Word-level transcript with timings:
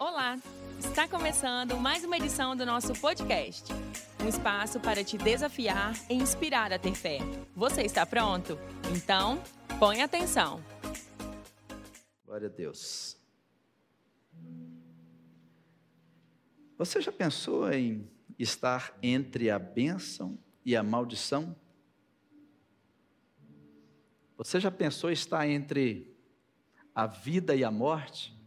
Olá! 0.00 0.38
Está 0.78 1.06
começando 1.06 1.76
mais 1.76 2.02
uma 2.04 2.16
edição 2.16 2.56
do 2.56 2.64
nosso 2.64 2.94
podcast. 3.02 3.70
Um 4.24 4.28
espaço 4.28 4.80
para 4.80 5.04
te 5.04 5.18
desafiar 5.18 5.92
e 6.08 6.14
inspirar 6.14 6.72
a 6.72 6.78
ter 6.78 6.94
fé. 6.94 7.18
Você 7.54 7.82
está 7.82 8.06
pronto? 8.06 8.58
Então, 8.96 9.42
põe 9.78 10.00
atenção. 10.00 10.64
Glória 12.24 12.48
a 12.48 12.50
Deus. 12.50 13.18
Você 16.78 17.02
já 17.02 17.12
pensou 17.12 17.70
em 17.70 18.10
estar 18.38 18.96
entre 19.02 19.50
a 19.50 19.58
bênção 19.58 20.38
e 20.64 20.74
a 20.74 20.82
maldição? 20.82 21.54
Você 24.38 24.58
já 24.58 24.70
pensou 24.70 25.10
estar 25.10 25.46
entre 25.46 26.16
a 26.94 27.06
vida 27.06 27.54
e 27.54 27.62
a 27.62 27.70
morte? 27.70 28.39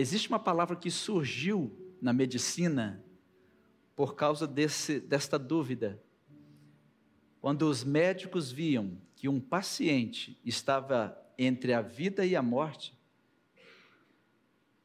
Existe 0.00 0.28
uma 0.28 0.38
palavra 0.38 0.76
que 0.76 0.92
surgiu 0.92 1.76
na 2.00 2.12
medicina 2.12 3.04
por 3.96 4.14
causa 4.14 4.46
desse, 4.46 5.00
desta 5.00 5.36
dúvida. 5.36 6.00
Quando 7.40 7.62
os 7.62 7.82
médicos 7.82 8.52
viam 8.52 8.96
que 9.16 9.28
um 9.28 9.40
paciente 9.40 10.40
estava 10.44 11.20
entre 11.36 11.72
a 11.72 11.82
vida 11.82 12.24
e 12.24 12.36
a 12.36 12.40
morte, 12.40 12.96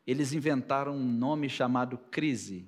eles 0.07 0.33
inventaram 0.33 0.95
um 0.95 1.11
nome 1.11 1.47
chamado 1.47 1.95
crise. 1.95 2.67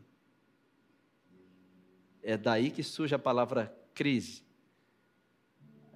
É 2.22 2.38
daí 2.38 2.70
que 2.70 2.84
surge 2.84 3.16
a 3.16 3.20
palavra 3.20 3.76
crise. 3.92 4.44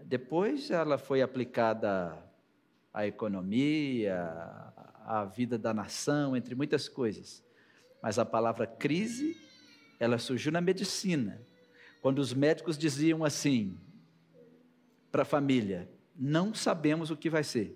Depois 0.04 0.72
ela 0.72 0.98
foi 0.98 1.22
aplicada 1.22 2.18
à 2.92 3.06
economia, 3.06 4.74
a 5.10 5.26
vida 5.26 5.58
da 5.58 5.74
nação, 5.74 6.38
entre 6.38 6.54
muitas 6.54 6.88
coisas. 6.88 7.44
Mas 8.00 8.20
a 8.20 8.26
palavra 8.26 8.68
crise, 8.68 9.36
ela 10.00 10.20
surgiu 10.20 10.52
na 10.52 10.62
medicina, 10.62 11.42
quando 12.00 12.20
os 12.20 12.32
médicos 12.32 12.78
diziam 12.78 13.26
assim 13.26 13.76
para 15.12 15.24
a 15.24 15.26
família: 15.26 15.90
não 16.16 16.54
sabemos 16.54 17.10
o 17.10 17.18
que 17.18 17.28
vai 17.28 17.44
ser. 17.44 17.76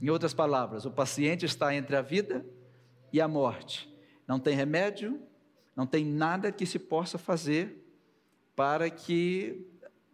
Em 0.00 0.08
outras 0.08 0.32
palavras, 0.32 0.86
o 0.86 0.90
paciente 0.92 1.44
está 1.44 1.74
entre 1.74 1.96
a 1.96 2.00
vida 2.00 2.46
e 3.12 3.20
a 3.20 3.26
morte. 3.26 3.92
Não 4.24 4.38
tem 4.38 4.54
remédio, 4.54 5.20
não 5.74 5.84
tem 5.84 6.04
nada 6.04 6.52
que 6.52 6.64
se 6.64 6.78
possa 6.78 7.18
fazer 7.18 7.84
para 8.54 8.88
que 8.88 9.66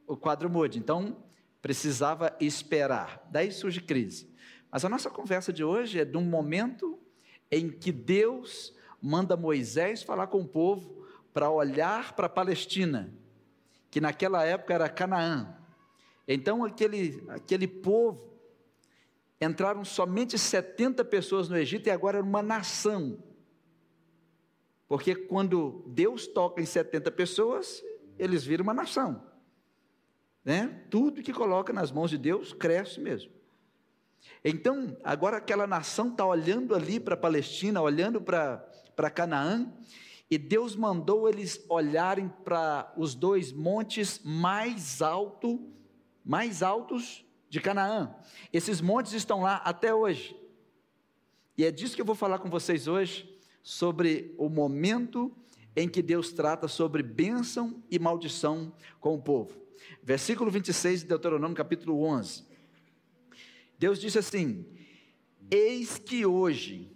o 0.07 0.17
quadro 0.17 0.49
mude. 0.49 0.79
Então, 0.79 1.23
precisava 1.61 2.35
esperar. 2.41 3.29
Daí 3.31 3.53
surge 3.53 3.83
crise. 3.83 4.35
Mas 4.77 4.85
a 4.85 4.91
nossa 4.91 5.09
conversa 5.09 5.55
de 5.55 5.65
hoje 5.65 6.01
é 6.01 6.05
de 6.05 6.19
um 6.19 6.23
momento 6.23 6.99
em 7.51 7.71
que 7.71 7.91
Deus 7.91 8.77
manda 9.01 9.35
Moisés 9.35 10.03
falar 10.03 10.27
com 10.27 10.43
o 10.43 10.47
povo 10.47 11.07
para 11.33 11.49
olhar 11.49 12.15
para 12.15 12.27
a 12.27 12.29
Palestina, 12.29 13.11
que 13.91 14.03
naquela 14.03 14.45
época 14.45 14.75
era 14.75 14.87
Canaã. 14.87 15.57
Então 16.29 16.63
aquele, 16.63 17.25
aquele 17.31 17.67
povo 17.67 18.39
entraram 19.41 19.83
somente 19.83 20.39
70 20.39 21.03
pessoas 21.07 21.49
no 21.49 21.57
Egito 21.57 21.87
e 21.87 21.91
agora 21.91 22.19
era 22.19 22.27
uma 22.27 22.43
nação. 22.43 23.17
Porque 24.87 25.15
quando 25.15 25.85
Deus 25.87 26.27
toca 26.27 26.61
em 26.61 26.67
70 26.67 27.11
pessoas, 27.13 27.83
eles 28.19 28.45
viram 28.45 28.63
uma 28.63 28.75
nação. 28.75 29.23
Né? 30.45 30.83
Tudo 30.91 31.23
que 31.23 31.33
coloca 31.33 31.73
nas 31.73 31.91
mãos 31.91 32.11
de 32.11 32.19
Deus 32.19 32.53
cresce 32.53 33.01
mesmo. 33.01 33.36
Então, 34.45 34.97
agora 35.03 35.39
aquela 35.39 35.67
nação 35.67 36.09
está 36.09 36.25
olhando 36.25 36.75
ali 36.75 37.01
para 37.01 37.15
a 37.15 37.19
Palestina, 37.19 37.81
olhando 37.81 38.21
para 38.21 39.11
Canaã, 39.11 39.73
e 40.31 40.39
Deus 40.39 40.75
mandou 40.75 41.29
eles 41.29 41.65
olharem 41.69 42.29
para 42.45 42.93
os 42.97 43.15
dois 43.15 43.53
montes 43.53 44.21
mais 44.25 45.01
alto, 45.03 45.69
mais 46.25 46.63
altos 46.63 47.25
de 47.49 47.61
Canaã. 47.61 48.15
Esses 48.53 48.81
montes 48.81 49.13
estão 49.13 49.43
lá 49.43 49.57
até 49.57 49.95
hoje. 49.95 50.37
E 51.57 51.65
é 51.65 51.71
disso 51.71 51.95
que 51.95 52.01
eu 52.01 52.07
vou 52.07 52.15
falar 52.15 52.39
com 52.39 52.51
vocês 52.51 52.87
hoje, 52.87 53.33
sobre 53.63 54.33
o 54.39 54.49
momento 54.49 55.35
em 55.75 55.89
que 55.89 56.01
Deus 56.01 56.33
trata 56.33 56.69
sobre 56.69 57.03
bênção 57.03 57.83
e 57.91 57.99
maldição 57.99 58.73
com 59.01 59.15
o 59.15 59.21
povo. 59.21 59.61
Versículo 60.03 60.51
26 60.51 61.01
de 61.01 61.07
Deuteronômio, 61.09 61.57
capítulo 61.57 62.03
11. 62.05 62.46
Deus 63.79 64.01
disse 64.01 64.19
assim: 64.19 64.67
Eis 65.51 65.99
que 65.99 66.25
hoje 66.25 66.91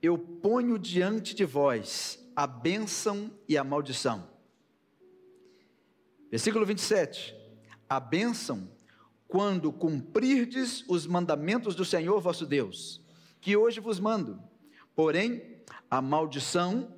eu 0.00 0.18
ponho 0.18 0.78
diante 0.78 1.34
de 1.34 1.44
vós 1.44 2.18
a 2.36 2.46
bênção 2.46 3.30
e 3.48 3.56
a 3.56 3.64
maldição. 3.64 4.28
Versículo 6.30 6.66
27. 6.66 7.34
A 7.88 8.00
bênção, 8.00 8.68
quando 9.28 9.72
cumprirdes 9.72 10.84
os 10.88 11.06
mandamentos 11.06 11.74
do 11.74 11.84
Senhor 11.84 12.20
vosso 12.20 12.44
Deus, 12.44 13.00
que 13.40 13.56
hoje 13.56 13.78
vos 13.78 14.00
mando. 14.00 14.42
Porém, 14.94 15.60
a 15.90 16.02
maldição, 16.02 16.92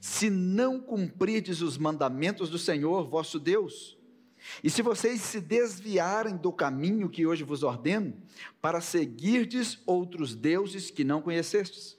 se 0.00 0.30
não 0.30 0.80
cumprirdes 0.80 1.62
os 1.62 1.76
mandamentos 1.76 2.48
do 2.48 2.58
Senhor 2.58 3.08
vosso 3.08 3.40
Deus, 3.40 3.95
e 4.62 4.70
se 4.70 4.82
vocês 4.82 5.20
se 5.20 5.40
desviarem 5.40 6.36
do 6.36 6.52
caminho 6.52 7.08
que 7.08 7.26
hoje 7.26 7.44
vos 7.44 7.62
ordeno, 7.62 8.14
para 8.60 8.80
seguirdes 8.80 9.78
outros 9.86 10.34
deuses 10.34 10.90
que 10.90 11.04
não 11.04 11.22
conhecestes. 11.22 11.98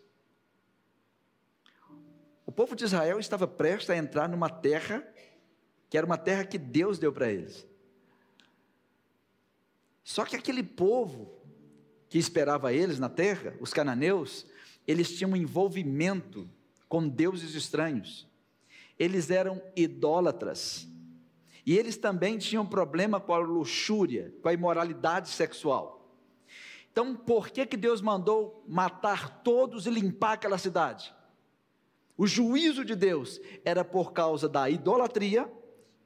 O 2.45 2.51
povo 2.51 2.75
de 2.75 2.85
Israel 2.85 3.19
estava 3.19 3.47
prestes 3.47 3.89
a 3.89 3.97
entrar 3.97 4.29
numa 4.29 4.49
terra 4.49 5.05
que 5.89 5.97
era 5.97 6.05
uma 6.05 6.17
terra 6.17 6.43
que 6.43 6.57
Deus 6.57 6.99
deu 6.99 7.13
para 7.13 7.31
eles. 7.31 7.65
Só 10.03 10.25
que 10.25 10.35
aquele 10.35 10.63
povo 10.63 11.33
que 12.09 12.17
esperava 12.17 12.73
eles 12.73 12.99
na 12.99 13.09
terra, 13.09 13.55
os 13.59 13.73
cananeus, 13.73 14.45
eles 14.87 15.11
tinham 15.11 15.31
um 15.31 15.35
envolvimento 15.35 16.49
com 16.87 17.07
deuses 17.07 17.55
estranhos. 17.55 18.27
Eles 18.97 19.29
eram 19.29 19.61
idólatras. 19.75 20.87
E 21.67 21.77
eles 21.77 21.97
também 21.97 22.37
tinham 22.37 22.65
problema 22.65 23.19
com 23.19 23.33
a 23.33 23.39
luxúria, 23.39 24.33
com 24.41 24.47
a 24.47 24.53
imoralidade 24.53 25.27
sexual. 25.27 26.09
Então, 26.89 27.13
por 27.13 27.49
que, 27.49 27.65
que 27.65 27.75
Deus 27.75 27.99
mandou 27.99 28.63
matar 28.65 29.43
todos 29.43 29.85
e 29.85 29.89
limpar 29.89 30.31
aquela 30.31 30.57
cidade? 30.57 31.13
O 32.15 32.25
juízo 32.25 32.85
de 32.85 32.95
Deus 32.95 33.41
era 33.65 33.83
por 33.83 34.13
causa 34.13 34.47
da 34.47 34.69
idolatria 34.69 35.51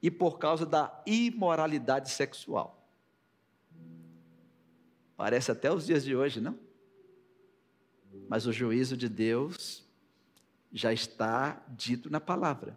e 0.02 0.10
por 0.10 0.36
causa 0.36 0.66
da 0.66 1.00
imoralidade 1.06 2.10
sexual. 2.10 2.84
Parece 5.16 5.52
até 5.52 5.72
os 5.72 5.86
dias 5.86 6.02
de 6.02 6.16
hoje, 6.16 6.40
não? 6.40 6.58
Mas 8.28 8.46
o 8.48 8.52
juízo 8.52 8.96
de 8.96 9.08
Deus 9.08 9.88
já 10.72 10.92
está 10.92 11.64
dito 11.68 12.10
na 12.10 12.20
palavra. 12.20 12.76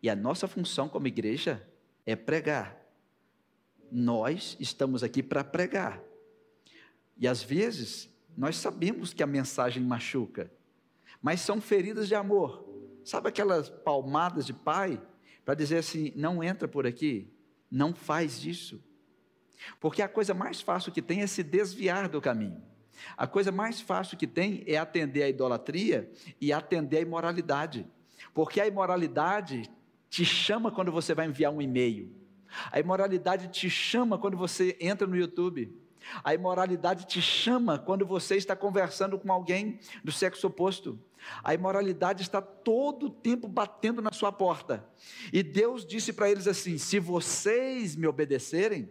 E 0.00 0.08
a 0.08 0.14
nossa 0.14 0.46
função 0.46 0.88
como 0.88 1.08
igreja 1.08 1.66
é 2.06 2.16
pregar. 2.16 2.76
Nós 3.90 4.56
estamos 4.60 5.02
aqui 5.02 5.22
para 5.22 5.42
pregar. 5.42 6.02
E 7.16 7.26
às 7.26 7.42
vezes, 7.42 8.08
nós 8.36 8.56
sabemos 8.56 9.12
que 9.12 9.22
a 9.22 9.26
mensagem 9.26 9.82
machuca, 9.82 10.50
mas 11.20 11.40
são 11.40 11.60
feridas 11.60 12.08
de 12.08 12.14
amor. 12.14 12.66
Sabe 13.04 13.28
aquelas 13.28 13.68
palmadas 13.68 14.46
de 14.46 14.52
pai 14.52 15.00
para 15.44 15.54
dizer 15.54 15.78
assim: 15.78 16.12
não 16.14 16.42
entra 16.42 16.68
por 16.68 16.86
aqui, 16.86 17.32
não 17.70 17.94
faz 17.94 18.44
isso. 18.44 18.82
Porque 19.78 20.00
a 20.00 20.08
coisa 20.08 20.32
mais 20.32 20.60
fácil 20.60 20.92
que 20.92 21.02
tem 21.02 21.20
é 21.20 21.26
se 21.26 21.42
desviar 21.42 22.08
do 22.08 22.20
caminho. 22.20 22.62
A 23.16 23.26
coisa 23.26 23.50
mais 23.50 23.80
fácil 23.80 24.16
que 24.16 24.26
tem 24.26 24.62
é 24.66 24.76
atender 24.76 25.22
a 25.22 25.28
idolatria 25.28 26.10
e 26.40 26.52
atender 26.52 26.98
a 26.98 27.02
imoralidade. 27.02 27.86
Porque 28.34 28.60
a 28.60 28.66
imoralidade 28.66 29.70
te 30.10 30.24
chama 30.24 30.72
quando 30.72 30.90
você 30.90 31.14
vai 31.14 31.26
enviar 31.26 31.52
um 31.52 31.62
e-mail. 31.62 32.12
A 32.72 32.80
imoralidade 32.80 33.48
te 33.48 33.70
chama 33.70 34.18
quando 34.18 34.36
você 34.36 34.76
entra 34.80 35.06
no 35.06 35.16
YouTube. 35.16 35.72
A 36.24 36.34
imoralidade 36.34 37.06
te 37.06 37.22
chama 37.22 37.78
quando 37.78 38.04
você 38.04 38.36
está 38.36 38.56
conversando 38.56 39.18
com 39.18 39.32
alguém 39.32 39.78
do 40.02 40.10
sexo 40.10 40.48
oposto. 40.48 40.98
A 41.44 41.54
imoralidade 41.54 42.22
está 42.22 42.42
todo 42.42 43.06
o 43.06 43.10
tempo 43.10 43.46
batendo 43.46 44.02
na 44.02 44.10
sua 44.10 44.32
porta. 44.32 44.84
E 45.32 45.42
Deus 45.42 45.86
disse 45.86 46.12
para 46.12 46.28
eles 46.28 46.48
assim: 46.48 46.76
se 46.76 46.98
vocês 46.98 47.94
me 47.94 48.06
obedecerem, 48.06 48.90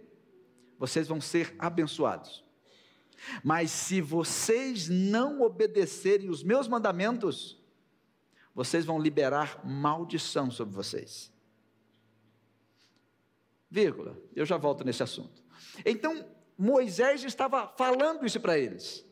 vocês 0.78 1.08
vão 1.08 1.20
ser 1.20 1.54
abençoados. 1.60 2.46
Mas 3.44 3.72
se 3.72 4.00
vocês 4.00 4.88
não 4.88 5.42
obedecerem 5.42 6.30
os 6.30 6.44
meus 6.44 6.68
mandamentos, 6.68 7.59
vocês 8.54 8.86
vão 8.86 9.00
liberar 9.00 9.66
maldição 9.66 10.50
sobre 10.52 10.76
vocês. 10.76 11.32
Vírgula, 13.70 14.18
eu 14.36 14.46
já 14.46 14.58
volto 14.58 14.84
nesse 14.84 15.04
assunto. 15.04 15.44
Então, 15.86 16.26
Moisés 16.58 17.24
estava 17.24 17.68
falando 17.78 18.26
isso 18.26 18.40
para 18.40 18.58
eles. 18.58 19.06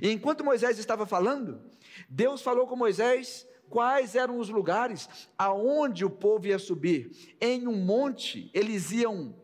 E 0.00 0.10
enquanto 0.10 0.44
Moisés 0.44 0.78
estava 0.78 1.06
falando, 1.06 1.60
Deus 2.08 2.42
falou 2.42 2.66
com 2.66 2.76
Moisés 2.76 3.46
quais 3.68 4.14
eram 4.14 4.38
os 4.38 4.48
lugares 4.48 5.08
aonde 5.36 6.04
o 6.04 6.10
povo 6.10 6.46
ia 6.46 6.58
subir. 6.58 7.36
Em 7.40 7.66
um 7.66 7.76
monte, 7.76 8.50
eles 8.52 8.92
iam 8.92 9.34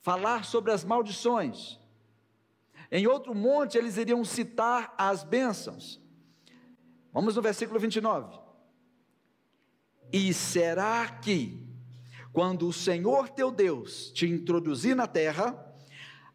falar 0.00 0.44
sobre 0.44 0.70
as 0.70 0.84
maldições. 0.84 1.78
Em 2.92 3.06
outro 3.06 3.34
monte, 3.34 3.78
eles 3.78 3.96
iriam 3.96 4.24
citar 4.24 4.94
as 4.98 5.24
bênçãos. 5.24 6.00
Vamos 7.12 7.36
no 7.36 7.42
versículo 7.42 7.78
29. 7.80 8.38
E 10.12 10.32
será 10.34 11.08
que, 11.08 11.62
quando 12.32 12.66
o 12.66 12.72
Senhor 12.72 13.28
teu 13.28 13.50
Deus 13.50 14.10
te 14.12 14.26
introduzir 14.26 14.96
na 14.96 15.06
terra, 15.06 15.66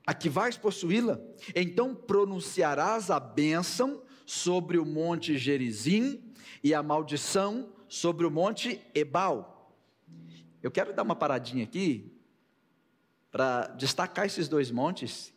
a 0.05 0.13
que 0.13 0.29
vais 0.29 0.57
possuí-la, 0.57 1.19
então 1.55 1.95
pronunciarás 1.95 3.09
a 3.09 3.19
bênção 3.19 4.03
sobre 4.25 4.77
o 4.77 4.85
monte 4.85 5.37
Gerizim 5.37 6.23
e 6.63 6.73
a 6.73 6.83
maldição 6.83 7.73
sobre 7.87 8.25
o 8.25 8.31
monte 8.31 8.81
Ebal. 8.93 9.73
Eu 10.61 10.71
quero 10.71 10.93
dar 10.93 11.03
uma 11.03 11.15
paradinha 11.15 11.63
aqui 11.63 12.11
para 13.31 13.67
destacar 13.67 14.25
esses 14.25 14.47
dois 14.47 14.71
montes 14.71 15.33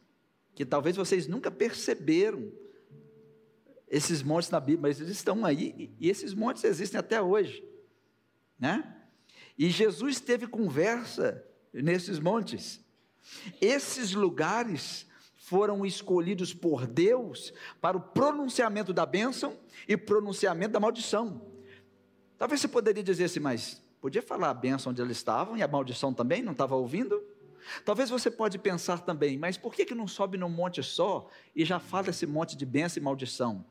que 0.54 0.64
talvez 0.64 0.96
vocês 0.96 1.26
nunca 1.26 1.50
perceberam 1.50 2.50
esses 3.88 4.22
montes 4.22 4.50
na 4.50 4.60
Bíblia, 4.60 4.82
mas 4.82 5.00
eles 5.00 5.12
estão 5.12 5.44
aí 5.44 5.94
e 5.98 6.08
esses 6.08 6.34
montes 6.34 6.64
existem 6.64 6.98
até 6.98 7.20
hoje, 7.22 7.64
né? 8.58 8.96
E 9.58 9.68
Jesus 9.70 10.20
teve 10.20 10.46
conversa 10.46 11.44
nesses 11.72 12.18
montes. 12.18 12.80
Esses 13.60 14.12
lugares 14.12 15.06
foram 15.36 15.84
escolhidos 15.84 16.52
por 16.52 16.86
Deus 16.86 17.52
para 17.80 17.96
o 17.96 18.00
pronunciamento 18.00 18.92
da 18.92 19.06
bênção 19.06 19.58
e 19.86 19.96
pronunciamento 19.96 20.72
da 20.72 20.80
maldição. 20.80 21.42
Talvez 22.36 22.60
você 22.60 22.68
poderia 22.68 23.02
dizer 23.02 23.24
assim, 23.24 23.40
mas 23.40 23.82
podia 24.00 24.22
falar 24.22 24.50
a 24.50 24.54
bênção 24.54 24.92
onde 24.92 25.02
eles 25.02 25.16
estavam 25.16 25.56
e 25.56 25.62
a 25.62 25.68
maldição 25.68 26.12
também, 26.12 26.42
não 26.42 26.52
estava 26.52 26.76
ouvindo? 26.76 27.20
Talvez 27.84 28.10
você 28.10 28.30
pode 28.30 28.58
pensar 28.58 29.00
também, 29.00 29.36
mas 29.36 29.56
por 29.56 29.74
que, 29.74 29.84
que 29.84 29.94
não 29.94 30.06
sobe 30.06 30.38
num 30.38 30.48
monte 30.48 30.82
só 30.82 31.28
e 31.54 31.64
já 31.64 31.78
fala 31.78 32.10
esse 32.10 32.26
monte 32.26 32.56
de 32.56 32.64
bênção 32.64 33.00
e 33.00 33.04
maldição? 33.04 33.64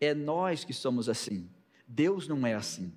É 0.00 0.14
nós 0.14 0.64
que 0.64 0.72
somos 0.72 1.08
assim. 1.08 1.50
Deus 1.86 2.28
não 2.28 2.46
é 2.46 2.54
assim. 2.54 2.92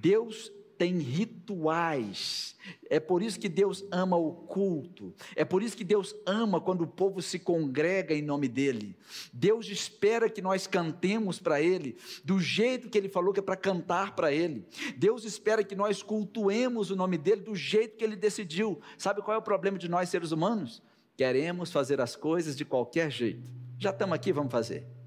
Deus 0.00 0.52
tem 0.78 0.98
rituais. 0.98 2.56
É 2.88 3.00
por 3.00 3.20
isso 3.20 3.38
que 3.40 3.48
Deus 3.48 3.84
ama 3.90 4.16
o 4.16 4.32
culto. 4.32 5.12
É 5.34 5.44
por 5.44 5.60
isso 5.60 5.76
que 5.76 5.82
Deus 5.82 6.14
ama 6.24 6.60
quando 6.60 6.82
o 6.82 6.86
povo 6.86 7.20
se 7.20 7.38
congrega 7.38 8.14
em 8.14 8.22
nome 8.22 8.46
dele. 8.46 8.96
Deus 9.32 9.68
espera 9.68 10.30
que 10.30 10.40
nós 10.40 10.68
cantemos 10.68 11.40
para 11.40 11.60
ele 11.60 11.96
do 12.24 12.38
jeito 12.38 12.88
que 12.88 12.96
ele 12.96 13.08
falou 13.08 13.34
que 13.34 13.40
é 13.40 13.42
para 13.42 13.56
cantar 13.56 14.14
para 14.14 14.32
ele. 14.32 14.64
Deus 14.96 15.24
espera 15.24 15.64
que 15.64 15.74
nós 15.74 16.00
cultuemos 16.00 16.92
o 16.92 16.96
nome 16.96 17.18
dele 17.18 17.40
do 17.40 17.56
jeito 17.56 17.96
que 17.96 18.04
ele 18.04 18.16
decidiu. 18.16 18.80
Sabe 18.96 19.20
qual 19.20 19.34
é 19.34 19.38
o 19.38 19.42
problema 19.42 19.78
de 19.78 19.88
nós 19.88 20.08
seres 20.08 20.30
humanos? 20.30 20.80
Queremos 21.16 21.72
fazer 21.72 22.00
as 22.00 22.14
coisas 22.14 22.56
de 22.56 22.64
qualquer 22.64 23.10
jeito. 23.10 23.50
Já 23.76 23.90
estamos 23.90 24.14
aqui, 24.14 24.32
vamos 24.32 24.52
fazer. 24.52 24.97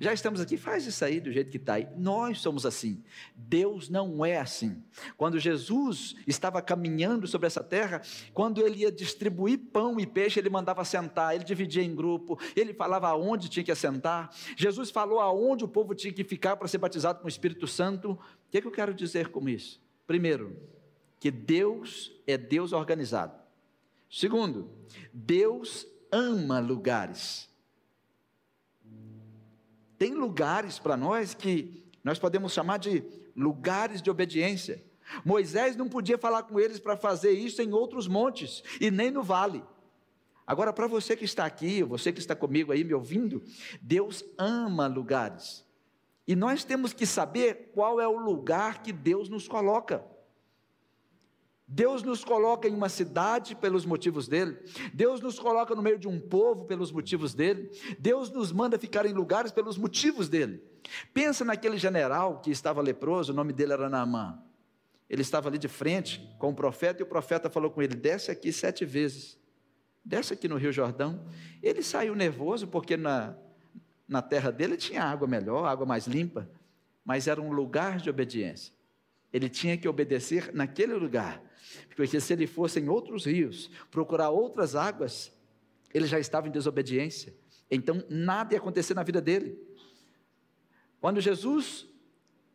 Já 0.00 0.12
estamos 0.12 0.40
aqui, 0.40 0.56
faz 0.56 0.86
isso 0.86 1.04
aí 1.04 1.20
do 1.20 1.32
jeito 1.32 1.50
que 1.50 1.56
está. 1.56 1.74
Nós 1.96 2.40
somos 2.40 2.64
assim. 2.66 3.02
Deus 3.34 3.88
não 3.88 4.24
é 4.24 4.38
assim. 4.38 4.82
Quando 5.16 5.38
Jesus 5.38 6.14
estava 6.26 6.60
caminhando 6.62 7.26
sobre 7.26 7.46
essa 7.46 7.62
terra, 7.62 8.02
quando 8.32 8.64
ele 8.64 8.80
ia 8.80 8.92
distribuir 8.92 9.58
pão 9.72 9.98
e 9.98 10.06
peixe, 10.06 10.38
ele 10.40 10.50
mandava 10.50 10.84
sentar, 10.84 11.34
ele 11.34 11.44
dividia 11.44 11.82
em 11.82 11.94
grupo, 11.94 12.38
ele 12.56 12.74
falava 12.74 13.08
aonde 13.08 13.48
tinha 13.48 13.64
que 13.64 13.72
assentar. 13.72 14.30
Jesus 14.56 14.90
falou 14.90 15.20
aonde 15.20 15.64
o 15.64 15.68
povo 15.68 15.94
tinha 15.94 16.12
que 16.12 16.24
ficar 16.24 16.56
para 16.56 16.68
ser 16.68 16.78
batizado 16.78 17.20
com 17.20 17.26
o 17.26 17.28
Espírito 17.28 17.66
Santo. 17.66 18.12
O 18.12 18.18
que, 18.50 18.58
é 18.58 18.60
que 18.60 18.66
eu 18.66 18.72
quero 18.72 18.94
dizer 18.94 19.28
com 19.28 19.48
isso? 19.48 19.80
Primeiro, 20.06 20.56
que 21.18 21.30
Deus 21.30 22.12
é 22.26 22.36
Deus 22.36 22.72
organizado. 22.72 23.40
Segundo, 24.10 24.70
Deus 25.12 25.86
ama 26.10 26.58
lugares. 26.58 27.48
Tem 30.02 30.14
lugares 30.14 30.80
para 30.80 30.96
nós 30.96 31.32
que 31.32 31.80
nós 32.02 32.18
podemos 32.18 32.52
chamar 32.52 32.78
de 32.78 33.04
lugares 33.36 34.02
de 34.02 34.10
obediência. 34.10 34.82
Moisés 35.24 35.76
não 35.76 35.88
podia 35.88 36.18
falar 36.18 36.42
com 36.42 36.58
eles 36.58 36.80
para 36.80 36.96
fazer 36.96 37.30
isso 37.30 37.62
em 37.62 37.72
outros 37.72 38.08
montes 38.08 38.64
e 38.80 38.90
nem 38.90 39.12
no 39.12 39.22
vale. 39.22 39.62
Agora, 40.44 40.72
para 40.72 40.88
você 40.88 41.14
que 41.14 41.24
está 41.24 41.46
aqui, 41.46 41.84
você 41.84 42.12
que 42.12 42.18
está 42.18 42.34
comigo 42.34 42.72
aí 42.72 42.82
me 42.82 42.92
ouvindo, 42.92 43.44
Deus 43.80 44.24
ama 44.36 44.88
lugares. 44.88 45.64
E 46.26 46.34
nós 46.34 46.64
temos 46.64 46.92
que 46.92 47.06
saber 47.06 47.70
qual 47.72 48.00
é 48.00 48.08
o 48.08 48.18
lugar 48.18 48.82
que 48.82 48.92
Deus 48.92 49.28
nos 49.28 49.46
coloca. 49.46 50.04
Deus 51.66 52.02
nos 52.02 52.24
coloca 52.24 52.68
em 52.68 52.74
uma 52.74 52.88
cidade 52.88 53.54
pelos 53.54 53.86
motivos 53.86 54.28
dele, 54.28 54.58
Deus 54.92 55.20
nos 55.20 55.38
coloca 55.38 55.74
no 55.74 55.82
meio 55.82 55.98
de 55.98 56.08
um 56.08 56.20
povo 56.20 56.64
pelos 56.66 56.92
motivos 56.92 57.34
dele, 57.34 57.70
Deus 57.98 58.30
nos 58.30 58.52
manda 58.52 58.78
ficar 58.78 59.06
em 59.06 59.12
lugares 59.12 59.52
pelos 59.52 59.78
motivos 59.78 60.28
dele. 60.28 60.62
Pensa 61.14 61.44
naquele 61.44 61.78
general 61.78 62.40
que 62.40 62.50
estava 62.50 62.82
leproso, 62.82 63.32
o 63.32 63.34
nome 63.34 63.52
dele 63.52 63.72
era 63.72 63.88
Naamã. 63.88 64.42
Ele 65.08 65.22
estava 65.22 65.48
ali 65.48 65.58
de 65.58 65.68
frente 65.68 66.26
com 66.38 66.50
o 66.50 66.54
profeta 66.54 67.02
e 67.02 67.04
o 67.04 67.06
profeta 67.06 67.50
falou 67.50 67.70
com 67.70 67.82
ele: 67.82 67.94
desce 67.94 68.30
aqui 68.30 68.52
sete 68.52 68.84
vezes, 68.84 69.38
desce 70.04 70.32
aqui 70.32 70.48
no 70.48 70.56
Rio 70.56 70.72
Jordão. 70.72 71.24
Ele 71.62 71.82
saiu 71.82 72.14
nervoso 72.14 72.66
porque 72.66 72.96
na, 72.96 73.36
na 74.08 74.22
terra 74.22 74.50
dele 74.50 74.76
tinha 74.76 75.04
água 75.04 75.28
melhor, 75.28 75.66
água 75.66 75.86
mais 75.86 76.06
limpa, 76.06 76.50
mas 77.04 77.28
era 77.28 77.40
um 77.40 77.52
lugar 77.52 77.98
de 77.98 78.08
obediência. 78.08 78.72
Ele 79.32 79.48
tinha 79.48 79.76
que 79.76 79.88
obedecer 79.88 80.52
naquele 80.52 80.94
lugar. 80.94 81.42
Porque 81.96 82.20
se 82.20 82.32
ele 82.32 82.46
fosse 82.46 82.80
em 82.80 82.88
outros 82.88 83.24
rios, 83.24 83.70
procurar 83.90 84.30
outras 84.30 84.74
águas, 84.74 85.32
ele 85.92 86.06
já 86.06 86.18
estava 86.18 86.48
em 86.48 86.50
desobediência. 86.50 87.34
Então 87.70 88.04
nada 88.08 88.54
ia 88.54 88.58
acontecer 88.58 88.94
na 88.94 89.02
vida 89.02 89.20
dele. 89.20 89.58
Quando 91.00 91.20
Jesus 91.20 91.86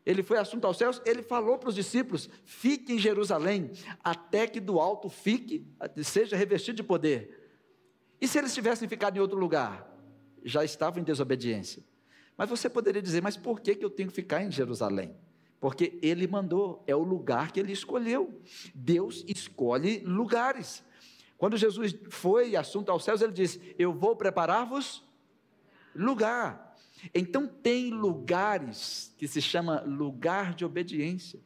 ele 0.07 0.24
foi 0.24 0.38
assunto 0.38 0.65
aos 0.65 0.77
céus, 0.77 1.01
ele 1.06 1.21
falou 1.21 1.57
para 1.57 1.68
os 1.68 1.75
discípulos: 1.75 2.29
fique 2.45 2.94
em 2.94 2.97
Jerusalém, 2.97 3.71
até 4.01 4.47
que 4.47 4.62
do 4.62 4.79
alto 4.79 5.09
fique, 5.09 5.68
seja 6.01 6.38
revestido 6.38 6.77
de 6.77 6.83
poder. 6.83 7.45
E 8.21 8.25
se 8.25 8.38
eles 8.38 8.53
tivessem 8.53 8.88
ficado 8.88 9.18
em 9.18 9.19
outro 9.19 9.38
lugar? 9.38 9.85
Já 10.45 10.63
estavam 10.63 11.01
em 11.01 11.03
desobediência. 11.03 11.83
Mas 12.38 12.50
você 12.50 12.69
poderia 12.69 13.01
dizer: 13.01 13.21
mas 13.21 13.35
por 13.35 13.59
que, 13.59 13.75
que 13.75 13.83
eu 13.83 13.89
tenho 13.89 14.07
que 14.07 14.15
ficar 14.15 14.41
em 14.41 14.50
Jerusalém? 14.50 15.13
Porque 15.59 15.97
ele 16.01 16.27
mandou, 16.27 16.83
é 16.85 16.95
o 16.95 17.03
lugar 17.03 17.51
que 17.51 17.59
ele 17.59 17.71
escolheu. 17.71 18.41
Deus 18.73 19.23
escolhe 19.27 19.99
lugares. 19.99 20.83
Quando 21.37 21.57
Jesus 21.57 21.95
foi 22.09 22.55
assunto 22.55 22.91
aos 22.91 23.03
céus, 23.03 23.21
ele 23.21 23.31
disse: 23.31 23.75
Eu 23.77 23.93
vou 23.93 24.15
preparar-vos 24.15 25.03
lugar. 25.95 26.75
Então, 27.13 27.47
tem 27.47 27.91
lugares 27.91 29.13
que 29.17 29.27
se 29.27 29.41
chama 29.41 29.81
lugar 29.81 30.53
de 30.53 30.65
obediência. 30.65 31.39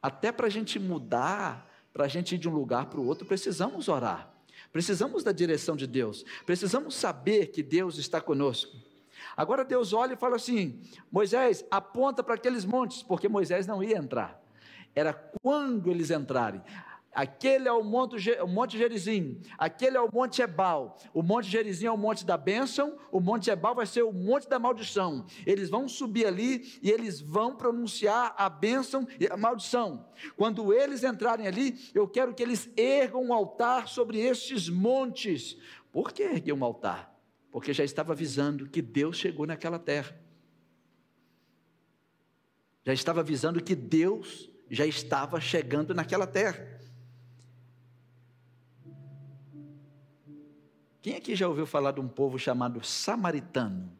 Até 0.00 0.30
para 0.30 0.46
a 0.46 0.50
gente 0.50 0.78
mudar, 0.78 1.68
para 1.92 2.04
a 2.04 2.08
gente 2.08 2.34
ir 2.34 2.38
de 2.38 2.48
um 2.48 2.54
lugar 2.54 2.86
para 2.86 3.00
o 3.00 3.06
outro, 3.06 3.26
precisamos 3.26 3.88
orar. 3.88 4.32
Precisamos 4.72 5.24
da 5.24 5.32
direção 5.32 5.74
de 5.74 5.86
Deus. 5.86 6.24
Precisamos 6.44 6.94
saber 6.94 7.46
que 7.46 7.62
Deus 7.62 7.98
está 7.98 8.20
conosco. 8.20 8.76
Agora 9.36 9.64
Deus 9.64 9.92
olha 9.92 10.14
e 10.14 10.16
fala 10.16 10.36
assim: 10.36 10.80
Moisés, 11.12 11.64
aponta 11.70 12.22
para 12.22 12.34
aqueles 12.34 12.64
montes, 12.64 13.02
porque 13.02 13.28
Moisés 13.28 13.66
não 13.66 13.82
ia 13.82 13.98
entrar. 13.98 14.42
Era 14.94 15.12
quando 15.42 15.90
eles 15.90 16.10
entrarem. 16.10 16.62
Aquele 17.16 17.66
é 17.66 17.72
o 17.72 17.82
monte, 17.82 18.30
o 18.42 18.46
monte 18.46 18.76
Gerizim, 18.76 19.40
aquele 19.56 19.96
é 19.96 20.00
o 20.00 20.10
monte 20.12 20.42
Ebal. 20.42 20.98
O 21.14 21.22
monte 21.22 21.48
Gerizim 21.48 21.86
é 21.86 21.90
o 21.90 21.96
monte 21.96 22.26
da 22.26 22.36
bênção, 22.36 22.98
o 23.10 23.20
monte 23.20 23.48
Ebal 23.48 23.74
vai 23.74 23.86
ser 23.86 24.02
o 24.02 24.12
monte 24.12 24.46
da 24.46 24.58
maldição. 24.58 25.24
Eles 25.46 25.70
vão 25.70 25.88
subir 25.88 26.26
ali 26.26 26.78
e 26.82 26.90
eles 26.90 27.18
vão 27.18 27.56
pronunciar 27.56 28.34
a 28.36 28.50
bênção 28.50 29.08
e 29.18 29.26
a 29.28 29.36
maldição. 29.36 30.06
Quando 30.36 30.74
eles 30.74 31.04
entrarem 31.04 31.46
ali, 31.46 31.90
eu 31.94 32.06
quero 32.06 32.34
que 32.34 32.42
eles 32.42 32.68
ergam 32.76 33.22
um 33.24 33.32
altar 33.32 33.88
sobre 33.88 34.20
estes 34.20 34.68
montes. 34.68 35.56
Por 35.90 36.12
que 36.12 36.22
erguer 36.22 36.52
um 36.52 36.62
altar? 36.62 37.15
Porque 37.56 37.72
já 37.72 37.82
estava 37.82 38.12
avisando 38.12 38.68
que 38.68 38.82
Deus 38.82 39.16
chegou 39.16 39.46
naquela 39.46 39.78
terra. 39.78 40.14
Já 42.84 42.92
estava 42.92 43.20
avisando 43.20 43.64
que 43.64 43.74
Deus 43.74 44.50
já 44.70 44.84
estava 44.84 45.40
chegando 45.40 45.94
naquela 45.94 46.26
terra. 46.26 46.78
Quem 51.00 51.16
aqui 51.16 51.34
já 51.34 51.48
ouviu 51.48 51.64
falar 51.64 51.92
de 51.92 52.00
um 52.00 52.06
povo 52.06 52.38
chamado 52.38 52.84
samaritano? 52.84 53.90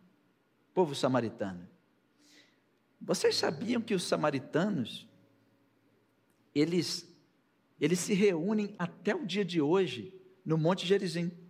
Povo 0.74 0.94
samaritano. 0.94 1.66
Vocês 3.00 3.36
sabiam 3.36 3.80
que 3.80 3.94
os 3.94 4.02
samaritanos 4.02 5.08
eles 6.54 7.10
eles 7.80 8.00
se 8.00 8.12
reúnem 8.12 8.74
até 8.78 9.14
o 9.14 9.24
dia 9.24 9.46
de 9.46 9.62
hoje 9.62 10.14
no 10.44 10.58
Monte 10.58 10.86
Gerizim. 10.86 11.45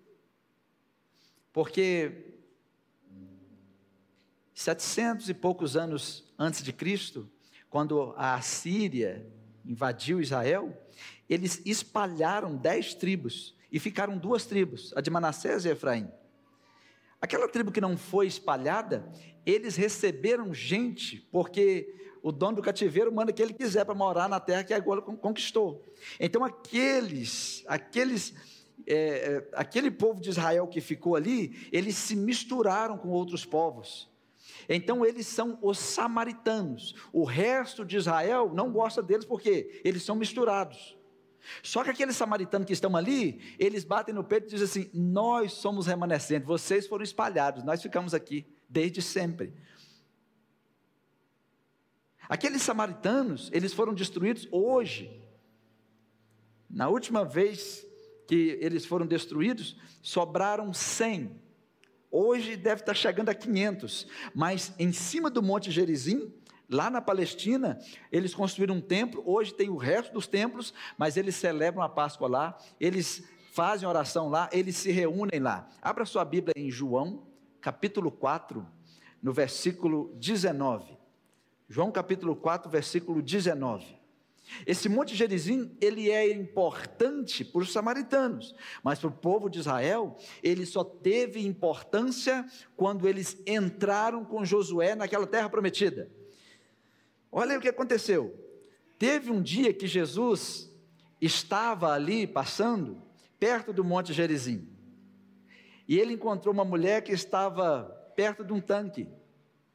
Porque 1.57 2.13
700 4.53 5.31
e 5.31 5.33
poucos 5.33 5.75
anos 5.75 6.31
antes 6.39 6.63
de 6.63 6.71
Cristo, 6.71 7.31
quando 7.71 8.13
a 8.15 8.35
Assíria 8.35 9.27
invadiu 9.65 10.21
Israel, 10.21 10.77
eles 11.27 11.63
espalharam 11.65 12.55
dez 12.55 12.93
tribos 12.93 13.57
e 13.73 13.81
ficaram 13.81 14.19
duas 14.19 14.45
tribos, 14.45 14.93
a 14.95 15.01
de 15.01 15.09
Manassés 15.09 15.65
e 15.65 15.71
Efraim. 15.71 16.11
Aquela 17.23 17.49
tribo 17.49 17.73
que 17.73 17.81
não 17.81 17.97
foi 17.97 18.27
espalhada, 18.27 19.11
eles 19.47 19.77
receberam 19.77 20.53
gente, 20.53 21.27
porque 21.33 22.19
o 22.23 22.33
dono 22.33 22.57
do 22.57 22.63
cativeiro 22.63 23.11
manda 23.11 23.33
que 23.33 23.41
ele 23.41 23.55
quiser 23.55 23.87
para 23.87 23.95
morar 23.95 24.29
na 24.29 24.41
terra 24.41 24.63
que 24.63 24.75
agora 24.75 25.01
conquistou. 25.01 25.83
Então 26.21 26.45
aqueles, 26.45 27.65
aqueles, 27.67 28.35
é, 28.87 28.97
é, 28.97 29.49
aquele 29.53 29.91
povo 29.91 30.21
de 30.21 30.31
Israel 30.31 30.67
que 30.67 30.81
ficou 30.81 31.17
ali, 31.17 31.69
eles 31.73 31.97
se 31.97 32.15
misturaram 32.15 32.97
com 32.97 33.09
outros 33.09 33.45
povos. 33.45 34.09
Então 34.69 35.05
eles 35.05 35.27
são 35.27 35.59
os 35.61 35.79
samaritanos. 35.79 36.95
O 37.13 37.25
resto 37.25 37.85
de 37.85 37.97
Israel 37.97 38.53
não 38.55 38.73
gosta 38.73 39.03
deles 39.03 39.25
porque 39.25 39.81
eles 39.85 40.03
são 40.03 40.15
misturados. 40.17 40.97
Só 41.63 41.85
que 41.85 41.91
aqueles 41.91 42.17
samaritanos 42.17 42.67
que 42.67 42.73
estão 42.73 42.97
ali, 42.97 43.41
eles 43.59 43.85
batem 43.85 44.15
no 44.15 44.25
peito 44.25 44.47
e 44.47 44.51
dizem 44.51 44.65
assim: 44.65 44.91
Nós 44.93 45.53
somos 45.53 45.87
remanescentes, 45.87 46.47
vocês 46.47 46.87
foram 46.87 47.05
espalhados, 47.05 47.63
nós 47.63 47.83
ficamos 47.83 48.15
aqui 48.15 48.47
desde 48.69 49.01
sempre. 49.01 49.53
Aqueles 52.29 52.63
samaritanos, 52.63 53.49
eles 53.53 53.73
foram 53.73 53.95
destruídos 53.95 54.49
hoje. 54.51 55.23
Na 56.69 56.89
última 56.89 57.25
vez 57.25 57.87
que 58.27 58.59
eles 58.61 58.85
foram 58.85 59.07
destruídos, 59.07 59.77
sobraram 60.03 60.73
100. 60.73 61.41
Hoje 62.11 62.57
deve 62.57 62.83
estar 62.83 62.95
chegando 62.95 63.29
a 63.29 63.35
500, 63.35 64.07
mas 64.35 64.73
em 64.79 64.93
cima 64.93 65.31
do 65.31 65.43
Monte 65.43 65.71
Gerizim, 65.71 66.33
lá 66.69 66.91
na 66.91 67.01
Palestina, 67.01 67.79
eles 68.11 68.35
construíram 68.35 68.77
um 68.77 68.81
templo, 68.81 69.23
hoje 69.25 69.55
tem 69.55 69.69
o 69.69 69.77
resto 69.77 70.13
dos 70.13 70.27
templos, 70.27 70.73
mas 70.97 71.17
eles 71.17 71.37
celebram 71.37 71.83
a 71.83 71.89
Páscoa 71.89 72.29
lá, 72.29 72.59
eles 72.81 73.25
fazem 73.53 73.89
oração 73.89 74.29
lá, 74.29 74.49
eles 74.53 74.77
se 74.77 74.91
reúnem 74.91 75.41
lá. 75.41 75.69
Abra 75.81 76.05
sua 76.05 76.25
Bíblia 76.25 76.55
em 76.57 76.71
João, 76.71 77.27
capítulo 77.61 78.11
4, 78.11 78.67
no 79.23 79.33
versículo 79.33 80.15
19. 80.17 80.97
João 81.69 81.91
capítulo 81.91 82.37
4, 82.37 82.71
versículo 82.71 83.21
19. 83.21 83.96
Esse 84.67 84.89
Monte 84.89 85.15
Gerizim, 85.15 85.77
ele 85.81 86.11
é 86.11 86.31
importante 86.33 87.45
para 87.45 87.61
os 87.61 87.73
samaritanos, 87.73 88.55
mas 88.83 88.99
para 88.99 89.09
o 89.09 89.13
povo 89.13 89.49
de 89.49 89.59
Israel, 89.59 90.17
ele 90.43 90.65
só 90.65 90.85
teve 90.85 91.45
importância 91.45 92.47
quando 92.77 93.09
eles 93.09 93.41
entraram 93.47 94.25
com 94.25 94.45
Josué 94.45 94.95
naquela 94.95 95.27
terra 95.27 95.49
prometida. 95.49 96.11
Olha 97.31 97.59
o 97.59 97.61
que 97.61 97.69
aconteceu. 97.69 98.35
Teve 98.99 99.31
um 99.31 99.43
dia 99.43 99.75
que 99.75 99.87
Jesus 99.87 100.73
estava 101.21 101.93
ali 101.93 102.27
passando, 102.27 103.03
perto 103.39 103.73
do 103.73 103.85
Monte 103.85 104.13
Gerizim, 104.13 104.67
e 105.89 105.99
ele 105.99 106.15
encontrou 106.15 106.53
uma 106.53 106.65
mulher 106.65 107.03
que 107.03 107.13
estava 107.13 107.85
perto 108.17 108.45
de 108.45 108.53
um 108.53 108.61
tanque 108.61 109.09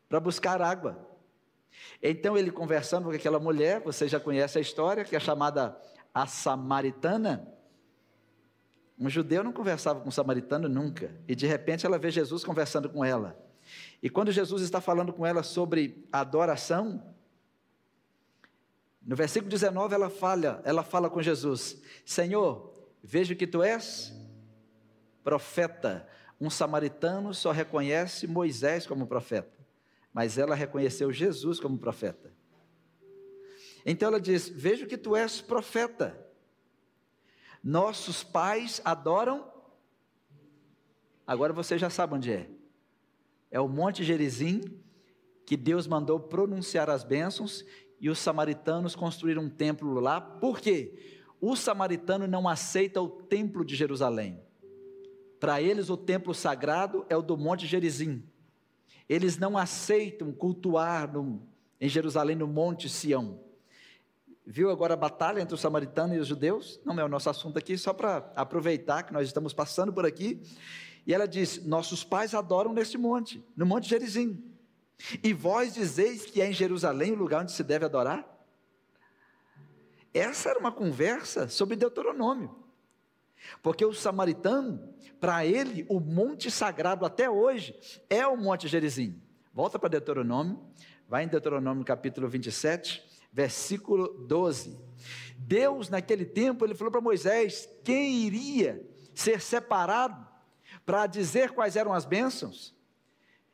para 0.09 0.19
buscar 0.19 0.61
água. 0.61 1.10
Então 2.01 2.37
ele 2.37 2.51
conversando 2.51 3.05
com 3.05 3.11
aquela 3.11 3.39
mulher, 3.39 3.81
você 3.81 4.07
já 4.07 4.19
conhece 4.19 4.57
a 4.57 4.61
história, 4.61 5.03
que 5.03 5.15
é 5.15 5.19
chamada 5.19 5.77
a 6.13 6.25
samaritana. 6.27 7.47
Um 8.99 9.09
judeu 9.09 9.43
não 9.43 9.51
conversava 9.51 9.99
com 9.99 10.09
um 10.09 10.11
samaritano 10.11 10.69
nunca, 10.69 11.15
e 11.27 11.35
de 11.35 11.47
repente 11.47 11.85
ela 11.85 11.97
vê 11.97 12.11
Jesus 12.11 12.43
conversando 12.43 12.89
com 12.89 13.03
ela. 13.03 13.37
E 14.01 14.09
quando 14.09 14.31
Jesus 14.31 14.61
está 14.61 14.81
falando 14.81 15.13
com 15.13 15.25
ela 15.25 15.43
sobre 15.43 16.07
adoração, 16.11 17.03
no 19.01 19.15
versículo 19.15 19.49
19 19.49 19.95
ela 19.95 20.09
fala, 20.09 20.61
ela 20.63 20.83
fala 20.83 21.09
com 21.09 21.21
Jesus: 21.21 21.81
Senhor, 22.05 22.73
vejo 23.01 23.35
que 23.35 23.47
tu 23.47 23.63
és 23.63 24.13
profeta. 25.23 26.07
Um 26.39 26.49
samaritano 26.49 27.35
só 27.35 27.51
reconhece 27.51 28.25
Moisés 28.25 28.87
como 28.87 29.05
profeta 29.05 29.60
mas 30.13 30.37
ela 30.37 30.55
reconheceu 30.55 31.11
Jesus 31.11 31.59
como 31.59 31.77
profeta. 31.77 32.33
Então 33.85 34.09
ela 34.09 34.19
diz: 34.19 34.47
Vejo 34.49 34.87
que 34.87 34.97
tu 34.97 35.15
és 35.15 35.41
profeta. 35.41 36.27
Nossos 37.63 38.23
pais 38.23 38.81
adoram. 38.83 39.49
Agora 41.25 41.53
você 41.53 41.77
já 41.77 41.89
sabe 41.89 42.15
onde 42.15 42.31
é. 42.31 42.49
É 43.49 43.59
o 43.59 43.67
Monte 43.67 44.03
Gerizim, 44.03 44.61
que 45.45 45.55
Deus 45.55 45.87
mandou 45.87 46.19
pronunciar 46.19 46.89
as 46.89 47.03
bênçãos, 47.03 47.65
e 47.99 48.09
os 48.09 48.19
samaritanos 48.19 48.95
construíram 48.95 49.43
um 49.43 49.49
templo 49.49 49.99
lá. 49.99 50.19
Por 50.19 50.59
quê? 50.59 51.21
O 51.39 51.55
samaritano 51.55 52.27
não 52.27 52.47
aceita 52.47 53.01
o 53.01 53.09
templo 53.09 53.63
de 53.63 53.75
Jerusalém. 53.75 54.41
Para 55.39 55.61
eles, 55.61 55.89
o 55.89 55.97
templo 55.97 56.33
sagrado 56.33 57.05
é 57.09 57.17
o 57.17 57.21
do 57.21 57.37
Monte 57.37 57.65
Gerizim. 57.65 58.23
Eles 59.11 59.37
não 59.37 59.57
aceitam 59.57 60.31
cultuar 60.31 61.11
no, 61.11 61.45
em 61.81 61.89
Jerusalém, 61.89 62.33
no 62.33 62.47
Monte 62.47 62.87
Sião. 62.87 63.41
Viu 64.45 64.71
agora 64.71 64.93
a 64.93 64.97
batalha 64.97 65.41
entre 65.41 65.53
os 65.53 65.59
samaritanos 65.59 66.15
e 66.15 66.19
os 66.21 66.27
judeus? 66.29 66.79
Não 66.85 66.97
é 66.97 67.03
o 67.03 67.09
nosso 67.09 67.29
assunto 67.29 67.59
aqui, 67.59 67.77
só 67.77 67.91
para 67.91 68.31
aproveitar 68.37 69.03
que 69.03 69.11
nós 69.11 69.27
estamos 69.27 69.53
passando 69.53 69.91
por 69.91 70.05
aqui. 70.05 70.41
E 71.05 71.13
ela 71.13 71.27
diz: 71.27 71.61
Nossos 71.65 72.05
pais 72.05 72.33
adoram 72.33 72.71
neste 72.71 72.97
monte, 72.97 73.45
no 73.53 73.65
Monte 73.65 73.89
Gerizim. 73.89 74.41
E 75.21 75.33
vós 75.33 75.73
dizeis 75.73 76.23
que 76.23 76.41
é 76.41 76.47
em 76.47 76.53
Jerusalém 76.53 77.11
o 77.11 77.15
lugar 77.15 77.41
onde 77.41 77.51
se 77.51 77.65
deve 77.65 77.83
adorar? 77.83 78.25
Essa 80.13 80.51
era 80.51 80.59
uma 80.59 80.71
conversa 80.71 81.49
sobre 81.49 81.75
Deuteronômio. 81.75 82.55
Porque 83.61 83.83
o 83.83 83.93
samaritano, 83.93 84.93
para 85.21 85.45
ele, 85.45 85.85
o 85.87 85.99
monte 85.99 86.49
sagrado 86.49 87.05
até 87.05 87.29
hoje 87.29 87.79
é 88.09 88.25
o 88.25 88.35
Monte 88.35 88.67
Gerizim. 88.67 89.21
Volta 89.53 89.77
para 89.77 89.87
Deuteronômio, 89.87 90.59
vai 91.07 91.23
em 91.23 91.27
Deuteronômio 91.27 91.85
capítulo 91.85 92.27
27, 92.27 93.05
versículo 93.31 94.07
12. 94.27 94.79
Deus, 95.37 95.89
naquele 95.89 96.25
tempo, 96.25 96.65
ele 96.65 96.73
falou 96.73 96.91
para 96.91 96.99
Moisés: 96.99 97.69
quem 97.83 98.15
iria 98.15 98.83
ser 99.13 99.41
separado 99.41 100.27
para 100.83 101.05
dizer 101.05 101.51
quais 101.51 101.75
eram 101.75 101.93
as 101.93 102.03
bênçãos 102.03 102.75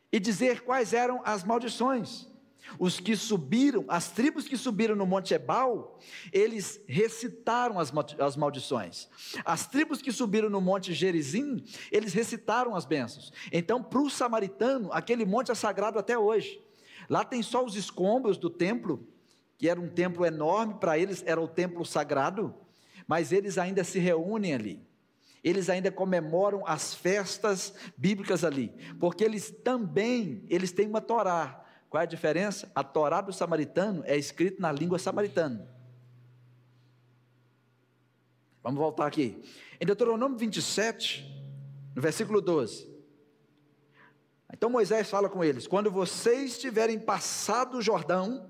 e 0.09 0.21
dizer 0.21 0.61
quais 0.61 0.93
eram 0.93 1.21
as 1.25 1.43
maldições. 1.43 2.29
Os 2.77 2.99
que 2.99 3.15
subiram, 3.15 3.85
as 3.87 4.11
tribos 4.11 4.47
que 4.47 4.57
subiram 4.57 4.95
no 4.95 5.05
Monte 5.05 5.33
Ebal, 5.33 5.99
eles 6.31 6.81
recitaram 6.87 7.79
as, 7.79 7.91
as 8.19 8.35
maldições. 8.35 9.07
As 9.45 9.67
tribos 9.67 10.01
que 10.01 10.11
subiram 10.11 10.49
no 10.49 10.61
Monte 10.61 10.93
Gerizim, 10.93 11.63
eles 11.91 12.13
recitaram 12.13 12.75
as 12.75 12.85
bênçãos. 12.85 13.31
Então, 13.51 13.81
para 13.81 13.99
o 13.99 14.09
samaritano, 14.09 14.91
aquele 14.91 15.25
monte 15.25 15.51
é 15.51 15.55
sagrado 15.55 15.97
até 15.97 16.17
hoje. 16.17 16.61
Lá 17.09 17.23
tem 17.23 17.41
só 17.41 17.63
os 17.63 17.75
escombros 17.75 18.37
do 18.37 18.49
templo, 18.49 19.07
que 19.57 19.69
era 19.69 19.79
um 19.79 19.89
templo 19.89 20.25
enorme, 20.25 20.75
para 20.75 20.97
eles 20.97 21.23
era 21.25 21.41
o 21.41 21.47
templo 21.47 21.85
sagrado, 21.85 22.53
mas 23.07 23.31
eles 23.31 23.57
ainda 23.57 23.83
se 23.83 23.97
reúnem 23.97 24.53
ali. 24.53 24.87
Eles 25.43 25.69
ainda 25.69 25.89
comemoram 25.91 26.63
as 26.67 26.93
festas 26.93 27.73
bíblicas 27.95 28.43
ali, 28.43 28.73
porque 28.99 29.23
eles 29.23 29.49
também, 29.63 30.43
eles 30.49 30.71
têm 30.71 30.87
uma 30.87 30.99
Torá, 30.99 31.63
qual 31.97 32.01
é 32.01 32.05
a 32.05 32.07
diferença? 32.07 32.71
A 32.75 32.83
Torá 32.83 33.21
do 33.21 33.33
samaritano 33.33 34.03
é 34.05 34.15
escrita 34.15 34.61
na 34.61 34.71
língua 34.71 34.99
samaritana. 34.99 35.67
Vamos 38.61 38.77
voltar 38.77 39.07
aqui. 39.07 39.41
Em 39.81 39.85
Deuteronômio 39.85 40.37
27, 40.37 41.25
no 41.95 42.01
versículo 42.01 42.39
12. 42.39 42.87
Então 44.53 44.69
Moisés 44.69 45.09
fala 45.09 45.27
com 45.27 45.43
eles: 45.43 45.65
quando 45.65 45.89
vocês 45.89 46.59
tiverem 46.59 46.99
passado 46.99 47.79
o 47.79 47.81
Jordão, 47.81 48.47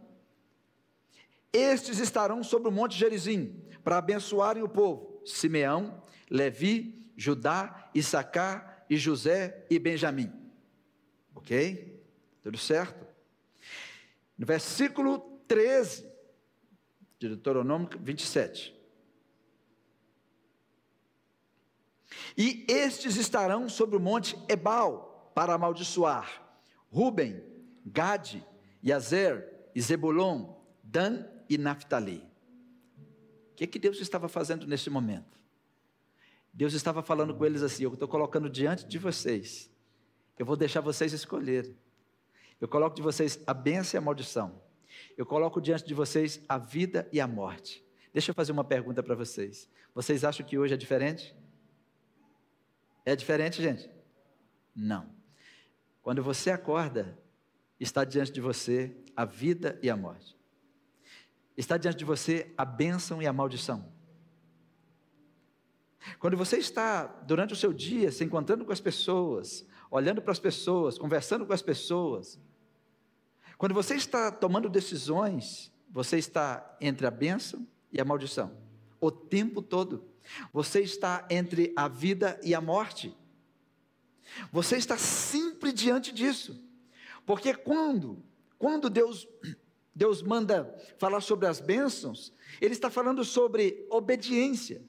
estes 1.53 1.99
estarão 1.99 2.43
sobre 2.43 2.67
o 2.67 2.71
monte 2.71 2.97
Gerizim, 2.97 3.63
para 3.81 3.97
abençoarem 3.97 4.61
o 4.61 4.67
povo: 4.67 5.21
Simeão, 5.25 6.01
Levi, 6.29 7.13
Judá, 7.15 7.89
Issacar 7.95 8.85
e 8.89 8.97
José 8.97 9.65
e 9.69 9.79
Benjamim. 9.79 10.33
Ok? 11.33 12.03
Tudo 12.43 12.57
certo? 12.57 13.06
No 14.37 14.45
versículo 14.45 15.19
13 15.47 16.03
de 17.19 17.29
Deuteronômio 17.29 17.89
27. 17.99 18.75
E 22.37 22.65
estes 22.67 23.17
estarão 23.17 23.67
sobre 23.67 23.97
o 23.97 23.99
monte 23.99 24.37
Ebal 24.47 25.31
para 25.33 25.53
amaldiçoar 25.53 26.43
Ruben, 26.91 27.43
Gade, 27.85 28.45
Yazer 28.83 29.69
e 29.73 29.81
Zebulon, 29.81 30.53
Dan 30.83 31.25
e 31.49 31.57
Naphtali. 31.57 32.23
O 33.51 33.55
que, 33.55 33.63
é 33.63 33.67
que 33.67 33.79
Deus 33.79 33.99
estava 33.99 34.27
fazendo 34.27 34.67
nesse 34.67 34.89
momento? 34.89 35.37
Deus 36.53 36.73
estava 36.73 37.01
falando 37.01 37.35
com 37.35 37.45
eles 37.45 37.61
assim: 37.61 37.83
Eu 37.83 37.93
estou 37.93 38.07
colocando 38.07 38.49
diante 38.49 38.85
de 38.85 38.97
vocês, 38.97 39.69
eu 40.37 40.45
vou 40.45 40.55
deixar 40.55 40.81
vocês 40.81 41.13
escolherem. 41.13 41.75
Eu 42.59 42.67
coloco 42.67 42.95
de 42.95 43.01
vocês 43.01 43.39
a 43.45 43.53
bênção 43.53 43.97
e 43.97 43.99
a 43.99 44.01
maldição. 44.01 44.61
Eu 45.17 45.25
coloco 45.25 45.61
diante 45.61 45.85
de 45.85 45.93
vocês 45.93 46.43
a 46.47 46.57
vida 46.57 47.07
e 47.11 47.19
a 47.19 47.27
morte. 47.27 47.85
Deixa 48.13 48.31
eu 48.31 48.35
fazer 48.35 48.51
uma 48.51 48.63
pergunta 48.63 49.03
para 49.03 49.15
vocês. 49.15 49.69
Vocês 49.93 50.23
acham 50.23 50.45
que 50.45 50.57
hoje 50.57 50.73
é 50.73 50.77
diferente? 50.77 51.35
É 53.05 53.15
diferente, 53.15 53.61
gente? 53.61 53.89
Não. 54.75 55.09
Quando 56.01 56.23
você 56.23 56.51
acorda, 56.51 57.17
está 57.79 58.03
diante 58.03 58.31
de 58.31 58.41
você 58.41 58.95
a 59.15 59.25
vida 59.25 59.77
e 59.81 59.89
a 59.89 59.95
morte. 59.95 60.37
Está 61.55 61.77
diante 61.77 61.97
de 61.97 62.05
você 62.05 62.53
a 62.57 62.63
bênção 62.65 63.21
e 63.21 63.27
a 63.27 63.33
maldição. 63.33 63.91
Quando 66.19 66.37
você 66.37 66.57
está, 66.57 67.05
durante 67.05 67.53
o 67.53 67.57
seu 67.57 67.73
dia, 67.73 68.11
se 68.11 68.23
encontrando 68.23 68.65
com 68.65 68.71
as 68.71 68.79
pessoas, 68.79 69.65
olhando 69.91 70.21
para 70.21 70.31
as 70.31 70.39
pessoas, 70.39 70.97
conversando 70.97 71.45
com 71.45 71.53
as 71.53 71.61
pessoas, 71.61 72.39
quando 73.57 73.73
você 73.73 73.95
está 73.95 74.31
tomando 74.31 74.69
decisões, 74.69 75.71
você 75.89 76.17
está 76.17 76.77
entre 76.79 77.07
a 77.07 77.11
bênção 77.11 77.65
e 77.91 77.99
a 77.99 78.05
maldição, 78.05 78.55
o 79.01 79.09
tempo 79.09 79.61
todo. 79.61 80.05
Você 80.53 80.81
está 80.81 81.25
entre 81.29 81.73
a 81.75 81.87
vida 81.87 82.39
e 82.43 82.53
a 82.53 82.61
morte. 82.61 83.15
Você 84.51 84.77
está 84.77 84.97
sempre 84.97 85.71
diante 85.71 86.13
disso. 86.13 86.61
Porque 87.25 87.53
quando, 87.53 88.23
quando 88.59 88.89
Deus, 88.89 89.27
Deus 89.95 90.21
manda 90.21 90.73
falar 90.97 91.21
sobre 91.21 91.47
as 91.47 91.59
bênçãos, 91.59 92.33
Ele 92.61 92.73
está 92.73 92.89
falando 92.89 93.23
sobre 93.23 93.87
obediência. 93.89 94.81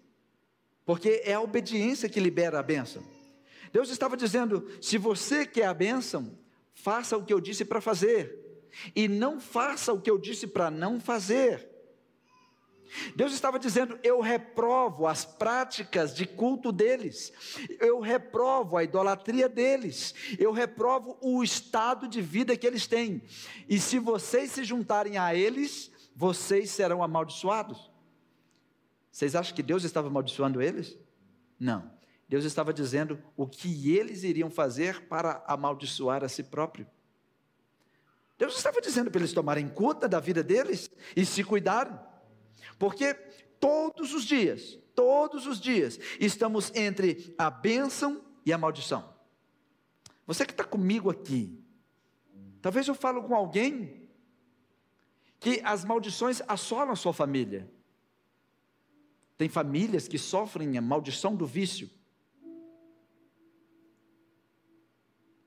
Porque 0.84 1.22
é 1.24 1.34
a 1.34 1.40
obediência 1.40 2.08
que 2.08 2.20
libera 2.20 2.58
a 2.58 2.62
bênção. 2.62 3.02
Deus 3.72 3.90
estava 3.90 4.16
dizendo: 4.16 4.66
se 4.80 4.98
você 4.98 5.46
quer 5.46 5.66
a 5.66 5.74
bênção, 5.74 6.36
faça 6.74 7.16
o 7.16 7.24
que 7.24 7.32
eu 7.32 7.40
disse 7.40 7.64
para 7.64 7.80
fazer, 7.80 8.47
e 8.94 9.08
não 9.08 9.40
faça 9.40 9.92
o 9.92 10.00
que 10.00 10.10
eu 10.10 10.18
disse 10.18 10.46
para 10.46 10.70
não 10.70 11.00
fazer. 11.00 11.68
Deus 13.14 13.32
estava 13.32 13.58
dizendo: 13.58 13.98
eu 14.02 14.20
reprovo 14.20 15.06
as 15.06 15.24
práticas 15.24 16.14
de 16.14 16.26
culto 16.26 16.72
deles, 16.72 17.32
eu 17.80 18.00
reprovo 18.00 18.76
a 18.76 18.84
idolatria 18.84 19.48
deles, 19.48 20.14
eu 20.38 20.52
reprovo 20.52 21.18
o 21.20 21.42
estado 21.42 22.08
de 22.08 22.20
vida 22.20 22.56
que 22.56 22.66
eles 22.66 22.86
têm, 22.86 23.22
e 23.68 23.78
se 23.78 23.98
vocês 23.98 24.52
se 24.52 24.64
juntarem 24.64 25.18
a 25.18 25.34
eles, 25.34 25.90
vocês 26.14 26.70
serão 26.70 27.02
amaldiçoados. 27.02 27.90
Vocês 29.10 29.34
acham 29.34 29.54
que 29.54 29.62
Deus 29.62 29.84
estava 29.84 30.08
amaldiçoando 30.08 30.62
eles? 30.62 30.96
Não. 31.58 31.90
Deus 32.28 32.44
estava 32.44 32.72
dizendo 32.72 33.18
o 33.36 33.46
que 33.46 33.90
eles 33.90 34.22
iriam 34.22 34.50
fazer 34.50 35.06
para 35.08 35.42
amaldiçoar 35.46 36.22
a 36.22 36.28
si 36.28 36.42
próprio. 36.42 36.86
Deus 38.38 38.56
estava 38.56 38.80
dizendo 38.80 39.10
para 39.10 39.20
eles 39.20 39.32
tomarem 39.32 39.68
conta 39.68 40.08
da 40.08 40.20
vida 40.20 40.44
deles 40.44 40.88
e 41.16 41.26
se 41.26 41.42
cuidarem. 41.42 41.98
Porque 42.78 43.12
todos 43.58 44.14
os 44.14 44.24
dias, 44.24 44.78
todos 44.94 45.44
os 45.44 45.60
dias, 45.60 45.98
estamos 46.20 46.72
entre 46.74 47.34
a 47.36 47.50
bênção 47.50 48.24
e 48.46 48.52
a 48.52 48.58
maldição. 48.58 49.12
Você 50.24 50.46
que 50.46 50.52
está 50.52 50.62
comigo 50.62 51.10
aqui, 51.10 51.60
talvez 52.62 52.86
eu 52.86 52.94
falo 52.94 53.24
com 53.24 53.34
alguém 53.34 54.08
que 55.40 55.60
as 55.64 55.84
maldições 55.84 56.40
assolam 56.46 56.92
a 56.92 56.96
sua 56.96 57.12
família. 57.12 57.68
Tem 59.36 59.48
famílias 59.48 60.06
que 60.06 60.18
sofrem 60.18 60.78
a 60.78 60.82
maldição 60.82 61.34
do 61.34 61.46
vício. 61.46 61.90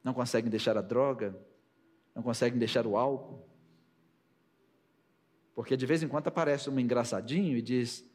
Não 0.03 0.13
conseguem 0.13 0.49
deixar 0.49 0.77
a 0.77 0.81
droga, 0.81 1.37
não 2.13 2.21
conseguem 2.21 2.59
deixar 2.59 2.85
o 2.85 2.97
álcool, 2.97 3.45
porque 5.53 5.77
de 5.77 5.85
vez 5.85 6.01
em 6.01 6.07
quando 6.07 6.27
aparece 6.27 6.69
um 6.69 6.79
engraçadinho 6.79 7.57
e 7.57 7.61
diz: 7.61 8.05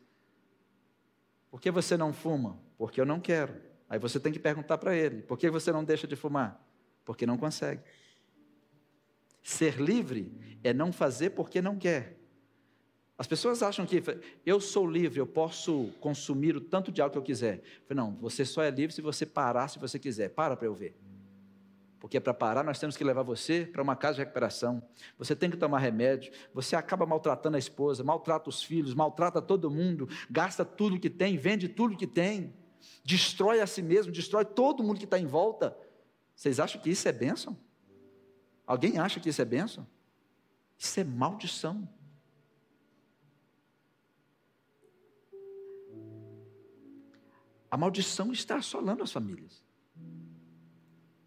Por 1.51 1.61
que 1.61 1.71
você 1.71 1.97
não 1.97 2.13
fuma? 2.13 2.59
Porque 2.77 3.01
eu 3.01 3.07
não 3.07 3.21
quero. 3.21 3.55
Aí 3.89 3.99
você 3.99 4.19
tem 4.19 4.33
que 4.33 4.39
perguntar 4.39 4.79
para 4.79 4.97
ele: 4.97 5.23
Por 5.23 5.39
que 5.39 5.51
você 5.51 5.71
não 5.71 5.85
deixa 5.85 6.07
de 6.07 6.17
fumar? 6.17 6.61
Porque 7.05 7.27
não 7.27 7.37
consegue. 7.37 7.83
Ser 9.43 9.81
livre 9.81 10.59
é 10.65 10.73
não 10.73 10.93
fazer 10.93 11.31
porque 11.31 11.63
não 11.63 11.79
quer. 11.79 12.19
As 13.19 13.27
pessoas 13.27 13.63
acham 13.63 13.87
que 13.87 14.03
eu 14.45 14.61
sou 14.61 14.87
livre, 14.87 15.19
eu 15.19 15.27
posso 15.27 15.91
consumir 16.01 16.55
o 16.55 16.61
tanto 16.61 16.93
de 16.93 17.01
álcool 17.01 17.13
que 17.13 17.19
eu 17.19 17.23
quiser. 17.23 17.63
não, 17.89 18.15
você 18.17 18.45
só 18.45 18.63
é 18.63 18.71
livre 18.71 18.95
se 18.95 19.01
você 19.01 19.25
parar 19.25 19.69
se 19.69 19.79
você 19.79 19.99
quiser. 19.99 20.31
Para 20.31 20.57
para 20.57 20.67
eu 20.67 20.75
ver. 20.75 20.99
Porque 22.07 22.21
para 22.21 22.33
parar, 22.33 22.63
nós 22.63 22.79
temos 22.79 22.97
que 22.97 23.03
levar 23.03 23.25
você 23.25 23.67
para 23.67 23.83
uma 23.83 23.97
casa 23.97 24.15
de 24.15 24.21
recuperação. 24.21 24.81
Você 25.19 25.35
tem 25.35 25.51
que 25.51 25.57
tomar 25.57 25.81
remédio. 25.81 26.33
Você 26.55 26.77
acaba 26.77 27.05
maltratando 27.05 27.57
a 27.57 27.59
esposa, 27.59 28.05
maltrata 28.05 28.49
os 28.49 28.63
filhos, 28.63 28.95
maltrata 28.95 29.43
todo 29.43 29.69
mundo, 29.69 30.09
gasta 30.31 30.65
tudo 30.65 31.01
que 31.01 31.11
tem, 31.11 31.37
vende 31.37 31.69
tudo 31.69 31.97
que 31.97 32.07
tem, 32.07 32.55
destrói 33.03 33.61
a 33.61 33.67
si 33.67 33.83
mesmo, 33.83 34.13
destrói 34.13 34.45
todo 34.45 34.85
mundo 34.85 34.99
que 34.99 35.05
está 35.05 35.19
em 35.19 35.27
volta. 35.27 35.77
Vocês 36.33 36.61
acham 36.61 36.81
que 36.81 36.91
isso 36.91 37.09
é 37.09 37.13
bênção? 37.13 37.59
Alguém 38.65 38.99
acha 39.01 39.19
que 39.19 39.29
isso 39.29 39.43
é 39.43 39.45
bênção? 39.45 39.85
Isso 40.79 41.01
é 41.01 41.03
maldição. 41.03 41.89
A 47.69 47.77
maldição 47.77 48.31
está 48.31 48.59
assolando 48.59 49.03
as 49.03 49.11
famílias 49.11 49.66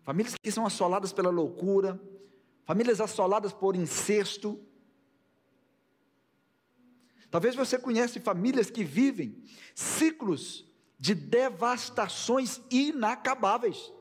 famílias 0.10 0.34
que 0.42 0.52
são 0.52 0.66
assoladas 0.66 1.14
pela 1.14 1.30
loucura, 1.30 2.02
famílias 2.66 3.00
assoladas 3.00 3.54
por 3.54 3.76
incesto. 3.76 4.60
Talvez 7.30 7.54
você 7.54 7.78
conhece 7.78 8.20
famílias 8.20 8.72
que 8.72 8.84
vivem 8.84 9.44
ciclos 9.76 10.66
de 10.98 11.14
devastações 11.14 12.60
inacabáveis. 12.72 13.94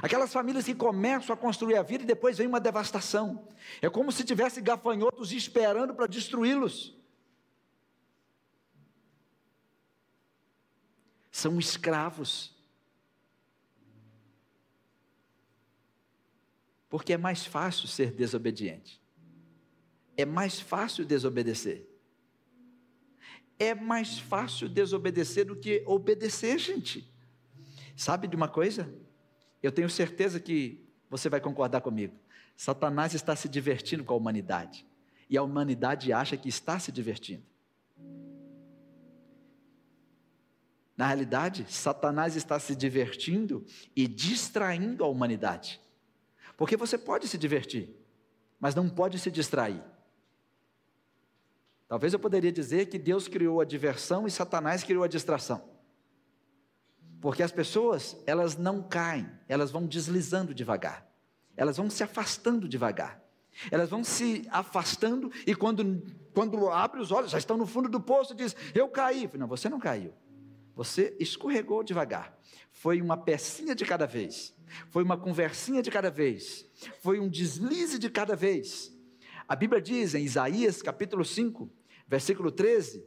Aquelas 0.00 0.32
famílias 0.32 0.64
que 0.64 0.74
começam 0.74 1.34
a 1.34 1.36
construir 1.36 1.76
a 1.76 1.82
vida 1.82 2.04
e 2.04 2.06
depois 2.06 2.38
vem 2.38 2.46
uma 2.46 2.58
devastação. 2.58 3.46
É 3.82 3.90
como 3.90 4.10
se 4.10 4.24
tivesse 4.24 4.62
gafanhotos 4.62 5.30
esperando 5.30 5.94
para 5.94 6.06
destruí-los. 6.06 6.96
São 11.30 11.58
escravos 11.58 12.61
Porque 16.92 17.14
é 17.14 17.16
mais 17.16 17.46
fácil 17.46 17.88
ser 17.88 18.12
desobediente. 18.12 19.00
É 20.14 20.26
mais 20.26 20.60
fácil 20.60 21.06
desobedecer. 21.06 21.88
É 23.58 23.74
mais 23.74 24.18
fácil 24.18 24.68
desobedecer 24.68 25.46
do 25.46 25.56
que 25.56 25.82
obedecer, 25.86 26.58
gente. 26.58 27.10
Sabe 27.96 28.28
de 28.28 28.36
uma 28.36 28.46
coisa? 28.46 28.92
Eu 29.62 29.72
tenho 29.72 29.88
certeza 29.88 30.38
que 30.38 30.86
você 31.08 31.30
vai 31.30 31.40
concordar 31.40 31.80
comigo. 31.80 32.14
Satanás 32.54 33.14
está 33.14 33.34
se 33.34 33.48
divertindo 33.48 34.04
com 34.04 34.12
a 34.12 34.16
humanidade. 34.18 34.86
E 35.30 35.38
a 35.38 35.42
humanidade 35.42 36.12
acha 36.12 36.36
que 36.36 36.50
está 36.50 36.78
se 36.78 36.92
divertindo. 36.92 37.46
Na 40.94 41.06
realidade, 41.06 41.64
Satanás 41.70 42.36
está 42.36 42.58
se 42.58 42.76
divertindo 42.76 43.64
e 43.96 44.06
distraindo 44.06 45.02
a 45.02 45.08
humanidade. 45.08 45.80
Porque 46.56 46.76
você 46.76 46.96
pode 46.96 47.28
se 47.28 47.38
divertir, 47.38 47.88
mas 48.60 48.74
não 48.74 48.88
pode 48.88 49.18
se 49.18 49.30
distrair. 49.30 49.82
Talvez 51.88 52.12
eu 52.12 52.18
poderia 52.18 52.50
dizer 52.50 52.86
que 52.86 52.98
Deus 52.98 53.28
criou 53.28 53.60
a 53.60 53.64
diversão 53.64 54.26
e 54.26 54.30
Satanás 54.30 54.82
criou 54.82 55.04
a 55.04 55.08
distração. 55.08 55.62
Porque 57.20 57.42
as 57.42 57.52
pessoas, 57.52 58.16
elas 58.26 58.56
não 58.56 58.82
caem, 58.82 59.30
elas 59.48 59.70
vão 59.70 59.86
deslizando 59.86 60.54
devagar. 60.54 61.06
Elas 61.56 61.76
vão 61.76 61.90
se 61.90 62.02
afastando 62.02 62.68
devagar. 62.68 63.22
Elas 63.70 63.90
vão 63.90 64.02
se 64.02 64.48
afastando 64.50 65.30
e 65.46 65.54
quando, 65.54 66.02
quando 66.32 66.68
abre 66.70 67.00
os 67.00 67.12
olhos, 67.12 67.30
já 67.30 67.38
estão 67.38 67.56
no 67.56 67.66
fundo 67.66 67.88
do 67.88 68.00
poço 68.00 68.32
e 68.32 68.36
diz: 68.36 68.56
Eu 68.74 68.88
caí. 68.88 69.30
Não, 69.34 69.46
você 69.46 69.68
não 69.68 69.78
caiu. 69.78 70.14
Você 70.74 71.16
escorregou 71.20 71.82
devagar. 71.82 72.38
Foi 72.70 73.00
uma 73.00 73.16
pecinha 73.16 73.74
de 73.74 73.84
cada 73.84 74.06
vez. 74.06 74.54
Foi 74.88 75.02
uma 75.02 75.16
conversinha 75.16 75.82
de 75.82 75.90
cada 75.90 76.10
vez. 76.10 76.66
Foi 77.00 77.20
um 77.20 77.28
deslize 77.28 77.98
de 77.98 78.08
cada 78.08 78.34
vez. 78.34 78.92
A 79.46 79.54
Bíblia 79.54 79.80
diz 79.80 80.14
em 80.14 80.24
Isaías 80.24 80.80
capítulo 80.80 81.24
5, 81.24 81.70
versículo 82.08 82.50
13, 82.50 83.04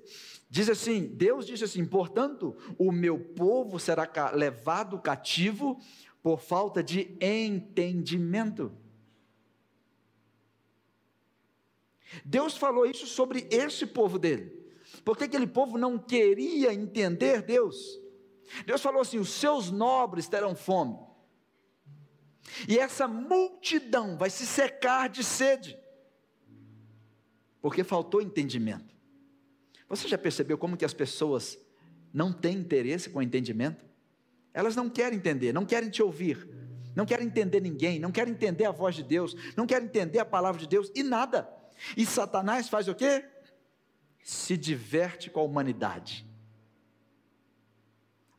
diz 0.49 0.69
assim: 0.69 1.07
Deus 1.07 1.45
diz 1.45 1.61
assim: 1.63 1.85
portanto, 1.85 2.55
o 2.77 2.91
meu 2.91 3.17
povo 3.19 3.79
será 3.79 4.07
levado 4.33 4.99
cativo 4.99 5.79
por 6.21 6.39
falta 6.39 6.83
de 6.83 7.17
entendimento. 7.19 8.71
Deus 12.23 12.55
falou 12.55 12.85
isso 12.85 13.07
sobre 13.07 13.47
esse 13.51 13.85
povo 13.85 14.17
dele, 14.17 14.54
porque 15.05 15.25
aquele 15.25 15.45
povo 15.45 15.77
não 15.77 15.99
queria 15.99 16.73
entender 16.73 17.43
Deus. 17.43 18.01
Deus 18.65 18.81
falou 18.81 19.01
assim: 19.01 19.19
os 19.19 19.29
seus 19.29 19.69
nobres 19.69 20.27
terão 20.27 20.55
fome. 20.55 20.97
E 22.67 22.77
essa 22.77 23.07
multidão 23.07 24.17
vai 24.17 24.29
se 24.29 24.45
secar 24.45 25.07
de 25.07 25.23
sede, 25.23 25.77
porque 27.61 27.83
faltou 27.83 28.21
entendimento. 28.21 28.95
Você 29.87 30.07
já 30.07 30.17
percebeu 30.17 30.57
como 30.57 30.77
que 30.77 30.85
as 30.85 30.93
pessoas 30.93 31.57
não 32.11 32.33
têm 32.33 32.57
interesse 32.57 33.09
com 33.09 33.19
o 33.19 33.21
entendimento? 33.21 33.85
Elas 34.53 34.75
não 34.75 34.89
querem 34.89 35.17
entender, 35.17 35.53
não 35.53 35.65
querem 35.65 35.89
te 35.89 36.01
ouvir, 36.01 36.47
não 36.95 37.05
querem 37.05 37.27
entender 37.27 37.59
ninguém, 37.59 37.99
não 37.99 38.11
querem 38.11 38.33
entender 38.33 38.65
a 38.65 38.71
voz 38.71 38.95
de 38.95 39.03
Deus, 39.03 39.35
não 39.55 39.67
querem 39.67 39.87
entender 39.87 40.19
a 40.19 40.25
palavra 40.25 40.59
de 40.59 40.67
Deus 40.67 40.91
e 40.95 41.03
nada. 41.03 41.47
E 41.97 42.05
Satanás 42.05 42.69
faz 42.69 42.87
o 42.87 42.95
quê? 42.95 43.25
Se 44.25 44.57
diverte 44.57 45.29
com 45.29 45.39
a 45.39 45.43
humanidade. 45.43 46.25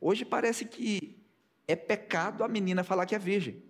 Hoje 0.01 0.25
parece 0.25 0.65
que 0.65 1.17
é 1.65 1.77
pecado 1.77 2.43
a 2.43 2.47
menina 2.49 2.83
falar 2.83 3.05
que 3.05 3.15
é 3.15 3.17
virgem. 3.17 3.63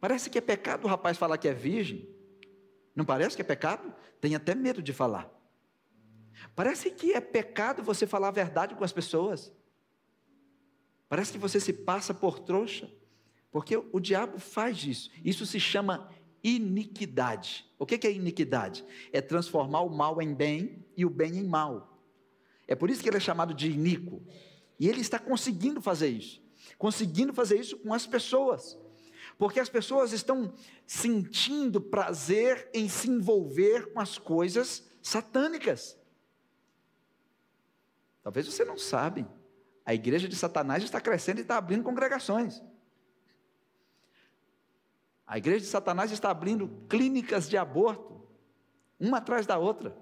Parece 0.00 0.28
que 0.28 0.36
é 0.36 0.40
pecado 0.40 0.84
o 0.84 0.88
rapaz 0.88 1.16
falar 1.16 1.38
que 1.38 1.46
é 1.46 1.54
virgem. 1.54 2.12
Não 2.92 3.04
parece 3.04 3.36
que 3.36 3.42
é 3.42 3.44
pecado? 3.44 3.94
Tem 4.20 4.34
até 4.34 4.52
medo 4.52 4.82
de 4.82 4.92
falar. 4.92 5.32
Parece 6.56 6.90
que 6.90 7.12
é 7.12 7.20
pecado 7.20 7.80
você 7.80 8.04
falar 8.04 8.28
a 8.28 8.32
verdade 8.32 8.74
com 8.74 8.82
as 8.82 8.92
pessoas. 8.92 9.52
Parece 11.08 11.30
que 11.30 11.38
você 11.38 11.60
se 11.60 11.72
passa 11.72 12.12
por 12.12 12.40
trouxa. 12.40 12.92
Porque 13.52 13.76
o 13.76 14.00
diabo 14.00 14.40
faz 14.40 14.82
isso. 14.82 15.08
Isso 15.24 15.46
se 15.46 15.60
chama 15.60 16.10
iniquidade. 16.42 17.66
O 17.78 17.86
que 17.86 18.06
é 18.06 18.12
iniquidade? 18.12 18.84
É 19.12 19.20
transformar 19.20 19.82
o 19.82 19.90
mal 19.90 20.20
em 20.20 20.34
bem 20.34 20.84
e 20.96 21.04
o 21.04 21.10
bem 21.10 21.38
em 21.38 21.44
mal. 21.44 21.98
É 22.66 22.74
por 22.74 22.90
isso 22.90 23.02
que 23.02 23.08
ele 23.08 23.16
é 23.16 23.20
chamado 23.20 23.54
de 23.54 23.70
iníquo. 23.70 24.22
E 24.78 24.88
ele 24.88 25.00
está 25.00 25.18
conseguindo 25.18 25.80
fazer 25.80 26.08
isso. 26.08 26.42
Conseguindo 26.76 27.32
fazer 27.32 27.58
isso 27.58 27.78
com 27.78 27.92
as 27.92 28.06
pessoas. 28.06 28.78
Porque 29.36 29.60
as 29.60 29.68
pessoas 29.68 30.12
estão 30.12 30.52
sentindo 30.86 31.80
prazer 31.80 32.68
em 32.74 32.88
se 32.88 33.08
envolver 33.08 33.92
com 33.92 34.00
as 34.00 34.18
coisas 34.18 34.86
satânicas. 35.02 35.96
Talvez 38.22 38.46
você 38.46 38.64
não 38.64 38.76
sabe. 38.76 39.26
A 39.84 39.94
igreja 39.94 40.28
de 40.28 40.36
Satanás 40.36 40.84
está 40.84 41.00
crescendo 41.00 41.38
e 41.38 41.42
está 41.42 41.56
abrindo 41.56 41.82
congregações. 41.82 42.62
A 45.28 45.38
igreja 45.38 45.60
de 45.60 45.66
Satanás 45.66 46.10
está 46.10 46.30
abrindo 46.30 46.68
clínicas 46.88 47.48
de 47.48 47.56
aborto, 47.56 48.20
uma 48.98 49.18
atrás 49.18 49.46
da 49.46 49.56
outra. 49.56 49.96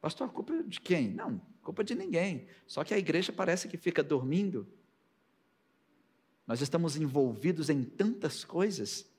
Pastor, 0.00 0.30
culpa 0.30 0.62
de 0.62 0.80
quem? 0.80 1.10
Não, 1.10 1.40
culpa 1.62 1.82
de 1.82 1.96
ninguém. 1.96 2.46
Só 2.66 2.84
que 2.84 2.94
a 2.94 2.98
igreja 2.98 3.32
parece 3.32 3.66
que 3.66 3.76
fica 3.76 4.02
dormindo 4.02 4.68
nós 6.46 6.60
estamos 6.60 6.96
envolvidos 6.96 7.70
em 7.70 7.82
tantas 7.82 8.44
coisas 8.44 9.10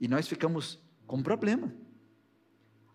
e 0.00 0.08
nós 0.08 0.26
ficamos 0.26 0.78
com 1.06 1.22
problema. 1.22 1.74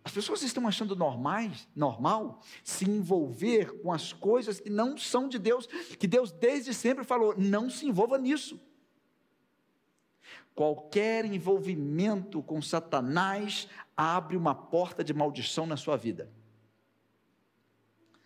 As 0.04 0.12
pessoas 0.12 0.42
estão 0.42 0.68
achando 0.68 0.96
normais, 0.96 1.68
normal 1.76 2.42
se 2.64 2.90
envolver 2.90 3.82
com 3.82 3.92
as 3.92 4.12
coisas 4.12 4.60
que 4.60 4.70
não 4.70 4.98
são 4.98 5.30
de 5.30 5.38
Deus, 5.38 5.68
que 6.00 6.08
Deus 6.08 6.32
desde 6.32 6.74
sempre 6.74 7.04
falou: 7.04 7.36
não 7.38 7.70
se 7.70 7.86
envolva 7.86 8.18
nisso. 8.18 8.60
Qualquer 10.56 11.26
envolvimento 11.26 12.42
com 12.42 12.62
Satanás 12.62 13.68
abre 13.96 14.36
uma 14.36 14.54
porta 14.56 15.04
de 15.04 15.14
maldição 15.14 15.66
na 15.66 15.78
sua 15.78 15.96
vida. 15.96 16.32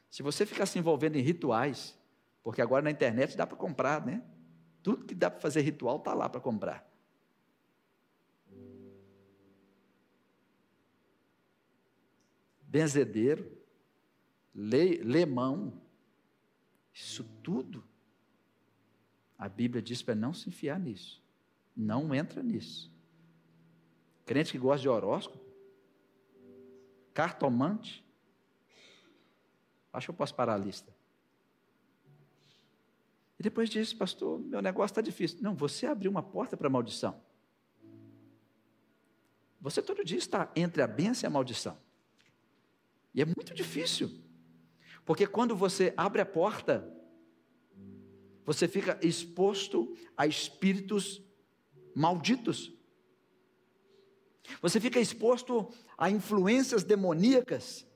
Se 0.09 0.23
você 0.23 0.45
ficar 0.45 0.65
se 0.65 0.79
envolvendo 0.79 1.17
em 1.17 1.21
rituais, 1.21 1.97
porque 2.41 2.61
agora 2.61 2.81
na 2.81 2.91
internet 2.91 3.35
dá 3.35 3.45
para 3.45 3.57
comprar, 3.57 4.05
né? 4.05 4.23
Tudo 4.81 5.05
que 5.05 5.13
dá 5.13 5.29
para 5.29 5.41
fazer 5.41 5.61
ritual 5.61 5.97
está 5.97 6.13
lá 6.13 6.29
para 6.29 6.39
comprar. 6.39 6.94
Benzedeiro, 12.75 13.49
le, 14.53 14.97
lemão, 14.97 15.81
isso 16.93 17.23
tudo. 17.41 17.81
A 19.37 19.47
Bíblia 19.47 19.81
diz 19.81 20.01
para 20.01 20.13
não 20.13 20.33
se 20.33 20.49
enfiar 20.49 20.77
nisso. 20.77 21.23
Não 21.73 22.13
entra 22.13 22.43
nisso. 22.43 22.93
Crente 24.25 24.51
que 24.51 24.57
gosta 24.57 24.81
de 24.81 24.89
horóscopo, 24.89 25.39
cartomante. 27.13 28.05
Acho 29.93 30.07
que 30.07 30.11
eu 30.11 30.15
posso 30.15 30.35
parar 30.35 30.55
a 30.55 30.57
lista. 30.57 30.93
E 33.39 33.43
depois 33.43 33.69
disse, 33.69 33.95
pastor, 33.95 34.37
meu 34.37 34.61
negócio 34.61 34.91
está 34.91 35.01
difícil. 35.01 35.37
Não, 35.41 35.55
você 35.55 35.85
abriu 35.85 36.11
uma 36.11 36.21
porta 36.21 36.57
para 36.57 36.67
a 36.67 36.69
maldição. 36.69 37.23
Você 39.61 39.81
todo 39.81 40.03
dia 40.03 40.17
está 40.17 40.51
entre 40.57 40.81
a 40.81 40.87
bênção 40.87 41.25
e 41.25 41.27
a 41.27 41.31
maldição. 41.31 41.84
E 43.15 43.21
é 43.21 43.25
muito 43.25 43.53
difícil. 43.53 44.11
Porque 45.05 45.25
quando 45.25 45.55
você 45.55 45.93
abre 45.95 46.21
a 46.21 46.25
porta, 46.25 46.93
você 48.43 48.67
fica 48.67 48.99
exposto 49.01 49.95
a 50.17 50.27
espíritos 50.27 51.23
malditos. 51.95 52.73
Você 54.61 54.81
fica 54.81 54.99
exposto 54.99 55.71
a 55.97 56.09
influências 56.09 56.83
demoníacas. 56.83 57.87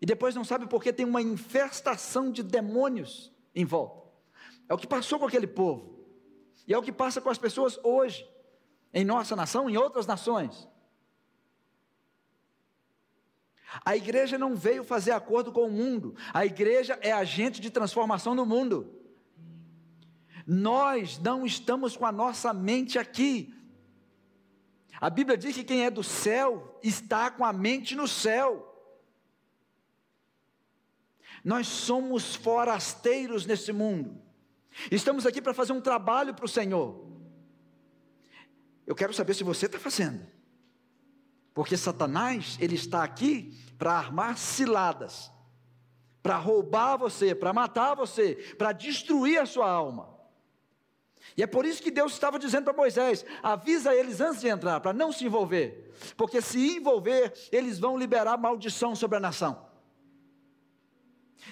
E 0.00 0.04
depois 0.04 0.34
não 0.34 0.44
sabe 0.44 0.68
porque 0.68 0.92
tem 0.92 1.06
uma 1.06 1.22
infestação 1.22 2.30
de 2.30 2.42
demônios 2.42 3.32
em 3.54 3.64
volta. 3.64 4.04
É 4.68 4.74
o 4.74 4.78
que 4.78 4.86
passou 4.86 5.18
com 5.18 5.24
aquele 5.24 5.46
povo. 5.46 6.04
E 6.68 6.74
é 6.74 6.78
o 6.78 6.82
que 6.82 6.92
passa 6.92 7.22
com 7.22 7.30
as 7.30 7.38
pessoas 7.38 7.78
hoje, 7.82 8.28
em 8.92 9.04
nossa 9.04 9.34
nação, 9.34 9.68
em 9.68 9.78
outras 9.78 10.06
nações. 10.06 10.68
A 13.82 13.96
igreja 13.96 14.36
não 14.36 14.54
veio 14.54 14.84
fazer 14.84 15.12
acordo 15.12 15.50
com 15.50 15.66
o 15.66 15.70
mundo, 15.70 16.14
a 16.32 16.44
igreja 16.44 16.98
é 17.00 17.12
agente 17.12 17.60
de 17.60 17.70
transformação 17.70 18.34
no 18.34 18.44
mundo. 18.44 19.00
Nós 20.46 21.18
não 21.18 21.46
estamos 21.46 21.96
com 21.96 22.04
a 22.04 22.12
nossa 22.12 22.52
mente 22.52 22.98
aqui. 22.98 23.54
A 25.00 25.08
Bíblia 25.08 25.36
diz 25.36 25.54
que 25.54 25.64
quem 25.64 25.84
é 25.84 25.90
do 25.90 26.02
céu 26.02 26.78
está 26.82 27.30
com 27.30 27.44
a 27.44 27.52
mente 27.52 27.94
no 27.94 28.06
céu. 28.06 28.70
Nós 31.42 31.66
somos 31.66 32.34
forasteiros 32.34 33.44
nesse 33.44 33.72
mundo. 33.72 34.20
Estamos 34.90 35.26
aqui 35.26 35.40
para 35.40 35.54
fazer 35.54 35.72
um 35.72 35.80
trabalho 35.80 36.34
para 36.34 36.44
o 36.44 36.48
Senhor. 36.48 37.06
Eu 38.86 38.94
quero 38.94 39.12
saber 39.12 39.34
se 39.34 39.44
você 39.44 39.66
está 39.66 39.78
fazendo. 39.78 40.26
Porque 41.54 41.76
Satanás, 41.76 42.58
ele 42.60 42.74
está 42.74 43.04
aqui 43.04 43.56
para 43.78 43.92
armar 43.92 44.36
ciladas, 44.36 45.30
para 46.20 46.36
roubar 46.36 46.96
você, 46.96 47.34
para 47.34 47.52
matar 47.52 47.94
você, 47.94 48.34
para 48.58 48.72
destruir 48.72 49.40
a 49.40 49.46
sua 49.46 49.70
alma. 49.70 50.12
E 51.36 51.42
é 51.42 51.46
por 51.46 51.64
isso 51.64 51.82
que 51.82 51.90
Deus 51.90 52.12
estava 52.12 52.38
dizendo 52.38 52.64
para 52.64 52.72
Moisés: 52.72 53.24
avisa 53.42 53.94
eles 53.94 54.20
antes 54.20 54.40
de 54.40 54.48
entrar, 54.48 54.80
para 54.80 54.92
não 54.92 55.12
se 55.12 55.24
envolver, 55.24 55.92
porque 56.16 56.40
se 56.42 56.76
envolver, 56.76 57.32
eles 57.52 57.78
vão 57.78 57.96
liberar 57.96 58.36
maldição 58.36 58.94
sobre 58.94 59.16
a 59.16 59.20
nação. 59.20 59.64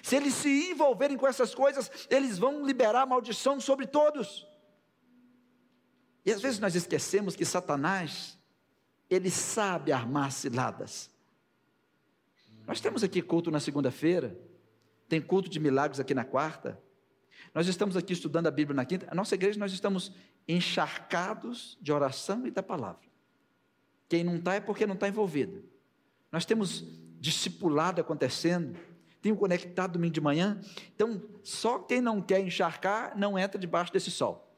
Se 0.03 0.17
eles 0.17 0.35
se 0.35 0.71
envolverem 0.71 1.17
com 1.17 1.27
essas 1.27 1.55
coisas, 1.55 1.91
eles 2.11 2.39
vão 2.39 2.65
liberar 2.65 3.07
maldição 3.07 3.61
sobre 3.61 3.87
todos. 3.87 4.47
E 6.25 6.33
às 6.33 6.41
vezes 6.41 6.59
nós 6.59 6.75
esquecemos 6.75 7.37
que 7.37 7.45
Satanás, 7.45 8.39
ele 9.15 9.31
sabe 9.31 9.93
armar 9.93 10.31
ciladas. 10.33 11.11
Nós 12.67 12.81
temos 12.81 13.03
aqui 13.03 13.21
culto 13.21 13.51
na 13.51 13.61
segunda-feira, 13.61 14.39
tem 15.09 15.21
culto 15.21 15.49
de 15.49 15.59
milagres 15.59 16.01
aqui 16.01 16.15
na 16.15 16.25
quarta. 16.25 16.81
Nós 17.55 17.67
estamos 17.67 17.97
aqui 17.97 18.13
estudando 18.13 18.47
a 18.47 18.51
Bíblia 18.51 18.75
na 18.75 18.85
quinta. 18.85 19.07
A 19.11 19.15
nossa 19.15 19.35
igreja 19.35 19.59
nós 19.59 19.73
estamos 19.73 20.13
encharcados 20.49 21.77
de 21.81 21.93
oração 21.93 22.47
e 22.47 22.51
da 22.51 22.63
palavra. 22.63 23.03
Quem 24.09 24.25
não 24.25 24.37
está 24.37 24.55
é 24.55 24.61
porque 24.61 24.87
não 24.87 24.95
está 24.95 25.09
envolvido. 25.09 25.65
Nós 26.31 26.45
temos 26.45 26.85
discipulado 27.21 28.01
acontecendo 28.01 28.77
tenho 29.23 29.37
conectado 29.37 29.93
domingo 29.93 30.13
de 30.13 30.21
manhã. 30.21 30.61
Então, 30.95 31.23
só 31.45 31.79
quem 31.79 32.01
não 32.01 32.21
quer 32.21 32.41
encharcar 32.41 33.17
não 33.17 33.39
entra 33.39 33.59
debaixo 33.59 33.93
desse 33.93 34.11
sol. 34.11 34.53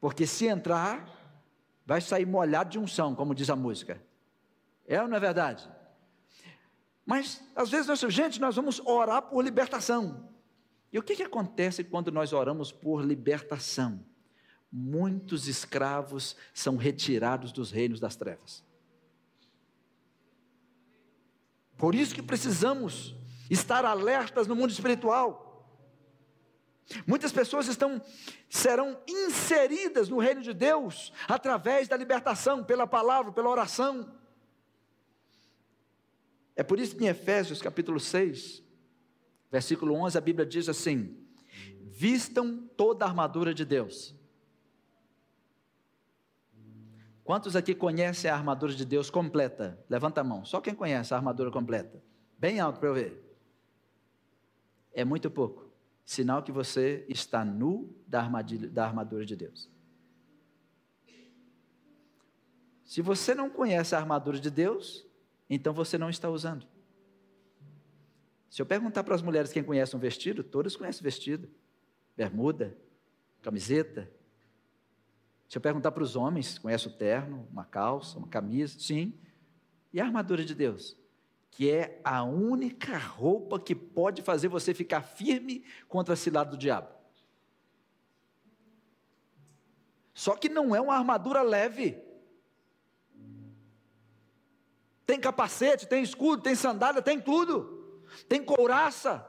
Porque 0.00 0.24
se 0.24 0.46
entrar, 0.46 1.21
vai 1.84 2.00
sair 2.00 2.26
molhado 2.26 2.70
de 2.70 2.78
unção, 2.78 3.14
como 3.14 3.34
diz 3.34 3.50
a 3.50 3.56
música. 3.56 4.02
É 4.86 5.00
ou 5.00 5.08
não 5.08 5.16
é 5.16 5.20
verdade? 5.20 5.68
Mas, 7.04 7.42
às 7.54 7.70
vezes, 7.70 7.86
nós, 7.86 8.00
gente, 8.12 8.40
nós 8.40 8.56
vamos 8.56 8.80
orar 8.80 9.22
por 9.22 9.42
libertação. 9.42 10.28
E 10.92 10.98
o 10.98 11.02
que, 11.02 11.16
que 11.16 11.22
acontece 11.22 11.82
quando 11.82 12.12
nós 12.12 12.32
oramos 12.32 12.70
por 12.70 13.04
libertação? 13.04 14.04
Muitos 14.70 15.48
escravos 15.48 16.36
são 16.54 16.76
retirados 16.76 17.50
dos 17.52 17.70
reinos 17.70 17.98
das 17.98 18.16
trevas. 18.16 18.64
Por 21.76 21.94
isso 21.94 22.14
que 22.14 22.22
precisamos 22.22 23.16
estar 23.50 23.84
alertas 23.84 24.46
no 24.46 24.54
mundo 24.54 24.70
espiritual. 24.70 25.51
Muitas 27.06 27.32
pessoas 27.32 27.68
estão 27.68 28.02
serão 28.48 29.00
inseridas 29.08 30.08
no 30.08 30.18
reino 30.18 30.42
de 30.42 30.52
Deus 30.52 31.12
através 31.28 31.88
da 31.88 31.96
libertação 31.96 32.62
pela 32.62 32.86
palavra, 32.86 33.32
pela 33.32 33.48
oração. 33.48 34.12
É 36.54 36.62
por 36.62 36.78
isso 36.78 36.96
que 36.96 37.04
em 37.04 37.08
Efésios 37.08 37.62
capítulo 37.62 37.98
6, 37.98 38.62
versículo 39.50 39.94
11, 39.94 40.18
a 40.18 40.20
Bíblia 40.20 40.44
diz 40.44 40.68
assim: 40.68 41.16
Vistam 41.80 42.68
toda 42.76 43.04
a 43.04 43.08
armadura 43.08 43.54
de 43.54 43.64
Deus. 43.64 44.14
Quantos 47.24 47.54
aqui 47.54 47.74
conhecem 47.74 48.30
a 48.30 48.34
armadura 48.34 48.74
de 48.74 48.84
Deus 48.84 49.08
completa? 49.08 49.82
Levanta 49.88 50.20
a 50.20 50.24
mão. 50.24 50.44
Só 50.44 50.60
quem 50.60 50.74
conhece 50.74 51.14
a 51.14 51.16
armadura 51.16 51.50
completa. 51.50 52.02
Bem 52.36 52.58
alto 52.58 52.80
para 52.80 52.88
eu 52.88 52.94
ver. 52.94 53.36
É 54.92 55.04
muito 55.04 55.30
pouco. 55.30 55.71
Sinal 56.04 56.42
que 56.42 56.52
você 56.52 57.04
está 57.08 57.44
nu 57.44 57.94
da, 58.06 58.20
armadilha, 58.20 58.68
da 58.68 58.84
armadura 58.84 59.24
de 59.24 59.36
Deus. 59.36 59.70
Se 62.84 63.00
você 63.00 63.34
não 63.34 63.48
conhece 63.48 63.94
a 63.94 63.98
armadura 63.98 64.38
de 64.38 64.50
Deus, 64.50 65.06
então 65.48 65.72
você 65.72 65.96
não 65.96 66.10
está 66.10 66.28
usando. 66.28 66.66
Se 68.50 68.60
eu 68.60 68.66
perguntar 68.66 69.02
para 69.02 69.14
as 69.14 69.22
mulheres 69.22 69.50
quem 69.50 69.64
conhece 69.64 69.96
um 69.96 69.98
vestido, 69.98 70.44
todas 70.44 70.76
conhecem 70.76 71.02
vestido. 71.02 71.48
Bermuda, 72.14 72.76
camiseta. 73.40 74.10
Se 75.48 75.56
eu 75.56 75.62
perguntar 75.62 75.92
para 75.92 76.02
os 76.02 76.16
homens, 76.16 76.58
conhece 76.58 76.86
o 76.86 76.90
terno, 76.90 77.48
uma 77.50 77.64
calça, 77.64 78.18
uma 78.18 78.28
camisa? 78.28 78.78
Sim. 78.78 79.18
E 79.90 80.00
a 80.00 80.04
armadura 80.04 80.44
de 80.44 80.54
Deus? 80.54 80.96
Que 81.52 81.70
é 81.70 82.00
a 82.02 82.24
única 82.24 82.98
roupa 82.98 83.60
que 83.60 83.74
pode 83.74 84.22
fazer 84.22 84.48
você 84.48 84.74
ficar 84.74 85.02
firme 85.02 85.64
contra 85.86 86.14
a 86.14 86.16
cilada 86.16 86.50
do 86.50 86.56
diabo. 86.56 86.88
Só 90.12 90.34
que 90.34 90.48
não 90.48 90.74
é 90.74 90.80
uma 90.80 90.94
armadura 90.94 91.42
leve. 91.42 92.02
Tem 95.06 95.20
capacete, 95.20 95.86
tem 95.86 96.02
escudo, 96.02 96.42
tem 96.42 96.54
sandália, 96.54 97.02
tem 97.02 97.20
tudo. 97.20 98.02
Tem 98.28 98.42
couraça. 98.42 99.28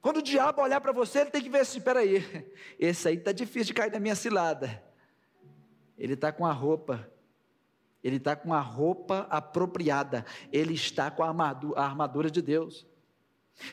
Quando 0.00 0.18
o 0.18 0.22
diabo 0.22 0.62
olhar 0.62 0.80
para 0.80 0.92
você, 0.92 1.20
ele 1.20 1.30
tem 1.30 1.42
que 1.42 1.50
ver 1.50 1.60
assim: 1.60 1.80
peraí, 1.80 2.24
esse 2.78 3.08
aí 3.08 3.16
está 3.16 3.32
difícil 3.32 3.66
de 3.66 3.74
cair 3.74 3.92
na 3.92 4.00
minha 4.00 4.14
cilada. 4.14 4.82
Ele 5.96 6.14
está 6.14 6.32
com 6.32 6.46
a 6.46 6.52
roupa, 6.52 7.10
ele 8.02 8.16
está 8.16 8.36
com 8.36 8.54
a 8.54 8.60
roupa 8.60 9.26
apropriada, 9.30 10.24
ele 10.52 10.74
está 10.74 11.10
com 11.10 11.22
a 11.22 11.28
armadura, 11.76 12.30
de 12.30 12.40
Deus. 12.40 12.86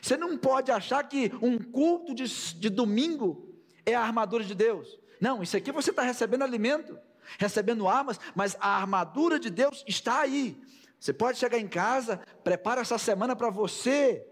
Você 0.02 0.16
não 0.16 0.36
pode 0.36 0.70
achar 0.72 1.02
que 1.04 1.32
um 1.40 1.58
culto 1.58 2.14
de, 2.14 2.24
de 2.54 2.68
domingo 2.68 3.54
é 3.84 3.94
a 3.94 4.02
armadura 4.02 4.42
de 4.42 4.54
Deus. 4.54 4.98
Não, 5.20 5.42
isso 5.42 5.56
aqui 5.56 5.70
você 5.70 5.90
está 5.90 6.02
recebendo 6.02 6.42
alimento 6.42 6.98
recebendo 7.38 7.88
armas, 7.88 8.20
mas 8.34 8.56
a 8.60 8.76
armadura 8.76 9.38
de 9.38 9.50
Deus 9.50 9.84
está 9.86 10.20
aí. 10.20 10.56
Você 10.98 11.12
pode 11.12 11.38
chegar 11.38 11.58
em 11.58 11.68
casa, 11.68 12.20
prepara 12.42 12.80
essa 12.80 12.98
semana 12.98 13.36
para 13.36 13.50
você 13.50 14.26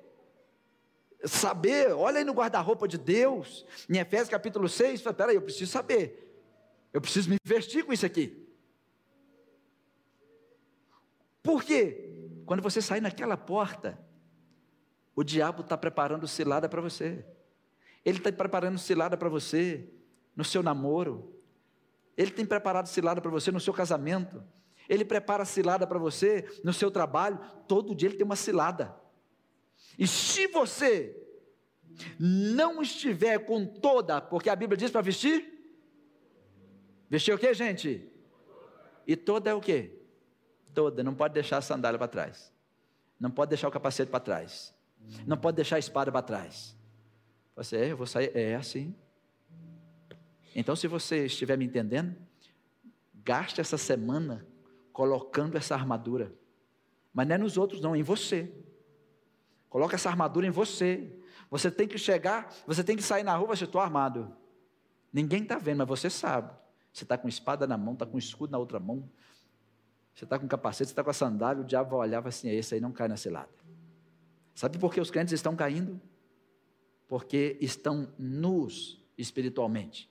saber, 1.24 1.92
olha 1.92 2.18
aí 2.18 2.24
no 2.24 2.32
guarda-roupa 2.32 2.86
de 2.86 2.98
Deus, 2.98 3.64
em 3.88 3.98
Efésios 3.98 4.28
capítulo 4.28 4.68
6, 4.68 5.02
fala, 5.02 5.14
peraí, 5.14 5.34
eu 5.36 5.42
preciso 5.42 5.70
saber, 5.70 6.38
eu 6.92 7.00
preciso 7.00 7.30
me 7.30 7.36
investir 7.44 7.84
com 7.84 7.92
isso 7.92 8.04
aqui. 8.04 8.43
Por 11.44 11.62
quê? 11.62 12.10
Quando 12.44 12.62
você 12.62 12.82
sair 12.82 13.00
naquela 13.00 13.36
porta, 13.36 13.96
o 15.14 15.22
diabo 15.22 15.60
está 15.60 15.76
preparando 15.76 16.26
cilada 16.26 16.68
para 16.68 16.80
você. 16.80 17.24
Ele 18.04 18.18
está 18.18 18.32
preparando 18.32 18.78
cilada 18.78 19.16
para 19.16 19.28
você 19.28 19.88
no 20.34 20.44
seu 20.44 20.62
namoro, 20.62 21.32
ele 22.16 22.30
tem 22.30 22.46
preparado 22.46 22.86
cilada 22.86 23.20
para 23.20 23.30
você 23.30 23.50
no 23.50 23.60
seu 23.60 23.72
casamento. 23.72 24.42
Ele 24.88 25.04
prepara 25.04 25.44
cilada 25.44 25.86
para 25.86 25.98
você 25.98 26.46
no 26.62 26.72
seu 26.72 26.90
trabalho. 26.90 27.38
Todo 27.66 27.94
dia 27.94 28.08
ele 28.08 28.16
tem 28.16 28.24
uma 28.24 28.36
cilada. 28.36 28.94
E 29.98 30.06
se 30.06 30.46
você 30.48 31.20
não 32.18 32.82
estiver 32.82 33.38
com 33.44 33.66
toda, 33.66 34.20
porque 34.20 34.50
a 34.50 34.56
Bíblia 34.56 34.76
diz 34.76 34.90
para 34.90 35.00
vestir? 35.00 35.52
Vestir 37.08 37.34
o 37.34 37.38
que, 37.38 37.52
gente? 37.54 38.10
E 39.06 39.16
toda 39.16 39.50
é 39.50 39.54
o 39.54 39.60
que? 39.60 40.03
Toda, 40.74 41.02
não 41.02 41.14
pode 41.14 41.34
deixar 41.34 41.58
a 41.58 41.62
sandália 41.62 41.98
para 41.98 42.08
trás. 42.08 42.52
Não 43.18 43.30
pode 43.30 43.50
deixar 43.50 43.68
o 43.68 43.70
capacete 43.70 44.10
para 44.10 44.20
trás. 44.20 44.74
Não 45.26 45.36
pode 45.36 45.56
deixar 45.56 45.76
a 45.76 45.78
espada 45.78 46.10
para 46.10 46.22
trás. 46.22 46.76
Você, 47.54 47.76
é, 47.76 47.92
eu 47.92 47.96
vou 47.96 48.06
sair, 48.06 48.30
é 48.34 48.56
assim. 48.56 48.94
Então, 50.54 50.74
se 50.74 50.88
você 50.88 51.26
estiver 51.26 51.56
me 51.56 51.64
entendendo, 51.64 52.16
gaste 53.24 53.60
essa 53.60 53.78
semana 53.78 54.46
colocando 54.92 55.56
essa 55.56 55.74
armadura. 55.74 56.32
Mas 57.12 57.26
não 57.28 57.34
é 57.34 57.38
nos 57.38 57.56
outros, 57.56 57.80
não, 57.80 57.94
é 57.94 57.98
em 57.98 58.02
você. 58.02 58.52
Coloca 59.68 59.94
essa 59.94 60.08
armadura 60.08 60.46
em 60.46 60.50
você. 60.50 61.12
Você 61.50 61.70
tem 61.70 61.86
que 61.86 61.98
chegar, 61.98 62.52
você 62.66 62.82
tem 62.82 62.96
que 62.96 63.02
sair 63.02 63.22
na 63.22 63.36
rua, 63.36 63.56
você 63.56 63.64
estou 63.64 63.80
armado. 63.80 64.36
Ninguém 65.12 65.42
está 65.42 65.58
vendo, 65.58 65.78
mas 65.78 65.88
você 65.88 66.10
sabe. 66.10 66.52
Você 66.92 67.04
está 67.04 67.16
com 67.18 67.28
espada 67.28 67.66
na 67.66 67.76
mão, 67.76 67.94
está 67.94 68.06
com 68.06 68.18
escudo 68.18 68.50
na 68.50 68.58
outra 68.58 68.80
mão. 68.80 69.08
Você 70.14 70.24
está 70.24 70.38
com 70.38 70.46
capacete, 70.46 70.88
você 70.88 70.92
está 70.92 71.02
com 71.02 71.10
a 71.10 71.14
sandália, 71.14 71.62
o 71.62 71.66
diabo 71.66 71.90
vai 71.90 72.08
olhar 72.08 72.18
e 72.18 72.22
vai 72.22 72.28
assim, 72.28 72.48
esse 72.48 72.74
aí 72.74 72.80
não 72.80 72.92
cai 72.92 73.08
na 73.08 73.16
cilada. 73.16 73.50
Sabe 74.54 74.78
por 74.78 74.94
que 74.94 75.00
os 75.00 75.10
crentes 75.10 75.32
estão 75.32 75.56
caindo? 75.56 76.00
Porque 77.08 77.58
estão 77.60 78.12
nus 78.18 79.04
espiritualmente 79.18 80.08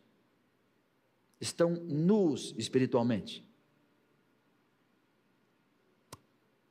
estão 1.43 1.71
nus 1.71 2.55
espiritualmente. 2.57 3.45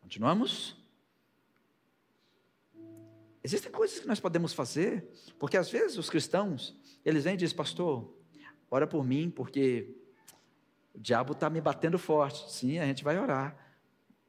Continuamos? 0.00 0.76
Existem 3.44 3.70
coisas 3.70 3.98
que 3.98 4.06
nós 4.06 4.18
podemos 4.18 4.52
fazer, 4.52 5.06
porque 5.38 5.56
às 5.56 5.70
vezes 5.70 5.98
os 5.98 6.08
cristãos, 6.08 6.74
eles 7.04 7.24
vêm 7.24 7.34
e 7.34 7.36
dizem, 7.36 7.56
pastor, 7.56 8.16
ora 8.70 8.86
por 8.86 9.04
mim, 9.04 9.30
porque 9.30 9.94
o 10.94 11.00
diabo 11.00 11.32
está 11.32 11.48
me 11.48 11.60
batendo 11.60 11.98
forte. 11.98 12.50
Sim, 12.50 12.78
a 12.78 12.86
gente 12.86 13.02
vai 13.02 13.18
orar, 13.18 13.56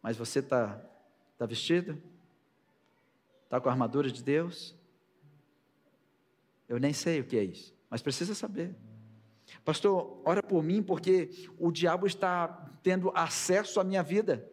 mas 0.01 0.17
você 0.17 0.39
está 0.39 0.81
tá 1.37 1.45
vestido? 1.45 2.01
Está 3.43 3.59
com 3.59 3.69
a 3.69 3.71
armadura 3.71 4.11
de 4.11 4.23
Deus? 4.23 4.75
Eu 6.67 6.79
nem 6.79 6.93
sei 6.93 7.19
o 7.19 7.23
que 7.23 7.37
é 7.37 7.43
isso, 7.43 7.75
mas 7.89 8.01
precisa 8.01 8.33
saber. 8.33 8.75
Pastor, 9.63 10.21
ora 10.25 10.41
por 10.41 10.63
mim 10.63 10.81
porque 10.81 11.49
o 11.59 11.71
diabo 11.71 12.07
está 12.07 12.47
tendo 12.81 13.11
acesso 13.13 13.79
à 13.79 13.83
minha 13.83 14.01
vida. 14.01 14.49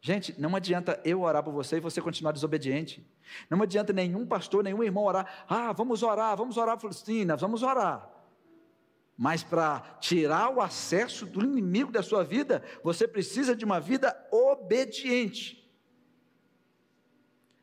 Gente, 0.00 0.38
não 0.40 0.54
adianta 0.54 1.00
eu 1.04 1.22
orar 1.22 1.42
por 1.42 1.52
você 1.52 1.78
e 1.78 1.80
você 1.80 2.00
continuar 2.00 2.32
desobediente. 2.32 3.04
Não 3.50 3.60
adianta 3.62 3.92
nenhum 3.92 4.26
pastor, 4.26 4.62
nenhum 4.62 4.82
irmão 4.82 5.04
orar. 5.04 5.44
Ah, 5.48 5.72
vamos 5.72 6.02
orar, 6.02 6.36
vamos 6.36 6.56
orar, 6.56 6.78
Faustina, 6.78 7.36
vamos 7.36 7.62
orar. 7.62 8.17
Mas 9.18 9.42
para 9.42 9.80
tirar 10.00 10.48
o 10.48 10.60
acesso 10.60 11.26
do 11.26 11.42
inimigo 11.42 11.90
da 11.90 12.04
sua 12.04 12.22
vida, 12.22 12.62
você 12.84 13.08
precisa 13.08 13.56
de 13.56 13.64
uma 13.64 13.80
vida 13.80 14.16
obediente. 14.30 15.68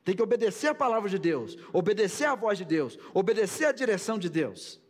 Tem 0.03 0.13
que 0.13 0.21
obedecer 0.21 0.67
a 0.67 0.75
palavra 0.75 1.09
de 1.09 1.17
Deus, 1.17 1.57
obedecer 1.71 2.25
a 2.25 2.35
voz 2.35 2.57
de 2.57 2.65
Deus, 2.65 2.99
obedecer 3.13 3.63
a 3.63 3.71
direção 3.71 4.19
de 4.19 4.29
Deus. 4.29 4.81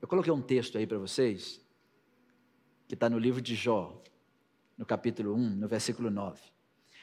Eu 0.00 0.06
coloquei 0.06 0.32
um 0.32 0.40
texto 0.40 0.78
aí 0.78 0.86
para 0.86 0.98
vocês, 0.98 1.60
que 2.86 2.94
está 2.94 3.10
no 3.10 3.18
livro 3.18 3.42
de 3.42 3.56
Jó, 3.56 4.00
no 4.78 4.86
capítulo 4.86 5.34
1, 5.34 5.50
no 5.56 5.66
versículo 5.66 6.12
9. 6.12 6.40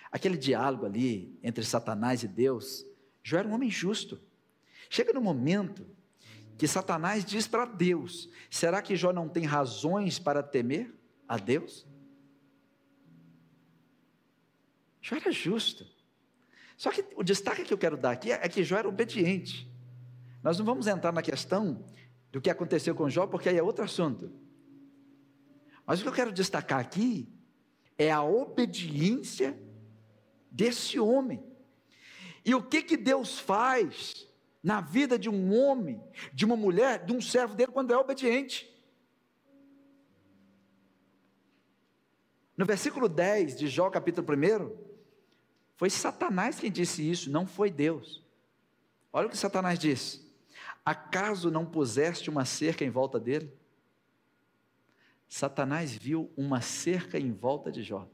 Aquele 0.10 0.38
diálogo 0.38 0.86
ali 0.86 1.38
entre 1.44 1.66
Satanás 1.66 2.24
e 2.24 2.30
Deus, 2.30 2.86
Jó 3.22 3.40
era 3.40 3.48
um 3.48 3.54
homem 3.54 3.70
justo. 3.70 4.22
Chega 4.90 5.12
no 5.12 5.22
momento 5.22 5.86
que 6.62 6.68
Satanás 6.68 7.26
diz 7.26 7.48
para 7.48 7.66
Deus: 7.66 8.30
será 8.48 8.84
que 8.84 8.96
Jó 8.96 9.12
não 9.12 9.28
tem 9.28 9.46
razões 9.46 10.20
para 10.20 10.44
temer 10.44 10.94
a 11.28 11.36
Deus? 11.36 11.88
Jó 15.02 15.16
era 15.16 15.32
justo. 15.32 15.88
Só 16.78 16.92
que 16.92 17.04
o 17.16 17.24
destaque 17.24 17.64
que 17.64 17.74
eu 17.74 17.80
quero 17.80 17.98
dar 17.98 18.12
aqui 18.12 18.32
é 18.32 18.48
que 18.48 18.64
Jó 18.64 18.78
era 18.78 18.88
obediente. 18.88 19.68
Nós 20.44 20.60
não 20.60 20.64
vamos 20.64 20.86
entrar 20.86 21.12
na 21.12 21.24
questão 21.24 21.84
do 22.32 22.40
que 22.40 22.48
aconteceu 22.48 22.94
com 22.94 23.10
Jó, 23.10 23.26
porque 23.26 23.50
aí 23.50 23.58
é 23.58 23.64
outro 23.64 23.84
assunto. 23.84 24.32
Mas 25.84 26.00
o 26.00 26.04
que 26.04 26.10
eu 26.10 26.14
quero 26.14 26.32
destacar 26.32 26.80
aqui 26.80 27.28
é 27.98 28.12
a 28.12 28.22
obediência 28.22 29.60
desse 30.52 31.00
homem. 31.00 31.44
E 32.46 32.54
o 32.54 32.62
que 32.62 32.84
que 32.84 32.98
Deus 32.98 33.40
faz 33.40 34.31
na 34.64 34.82
vida 34.82 35.18
de 35.18 35.30
um 35.30 35.54
homem, 35.56 36.02
de 36.34 36.46
uma 36.46 36.56
mulher, 36.56 37.04
de 37.04 37.14
um 37.14 37.22
servo 37.22 37.56
dele 37.56 37.72
quando 37.72 37.92
é 37.92 37.98
obediente? 37.98 38.72
No 42.56 42.66
versículo 42.66 43.10
10 43.10 43.56
de 43.56 43.68
Jó, 43.68 43.90
capítulo 43.90 44.28
1, 44.28 44.92
foi 45.76 45.90
Satanás 45.90 46.60
quem 46.60 46.72
disse 46.72 47.10
isso, 47.10 47.32
não 47.32 47.48
foi 47.48 47.72
Deus. 47.72 48.24
Olha 49.12 49.28
o 49.28 49.30
que 49.32 49.38
Satanás 49.38 49.80
diz: 49.80 50.24
Acaso 50.86 51.50
não 51.50 51.66
puseste 51.66 52.30
uma 52.30 52.46
cerca 52.46 52.86
em 52.86 52.90
volta 52.90 53.20
dele? 53.20 53.52
Satanás 55.28 55.94
viu 55.94 56.32
uma 56.38 56.62
cerca 56.62 57.18
em 57.18 57.32
volta 57.32 57.72
de 57.72 57.82
Jó. 57.82 58.08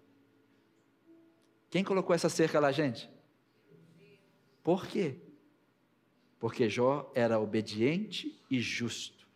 Quem 1.70 1.84
colocou 1.84 2.16
essa 2.16 2.30
cerca 2.30 2.60
lá, 2.60 2.72
gente? 2.72 3.10
Por 4.64 4.88
quê? 4.88 5.20
Porque 6.40 6.70
Jó 6.70 7.12
era 7.16 7.40
obediente 7.40 8.40
e 8.50 8.60
justo. 8.60 9.28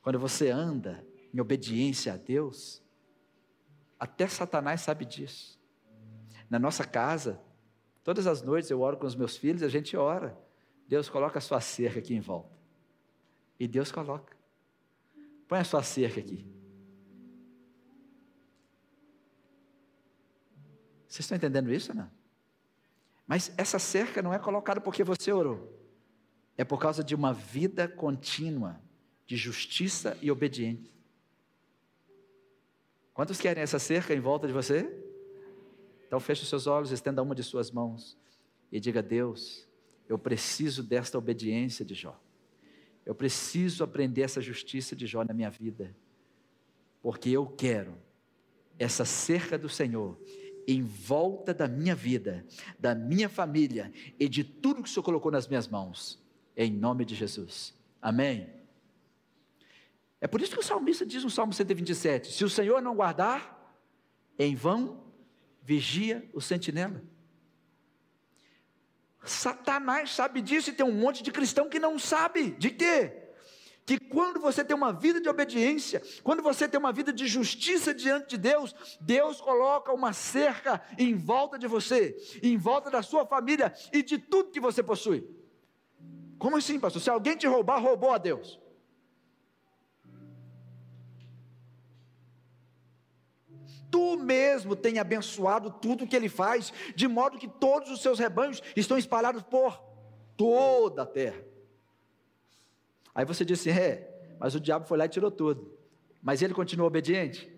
Quando 0.00 0.18
você 0.18 0.50
anda 0.50 1.06
em 1.32 1.40
obediência 1.40 2.14
a 2.14 2.16
Deus, 2.16 2.82
até 3.98 4.26
Satanás 4.26 4.80
sabe 4.80 5.04
disso. 5.04 5.60
Na 6.50 6.58
nossa 6.58 6.84
casa, 6.84 7.40
todas 8.02 8.26
as 8.26 8.42
noites 8.42 8.70
eu 8.70 8.80
oro 8.80 8.96
com 8.96 9.06
os 9.06 9.14
meus 9.14 9.36
filhos, 9.36 9.62
a 9.62 9.68
gente 9.68 9.96
ora. 9.96 10.38
Deus 10.88 11.08
coloca 11.08 11.38
a 11.38 11.42
sua 11.42 11.60
cerca 11.60 12.00
aqui 12.00 12.14
em 12.14 12.20
volta. 12.20 12.56
E 13.58 13.68
Deus 13.68 13.92
coloca. 13.92 14.36
Põe 15.46 15.60
a 15.60 15.64
sua 15.64 15.82
cerca 15.82 16.20
aqui. 16.20 16.46
Vocês 21.06 21.20
estão 21.20 21.36
entendendo 21.36 21.72
isso, 21.72 21.94
não? 21.94 22.10
Mas 23.32 23.50
essa 23.56 23.78
cerca 23.78 24.20
não 24.20 24.34
é 24.34 24.38
colocada 24.38 24.78
porque 24.78 25.02
você 25.02 25.32
orou. 25.32 25.66
É 26.54 26.64
por 26.64 26.78
causa 26.78 27.02
de 27.02 27.14
uma 27.14 27.32
vida 27.32 27.88
contínua 27.88 28.78
de 29.26 29.38
justiça 29.38 30.18
e 30.20 30.30
obediência. 30.30 30.92
Quantos 33.14 33.40
querem 33.40 33.62
essa 33.62 33.78
cerca 33.78 34.12
em 34.12 34.20
volta 34.20 34.46
de 34.46 34.52
você? 34.52 34.86
Então 36.06 36.20
feche 36.20 36.42
os 36.42 36.48
seus 36.50 36.66
olhos, 36.66 36.90
estenda 36.90 37.22
uma 37.22 37.34
de 37.34 37.42
suas 37.42 37.70
mãos 37.70 38.18
e 38.70 38.78
diga: 38.78 39.02
Deus, 39.02 39.66
eu 40.06 40.18
preciso 40.18 40.82
desta 40.82 41.16
obediência 41.16 41.86
de 41.86 41.94
Jó. 41.94 42.20
Eu 43.02 43.14
preciso 43.14 43.82
aprender 43.82 44.20
essa 44.20 44.42
justiça 44.42 44.94
de 44.94 45.06
Jó 45.06 45.24
na 45.24 45.32
minha 45.32 45.48
vida. 45.48 45.96
Porque 47.00 47.30
eu 47.30 47.46
quero 47.46 47.96
essa 48.78 49.06
cerca 49.06 49.56
do 49.56 49.70
Senhor 49.70 50.20
em 50.66 50.82
volta 50.82 51.52
da 51.52 51.66
minha 51.68 51.94
vida, 51.94 52.46
da 52.78 52.94
minha 52.94 53.28
família 53.28 53.92
e 54.18 54.28
de 54.28 54.44
tudo 54.44 54.82
que 54.82 54.88
o 54.88 54.92
Senhor 54.92 55.02
colocou 55.02 55.30
nas 55.32 55.46
minhas 55.46 55.68
mãos. 55.68 56.22
Em 56.56 56.70
nome 56.70 57.04
de 57.04 57.14
Jesus. 57.14 57.74
Amém. 58.00 58.48
É 60.20 60.26
por 60.26 60.40
isso 60.40 60.52
que 60.52 60.60
o 60.60 60.62
salmista 60.62 61.04
diz 61.04 61.24
no 61.24 61.30
Salmo 61.30 61.52
127: 61.52 62.32
Se 62.32 62.44
o 62.44 62.50
Senhor 62.50 62.80
não 62.80 62.94
guardar, 62.94 63.76
em 64.38 64.54
vão 64.54 65.02
vigia 65.62 66.28
o 66.32 66.40
sentinela. 66.40 67.02
Satanás 69.24 70.10
sabe 70.10 70.40
disso 70.40 70.70
e 70.70 70.72
tem 70.72 70.84
um 70.84 70.92
monte 70.92 71.22
de 71.22 71.30
cristão 71.30 71.68
que 71.68 71.78
não 71.78 71.98
sabe. 71.98 72.50
De 72.52 72.70
quê? 72.70 73.21
Que 73.84 73.98
quando 73.98 74.40
você 74.40 74.64
tem 74.64 74.76
uma 74.76 74.92
vida 74.92 75.20
de 75.20 75.28
obediência, 75.28 76.02
quando 76.22 76.42
você 76.42 76.68
tem 76.68 76.78
uma 76.78 76.92
vida 76.92 77.12
de 77.12 77.26
justiça 77.26 77.92
diante 77.92 78.30
de 78.30 78.38
Deus, 78.38 78.74
Deus 79.00 79.40
coloca 79.40 79.92
uma 79.92 80.12
cerca 80.12 80.80
em 80.96 81.14
volta 81.14 81.58
de 81.58 81.66
você, 81.66 82.16
em 82.42 82.56
volta 82.56 82.90
da 82.90 83.02
sua 83.02 83.26
família 83.26 83.72
e 83.92 84.02
de 84.02 84.18
tudo 84.18 84.50
que 84.50 84.60
você 84.60 84.82
possui. 84.82 85.28
Como 86.38 86.56
assim, 86.56 86.78
pastor? 86.78 87.02
Se 87.02 87.10
alguém 87.10 87.36
te 87.36 87.46
roubar, 87.46 87.80
roubou 87.80 88.12
a 88.12 88.18
Deus. 88.18 88.62
tu 93.92 94.16
mesmo 94.16 94.74
tem 94.74 94.98
abençoado 94.98 95.70
tudo 95.70 96.06
que 96.06 96.16
ele 96.16 96.30
faz, 96.30 96.72
de 96.96 97.06
modo 97.06 97.38
que 97.38 97.46
todos 97.46 97.90
os 97.90 98.00
seus 98.00 98.18
rebanhos 98.18 98.62
estão 98.74 98.96
espalhados 98.96 99.42
por 99.42 99.78
toda 100.34 101.02
a 101.02 101.06
terra. 101.06 101.51
Aí 103.14 103.24
você 103.24 103.44
disse, 103.44 103.70
é, 103.70 104.36
mas 104.38 104.54
o 104.54 104.60
diabo 104.60 104.86
foi 104.86 104.98
lá 104.98 105.06
e 105.06 105.08
tirou 105.08 105.30
tudo. 105.30 105.78
Mas 106.22 106.40
ele 106.40 106.54
continuou 106.54 106.88
obediente? 106.88 107.50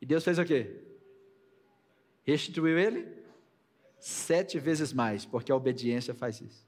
E 0.00 0.06
Deus 0.06 0.24
fez 0.24 0.38
o 0.38 0.44
quê? 0.44 0.82
Restituiu 2.24 2.78
ele? 2.78 3.22
Sete 3.98 4.58
vezes 4.58 4.92
mais, 4.92 5.24
porque 5.24 5.52
a 5.52 5.56
obediência 5.56 6.14
faz 6.14 6.40
isso. 6.40 6.66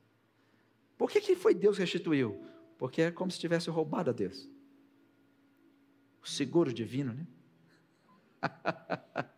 Por 0.97 1.11
que, 1.11 1.21
que 1.21 1.35
foi 1.35 1.55
Deus 1.55 1.77
que 1.77 1.83
restituiu? 1.83 2.41
Porque 2.79 3.03
é 3.03 3.11
como 3.11 3.31
se 3.31 3.39
tivesse 3.39 3.71
roubado 3.71 4.11
a 4.11 4.13
Deus. 4.13 4.49
O 6.23 6.29
seguro 6.29 6.73
divino, 6.73 7.13
né? 7.13 7.27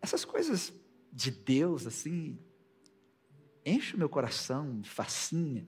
Essas 0.00 0.24
coisas 0.24 0.72
de 1.12 1.30
Deus, 1.30 1.86
assim, 1.86 2.38
enchem 3.66 3.96
o 3.96 3.98
meu 3.98 4.08
coração, 4.08 4.64
me 4.64 4.86
fascina. 4.86 5.66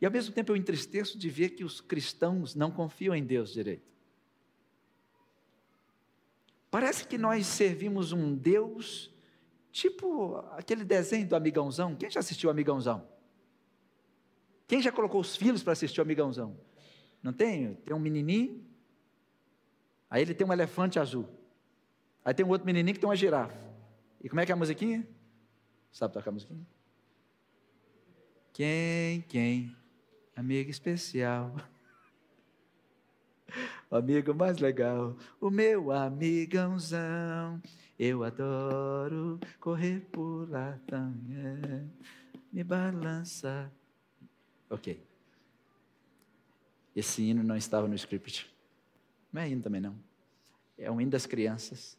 E 0.00 0.04
ao 0.04 0.12
mesmo 0.12 0.34
tempo 0.34 0.52
eu 0.52 0.56
entristeço 0.56 1.16
de 1.16 1.30
ver 1.30 1.50
que 1.50 1.64
os 1.64 1.80
cristãos 1.80 2.54
não 2.54 2.70
confiam 2.70 3.14
em 3.14 3.24
Deus 3.24 3.52
direito. 3.52 3.94
Parece 6.70 7.06
que 7.06 7.16
nós 7.16 7.46
servimos 7.46 8.12
um 8.12 8.34
Deus 8.34 9.10
tipo 9.72 10.36
aquele 10.52 10.84
desenho 10.84 11.28
do 11.28 11.36
Amigãozão. 11.36 11.94
Quem 11.94 12.10
já 12.10 12.20
assistiu 12.20 12.50
Amigãozão? 12.50 13.08
Quem 14.66 14.82
já 14.82 14.90
colocou 14.90 15.20
os 15.20 15.36
filhos 15.36 15.62
para 15.62 15.72
assistir 15.72 16.00
o 16.00 16.02
Amigãozão? 16.02 16.58
Não 17.22 17.32
tem? 17.32 17.74
Tem 17.76 17.94
um 17.94 18.00
menininho 18.00 18.66
Aí 20.10 20.22
ele 20.22 20.34
tem 20.34 20.46
um 20.46 20.52
elefante 20.52 20.98
azul. 20.98 21.28
Aí 22.24 22.32
tem 22.32 22.44
um 22.44 22.48
outro 22.48 22.66
menininho 22.66 22.94
que 22.94 23.00
tem 23.00 23.08
uma 23.08 23.16
girafa. 23.16 23.58
E 24.22 24.28
como 24.28 24.40
é 24.40 24.46
que 24.46 24.52
é 24.52 24.54
a 24.54 24.56
musiquinha? 24.56 25.06
Sabe 25.92 26.14
tocar 26.14 26.30
a 26.30 26.32
musiquinha? 26.32 26.66
Quem, 28.56 29.20
quem? 29.28 29.76
Amigo 30.34 30.70
especial. 30.70 31.54
O 33.88 33.96
amigo 33.96 34.34
mais 34.34 34.58
legal. 34.58 35.14
O 35.38 35.48
meu 35.50 35.92
amigãozão. 35.92 37.62
Eu 37.98 38.24
adoro 38.24 39.38
correr, 39.60 40.00
pular, 40.10 40.80
também. 40.86 41.88
Me 42.50 42.64
balança. 42.64 43.70
Ok. 44.70 45.00
Esse 46.96 47.22
hino 47.22 47.44
não 47.44 47.56
estava 47.56 47.86
no 47.86 47.94
script. 47.94 48.50
Não 49.32 49.42
é 49.42 49.50
hino 49.50 49.62
também 49.62 49.82
não. 49.82 49.96
É 50.78 50.90
um 50.90 50.98
hino 50.98 51.10
das 51.10 51.26
crianças. 51.26 51.96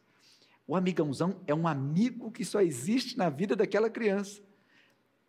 O 0.68 0.76
amigãozão 0.76 1.40
é 1.46 1.54
um 1.54 1.68
amigo 1.68 2.32
que 2.32 2.44
só 2.44 2.62
existe 2.62 3.16
na 3.16 3.30
vida 3.30 3.56
daquela 3.56 3.92
criança. 3.92 4.47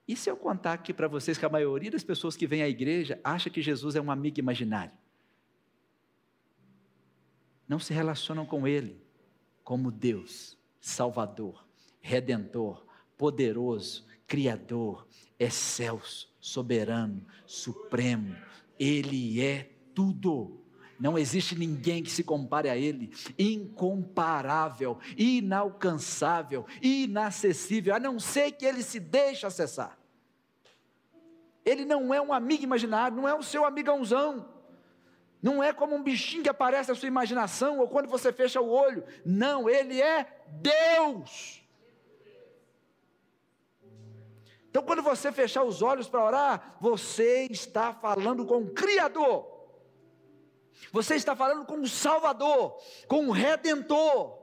E 0.09 0.17
se 0.17 0.31
eu 0.31 0.37
contar 0.39 0.73
aqui 0.73 0.95
para 0.95 1.07
vocês 1.07 1.37
que 1.37 1.45
a 1.45 1.51
maioria 1.51 1.91
das 1.91 2.03
pessoas 2.03 2.35
que 2.35 2.47
vem 2.47 2.63
à 2.63 2.69
igreja 2.69 3.21
acha 3.23 3.51
que 3.51 3.61
Jesus 3.61 3.95
é 3.95 4.01
um 4.01 4.11
amigo 4.11 4.41
imaginário? 4.41 4.97
Não 7.69 7.79
se 7.79 7.93
relacionam 7.93 8.47
com 8.47 8.67
Ele 8.67 8.99
como 9.63 9.91
Deus, 9.91 10.57
Salvador, 10.81 11.63
Redentor, 12.01 12.87
poderoso, 13.19 14.07
Criador, 14.27 15.07
excelso, 15.39 16.35
soberano, 16.41 17.27
supremo. 17.45 18.35
Ele 18.79 19.43
é 19.43 19.71
tudo. 19.95 20.59
Não 20.99 21.19
existe 21.19 21.55
ninguém 21.55 22.03
que 22.03 22.11
se 22.11 22.25
compare 22.25 22.71
a 22.71 22.77
Ele, 22.77 23.13
incomparável, 23.39 24.99
inalcançável, 25.19 26.67
inacessível, 26.81 27.95
a 27.95 28.01
não 28.01 28.19
ser 28.19 28.53
que 28.53 28.65
Ele 28.65 28.83
se 28.83 28.99
deixe 28.99 29.47
acessar. 29.47 29.98
Ele 31.69 31.85
não 31.85 32.15
é 32.15 32.21
um 32.21 32.33
amigo 32.33 32.65
imaginário, 32.65 33.15
não 33.15 33.29
é 33.29 33.35
o 33.35 33.43
seu 33.43 33.67
amigãozão, 33.67 34.49
não 35.43 35.63
é 35.63 35.71
como 35.71 35.95
um 35.95 36.03
bichinho 36.03 36.43
que 36.43 36.49
aparece 36.49 36.89
na 36.89 36.95
sua 36.95 37.09
imaginação 37.09 37.79
ou 37.79 37.89
quando 37.89 38.09
você 38.09 38.33
fecha 38.33 38.59
o 38.59 38.71
olho. 38.71 39.05
Não, 39.23 39.69
Ele 39.69 40.01
é 40.01 40.27
Deus. 40.47 41.63
Então, 44.71 44.83
quando 44.83 45.03
você 45.03 45.31
fechar 45.31 45.63
os 45.63 45.83
olhos 45.83 46.09
para 46.09 46.25
orar, 46.25 46.79
você 46.81 47.47
está 47.51 47.93
falando 47.93 48.47
com 48.47 48.63
o 48.63 48.71
Criador. 48.71 49.47
Você 50.91 51.17
está 51.17 51.37
falando 51.37 51.67
com 51.67 51.81
o 51.83 51.89
Salvador, 51.89 52.81
com 53.07 53.29
o 53.29 53.31
Redentor. 53.31 54.39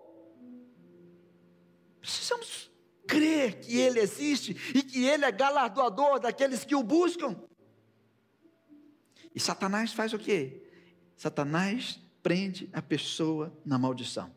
Precisamos 2.00 2.70
crer 3.08 3.60
que 3.60 3.78
Ele 3.78 4.00
existe 4.00 4.56
e 4.74 4.82
que 4.82 5.06
Ele 5.06 5.26
é 5.26 5.32
galardoador 5.32 6.20
daqueles 6.20 6.64
que 6.64 6.76
o 6.76 6.84
buscam. 6.84 7.36
E 9.34 9.40
Satanás 9.40 9.94
faz 9.94 10.14
o 10.14 10.20
quê? 10.20 10.64
Satanás 11.16 12.00
prende 12.24 12.70
a 12.74 12.82
pessoa 12.82 13.56
na 13.66 13.78
maldição. 13.78 14.34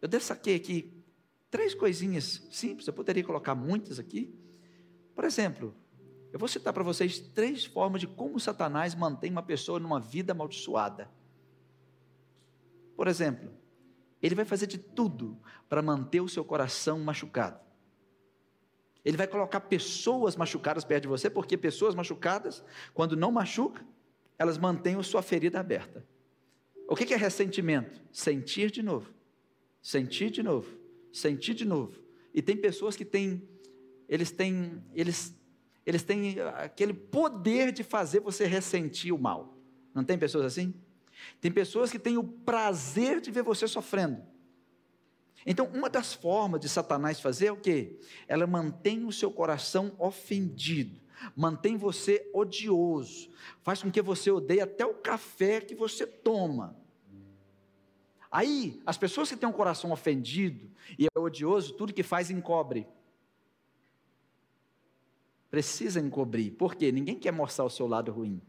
Eu 0.00 0.08
destaquei 0.08 0.54
aqui 0.54 1.02
três 1.50 1.74
coisinhas 1.74 2.42
simples, 2.50 2.86
eu 2.86 2.92
poderia 2.92 3.24
colocar 3.24 3.54
muitas 3.54 3.98
aqui. 3.98 4.34
Por 5.14 5.24
exemplo, 5.24 5.74
eu 6.32 6.38
vou 6.38 6.48
citar 6.48 6.72
para 6.72 6.82
vocês 6.82 7.18
três 7.18 7.64
formas 7.64 8.00
de 8.00 8.06
como 8.06 8.38
Satanás 8.38 8.94
mantém 8.94 9.30
uma 9.30 9.42
pessoa 9.42 9.80
numa 9.80 9.98
vida 9.98 10.32
amaldiçoada. 10.32 11.10
Por 12.94 13.08
exemplo, 13.08 13.50
ele 14.22 14.34
vai 14.34 14.44
fazer 14.44 14.66
de 14.66 14.78
tudo 14.78 15.38
para 15.68 15.82
manter 15.82 16.20
o 16.20 16.28
seu 16.28 16.44
coração 16.44 16.98
machucado. 17.00 17.60
Ele 19.04 19.16
vai 19.16 19.26
colocar 19.26 19.60
pessoas 19.60 20.34
machucadas 20.34 20.84
perto 20.84 21.02
de 21.02 21.08
você, 21.08 21.30
porque 21.30 21.56
pessoas 21.56 21.94
machucadas, 21.94 22.64
quando 22.92 23.16
não 23.16 23.30
machuca, 23.30 23.86
elas 24.38 24.58
mantêm 24.58 24.96
a 24.96 25.02
sua 25.02 25.22
ferida 25.22 25.60
aberta. 25.60 26.04
O 26.88 26.96
que 26.96 27.12
é 27.14 27.16
ressentimento? 27.16 28.00
Sentir 28.10 28.70
de 28.70 28.82
novo, 28.82 29.12
sentir 29.80 30.30
de 30.30 30.42
novo, 30.42 30.76
sentir 31.12 31.54
de 31.54 31.64
novo. 31.64 32.00
E 32.34 32.42
tem 32.42 32.56
pessoas 32.56 32.96
que 32.96 33.04
têm, 33.04 33.48
eles 34.08 34.30
têm, 34.30 34.82
eles, 34.94 35.34
eles 35.84 36.02
têm 36.02 36.40
aquele 36.56 36.92
poder 36.92 37.72
de 37.72 37.82
fazer 37.82 38.20
você 38.20 38.44
ressentir 38.44 39.14
o 39.14 39.18
mal. 39.18 39.56
Não 39.94 40.04
tem 40.04 40.18
pessoas 40.18 40.44
assim? 40.44 40.74
Tem 41.40 41.50
pessoas 41.50 41.90
que 41.90 41.98
têm 41.98 42.16
o 42.16 42.24
prazer 42.24 43.20
de 43.20 43.30
ver 43.30 43.42
você 43.42 43.66
sofrendo. 43.66 44.22
Então, 45.44 45.66
uma 45.66 45.88
das 45.88 46.12
formas 46.12 46.60
de 46.60 46.68
Satanás 46.68 47.20
fazer 47.20 47.46
é 47.46 47.52
o 47.52 47.56
quê? 47.56 48.00
Ela 48.26 48.46
mantém 48.46 49.04
o 49.04 49.12
seu 49.12 49.30
coração 49.30 49.94
ofendido, 49.98 51.00
mantém 51.36 51.76
você 51.76 52.28
odioso, 52.34 53.30
faz 53.62 53.80
com 53.80 53.90
que 53.90 54.02
você 54.02 54.30
odeie 54.30 54.60
até 54.60 54.84
o 54.84 54.94
café 54.94 55.60
que 55.60 55.74
você 55.74 56.04
toma. 56.04 56.76
Aí, 58.30 58.82
as 58.84 58.98
pessoas 58.98 59.28
que 59.28 59.36
têm 59.36 59.48
um 59.48 59.52
coração 59.52 59.92
ofendido 59.92 60.68
e 60.98 61.06
é 61.06 61.18
odioso, 61.18 61.74
tudo 61.74 61.94
que 61.94 62.02
faz 62.02 62.28
encobre. 62.28 62.86
Precisa 65.48 66.00
encobrir. 66.00 66.50
Por 66.50 66.74
quê? 66.74 66.90
Ninguém 66.90 67.18
quer 67.18 67.32
mostrar 67.32 67.64
o 67.64 67.70
seu 67.70 67.86
lado 67.86 68.10
ruim. 68.10 68.42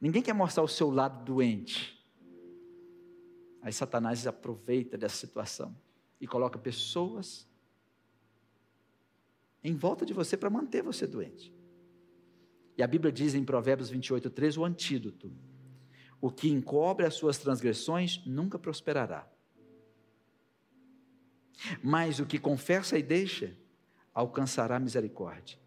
Ninguém 0.00 0.22
quer 0.22 0.32
mostrar 0.32 0.62
o 0.62 0.68
seu 0.68 0.90
lado 0.90 1.24
doente. 1.24 1.96
Aí 3.62 3.72
Satanás 3.72 4.26
aproveita 4.26 4.96
dessa 4.96 5.16
situação 5.16 5.76
e 6.20 6.26
coloca 6.26 6.58
pessoas 6.58 7.48
em 9.64 9.74
volta 9.74 10.06
de 10.06 10.12
você 10.12 10.36
para 10.36 10.48
manter 10.48 10.82
você 10.82 11.06
doente. 11.06 11.52
E 12.76 12.82
a 12.82 12.86
Bíblia 12.86 13.10
diz 13.10 13.34
em 13.34 13.44
Provérbios 13.44 13.90
28, 13.90 14.30
13, 14.30 14.60
o 14.60 14.64
antídoto: 14.64 15.32
o 16.20 16.30
que 16.30 16.48
encobre 16.48 17.04
as 17.06 17.14
suas 17.14 17.38
transgressões 17.38 18.22
nunca 18.24 18.58
prosperará. 18.58 19.28
Mas 21.82 22.20
o 22.20 22.26
que 22.26 22.38
confessa 22.38 22.98
e 22.98 23.02
deixa, 23.02 23.56
alcançará 24.12 24.78
misericórdia. 24.78 25.58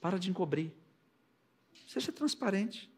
Para 0.00 0.18
de 0.18 0.30
encobrir. 0.30 0.72
Seja 1.88 2.12
transparente. 2.12 2.90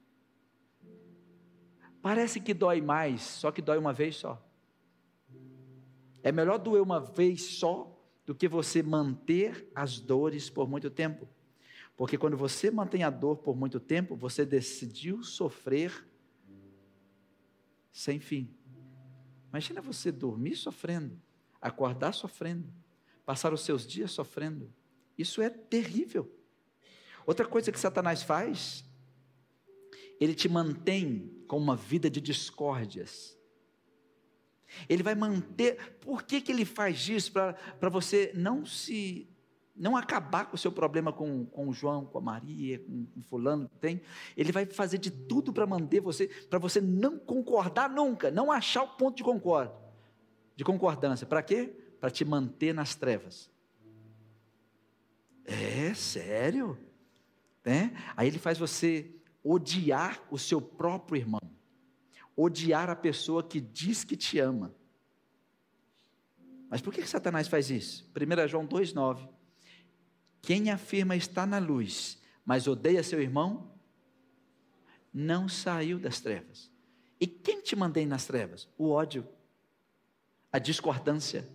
Parece 2.09 2.41
que 2.41 2.55
dói 2.55 2.81
mais, 2.81 3.21
só 3.21 3.53
que 3.53 3.61
dói 3.61 3.77
uma 3.77 3.93
vez 3.93 4.17
só. 4.17 4.43
É 6.23 6.33
melhor 6.33 6.57
doer 6.57 6.81
uma 6.81 6.99
vez 6.99 7.43
só 7.43 8.03
do 8.25 8.35
que 8.35 8.49
você 8.49 8.83
manter 8.83 9.71
as 9.75 10.01
dores 10.01 10.49
por 10.49 10.67
muito 10.67 10.89
tempo. 10.89 11.29
Porque 11.99 12.17
quando 12.17 12.35
você 12.35 12.71
mantém 12.71 13.03
a 13.03 13.11
dor 13.11 13.37
por 13.37 13.55
muito 13.55 13.79
tempo, 13.79 14.17
você 14.17 14.47
decidiu 14.47 15.23
sofrer 15.23 16.09
sem 17.93 18.19
fim. 18.19 18.57
Imagina 19.51 19.83
você 19.83 20.11
dormir 20.11 20.57
sofrendo, 20.57 21.21
acordar 21.61 22.15
sofrendo, 22.15 22.73
passar 23.27 23.53
os 23.53 23.61
seus 23.61 23.87
dias 23.87 24.13
sofrendo. 24.13 24.73
Isso 25.19 25.43
é 25.43 25.51
terrível. 25.51 26.35
Outra 27.27 27.45
coisa 27.47 27.71
que 27.71 27.79
Satanás 27.79 28.23
faz, 28.23 28.88
ele 30.21 30.35
te 30.35 30.49
mantém 30.49 31.31
com 31.47 31.57
uma 31.57 31.77
vida 31.77 32.11
de 32.11 32.21
discórdias. 32.21 33.39
Ele 34.89 35.03
vai 35.03 35.14
manter. 35.14 35.97
Por 36.01 36.23
que, 36.23 36.41
que 36.41 36.53
ele 36.53 36.64
faz 36.64 37.09
isso? 37.09 37.33
Para 37.33 37.89
você 37.89 38.33
não 38.35 38.64
se. 38.66 39.29
Não 39.75 39.97
acabar 39.97 40.47
com 40.47 40.57
o 40.57 40.59
seu 40.59 40.73
problema 40.73 41.12
com, 41.12 41.47
com 41.47 41.69
o 41.69 41.73
João, 41.73 42.05
com 42.05 42.19
a 42.19 42.21
Maria, 42.21 42.81
com, 42.81 43.07
com 43.07 43.23
fulano 43.23 43.69
que 43.69 43.77
tem. 43.77 44.03
Ele 44.37 44.51
vai 44.51 44.66
fazer 44.66 44.99
de 44.99 45.09
tudo 45.09 45.53
para 45.53 45.64
manter 45.69 46.01
você, 46.01 46.27
para 46.51 46.59
você 46.59 46.81
não 46.81 47.16
concordar 47.16 47.89
nunca, 47.89 48.29
não 48.29 48.51
achar 48.51 48.83
o 48.83 48.89
ponto 48.89 49.16
de 49.16 49.23
concordo, 49.23 49.73
de 50.57 50.64
concordância. 50.64 51.25
Para 51.29 51.45
quê? 51.45 51.73
Para 52.01 52.11
te 52.11 52.25
manter 52.25 52.75
nas 52.75 52.97
trevas. 52.97 53.49
É 55.45 55.95
sério? 55.95 56.77
Né? 57.64 57.93
Aí 58.16 58.27
ele 58.27 58.39
faz 58.41 58.59
você 58.59 59.18
odiar 59.49 60.23
o 60.31 60.39
seu 60.39 60.61
próprio 60.61 61.21
irmão 61.21 61.59
odiar 62.39 62.89
a 62.89 62.95
pessoa 62.95 63.43
que 63.43 63.61
diz 63.61 64.05
que 64.05 64.17
te 64.17 64.39
ama. 64.39 64.73
Mas 66.71 66.81
por 66.81 66.95
que, 66.95 67.05
Satanás 67.05 67.49
faz 67.49 67.69
isso? 67.69 68.09
1 68.15 68.47
João 68.47 68.65
2,9. 68.65 69.29
Quem 70.41 70.71
afirma 70.71 71.17
estar 71.17 71.47
na 71.47 71.59
luz, 71.59 72.17
mas 72.45 72.69
odeia 72.69 73.03
seu 73.03 73.21
irmão, 73.21 73.75
não 75.13 75.49
saiu 75.49 75.99
das 75.99 76.21
trevas. 76.21 76.71
E 77.21 77.27
quem 77.27 77.61
te 77.61 77.75
mantém 77.75 78.07
nas 78.07 78.25
trevas? 78.25 78.69
O 78.79 78.91
ódio, 78.91 79.27
a 80.53 80.61
discordância, 80.61 81.49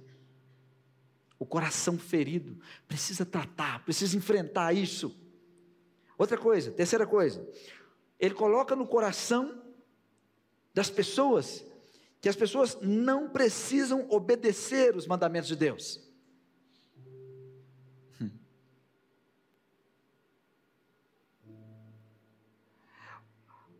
o 1.39 1.45
coração 1.45 1.97
ferido. 1.97 2.59
Precisa 2.89 3.25
tratar, 3.25 3.85
precisa 3.85 4.17
enfrentar 4.17 4.73
isso. 4.73 5.17
Outra 6.17 6.37
coisa, 6.37 6.71
terceira 6.71 7.07
coisa, 7.07 7.47
ele 8.23 8.33
coloca 8.33 8.73
no 8.73 8.87
coração 8.87 9.61
das 10.73 10.89
pessoas 10.89 11.65
que 12.21 12.29
as 12.29 12.37
pessoas 12.37 12.77
não 12.81 13.27
precisam 13.27 14.07
obedecer 14.09 14.95
os 14.95 15.05
mandamentos 15.05 15.49
de 15.49 15.57
Deus. 15.57 15.99
Hum. 18.21 18.29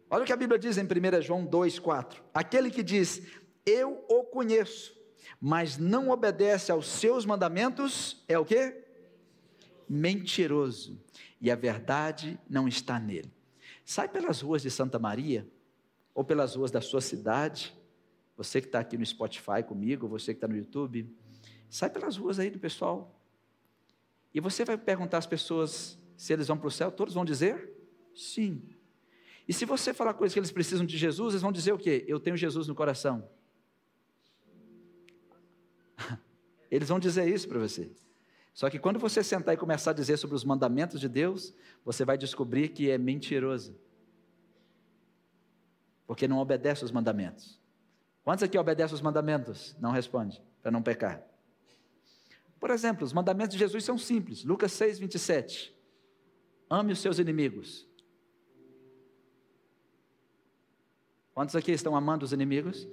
Olha 0.10 0.24
o 0.24 0.26
que 0.26 0.34
a 0.34 0.36
Bíblia 0.36 0.60
diz 0.60 0.78
em 0.78 0.84
1 0.84 1.22
João 1.22 1.48
2,4: 1.48 2.22
aquele 2.34 2.70
que 2.70 2.84
diz, 2.84 3.22
Eu 3.66 4.04
o 4.10 4.26
conheço, 4.26 4.94
mas 5.40 5.78
não 5.78 6.10
obedece 6.10 6.70
aos 6.70 6.90
seus 6.90 7.26
mandamentos, 7.26 8.26
é 8.28 8.38
o 8.38 8.44
que? 8.44 8.84
Mentiroso, 9.88 11.02
e 11.40 11.50
a 11.50 11.56
verdade 11.56 12.38
não 12.50 12.68
está 12.68 13.00
nele. 13.00 13.32
Sai 13.86 14.08
pelas 14.08 14.42
ruas 14.42 14.62
de 14.62 14.72
Santa 14.72 14.98
Maria, 14.98 15.48
ou 16.14 16.24
pelas 16.24 16.56
ruas 16.56 16.72
da 16.72 16.82
sua 16.82 17.02
cidade, 17.02 17.76
você 18.36 18.62
que 18.62 18.68
está 18.68 18.80
aqui 18.80 18.98
no 18.98 19.06
Spotify 19.06 19.64
comigo, 19.66 20.08
você 20.08 20.34
que 20.34 20.38
está 20.38 20.48
no 20.48 20.56
YouTube, 20.56 21.10
sai 21.70 21.90
pelas 21.90 22.18
ruas 22.18 22.40
aí 22.40 22.50
do 22.50 22.60
pessoal. 22.60 23.20
E 24.34 24.40
você 24.40 24.66
vai 24.66 24.78
perguntar 24.78 25.20
às 25.20 25.28
pessoas 25.28 25.98
se 26.16 26.34
eles 26.34 26.48
vão 26.48 26.58
para 26.58 26.68
o 26.68 26.72
céu, 26.72 26.92
todos 26.92 27.14
vão 27.14 27.26
dizer 27.26 27.72
sim. 28.16 28.62
E 29.48 29.54
se 29.54 29.66
você 29.66 29.94
falar 29.94 30.14
coisas 30.14 30.34
que 30.34 30.40
eles 30.40 30.52
precisam 30.52 30.86
de 30.86 30.98
Jesus, 30.98 31.34
eles 31.34 31.42
vão 31.42 31.52
dizer 31.52 31.74
o 31.74 31.78
quê? 31.78 32.06
Eu 32.08 32.20
tenho 32.20 32.38
Jesus 32.38 32.68
no 32.68 32.76
coração. 32.76 33.30
Eles 36.72 36.88
vão 36.88 36.98
dizer 36.98 37.28
isso 37.28 37.48
para 37.48 37.60
você. 37.60 37.92
Só 38.54 38.70
que 38.70 38.78
quando 38.78 39.00
você 39.00 39.24
sentar 39.24 39.54
e 39.54 39.58
começar 39.58 39.92
a 39.92 39.94
dizer 39.94 40.18
sobre 40.18 40.36
os 40.36 40.44
mandamentos 40.44 41.00
de 41.00 41.10
Deus, 41.10 41.54
você 41.84 42.06
vai 42.06 42.18
descobrir 42.18 42.70
que 42.70 42.90
é 42.90 42.98
mentiroso 42.98 43.76
porque 46.06 46.28
não 46.28 46.38
obedece 46.38 46.84
os 46.84 46.92
mandamentos. 46.92 47.60
Quantos 48.24 48.44
aqui 48.44 48.58
obedecem 48.58 48.94
os 48.94 49.02
mandamentos? 49.02 49.76
Não 49.80 49.92
responde, 49.92 50.42
para 50.62 50.72
não 50.72 50.82
pecar. 50.82 51.24
Por 52.60 52.70
exemplo, 52.70 53.04
os 53.04 53.12
mandamentos 53.12 53.54
de 53.54 53.60
Jesus 53.60 53.84
são 53.84 53.98
simples. 53.98 54.44
Lucas 54.44 54.72
6, 54.74 55.00
27. 55.00 55.76
Ame 56.70 56.94
os 56.94 57.00
seus 57.00 57.20
inimigos. 57.20 57.88
Quantos 61.34 61.56
aqui 61.56 61.72
estão 61.72 61.96
amando 61.96 62.24
os 62.24 62.32
inimigos? 62.32 62.88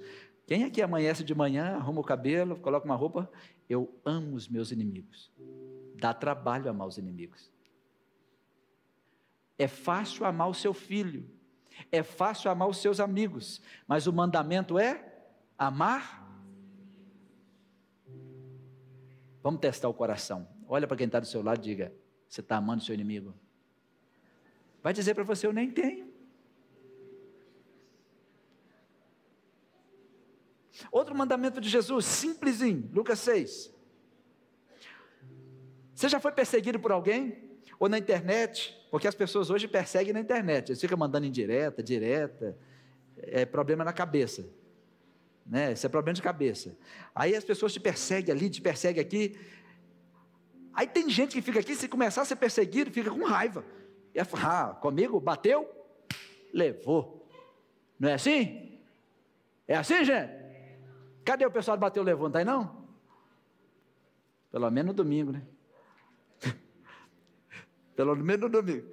Quem 0.51 0.65
aqui 0.65 0.81
amanhece 0.81 1.23
de 1.23 1.33
manhã, 1.33 1.77
arruma 1.77 2.01
o 2.01 2.03
cabelo, 2.03 2.59
coloca 2.59 2.85
uma 2.85 2.97
roupa? 2.97 3.31
Eu 3.69 3.97
amo 4.03 4.35
os 4.35 4.49
meus 4.49 4.69
inimigos. 4.69 5.31
Dá 5.95 6.13
trabalho 6.13 6.69
amar 6.69 6.89
os 6.89 6.97
inimigos. 6.97 7.49
É 9.57 9.65
fácil 9.65 10.25
amar 10.25 10.49
o 10.49 10.53
seu 10.53 10.73
filho, 10.73 11.25
é 11.89 12.03
fácil 12.03 12.51
amar 12.51 12.67
os 12.67 12.79
seus 12.79 12.99
amigos, 12.99 13.61
mas 13.87 14.07
o 14.07 14.11
mandamento 14.11 14.77
é 14.77 15.23
amar. 15.57 16.29
Vamos 19.41 19.61
testar 19.61 19.87
o 19.87 19.93
coração. 19.93 20.45
Olha 20.67 20.85
para 20.85 20.97
quem 20.97 21.05
está 21.05 21.21
do 21.21 21.27
seu 21.27 21.41
lado 21.41 21.59
e 21.59 21.63
diga: 21.63 21.93
Você 22.27 22.41
está 22.41 22.57
amando 22.57 22.81
o 22.81 22.85
seu 22.85 22.93
inimigo? 22.93 23.33
Vai 24.83 24.91
dizer 24.91 25.13
para 25.13 25.23
você: 25.23 25.47
Eu 25.47 25.53
nem 25.53 25.71
tenho. 25.71 26.10
Outro 30.91 31.15
mandamento 31.15 31.59
de 31.59 31.69
Jesus, 31.69 32.05
simplesinho, 32.05 32.89
Lucas 32.93 33.19
6. 33.19 33.73
Você 35.93 36.09
já 36.09 36.19
foi 36.19 36.31
perseguido 36.31 36.79
por 36.79 36.91
alguém? 36.91 37.51
Ou 37.79 37.89
na 37.89 37.97
internet, 37.97 38.75
porque 38.89 39.07
as 39.07 39.15
pessoas 39.15 39.49
hoje 39.49 39.67
perseguem 39.67 40.13
na 40.13 40.19
internet, 40.19 40.69
eles 40.69 40.81
ficam 40.81 40.97
mandando 40.97 41.25
indireta, 41.25 41.83
direta, 41.83 42.57
é 43.17 43.45
problema 43.45 43.83
na 43.83 43.93
cabeça. 43.93 44.47
Né? 45.45 45.73
Isso 45.73 45.85
é 45.85 45.89
problema 45.89 46.13
de 46.13 46.21
cabeça. 46.21 46.77
Aí 47.13 47.35
as 47.35 47.43
pessoas 47.43 47.73
te 47.73 47.79
perseguem 47.79 48.33
ali, 48.33 48.49
te 48.49 48.61
perseguem 48.61 49.01
aqui. 49.01 49.37
Aí 50.73 50.87
tem 50.87 51.09
gente 51.09 51.33
que 51.33 51.41
fica 51.41 51.59
aqui, 51.59 51.75
se 51.75 51.87
começar 51.87 52.21
a 52.21 52.25
ser 52.25 52.35
perseguido, 52.35 52.91
fica 52.91 53.11
com 53.11 53.23
raiva. 53.23 53.65
E 54.13 54.19
ah, 54.19 54.77
comigo 54.81 55.19
bateu, 55.19 55.69
levou. 56.53 57.27
Não 57.99 58.09
é 58.09 58.13
assim? 58.13 58.79
É 59.67 59.75
assim, 59.75 60.03
gente? 60.03 60.40
Cadê 61.23 61.45
o 61.45 61.51
pessoal 61.51 61.77
que 61.77 61.81
bateu, 61.81 62.03
levou? 62.03 62.25
Não 62.25 62.31
tá 62.31 62.39
aí 62.39 62.45
não? 62.45 62.87
Pelo 64.51 64.69
menos 64.69 64.87
no 64.87 64.93
domingo, 64.93 65.31
né? 65.31 65.45
Pelo 67.95 68.15
menos 68.15 68.41
no 68.41 68.49
domingo. 68.49 68.91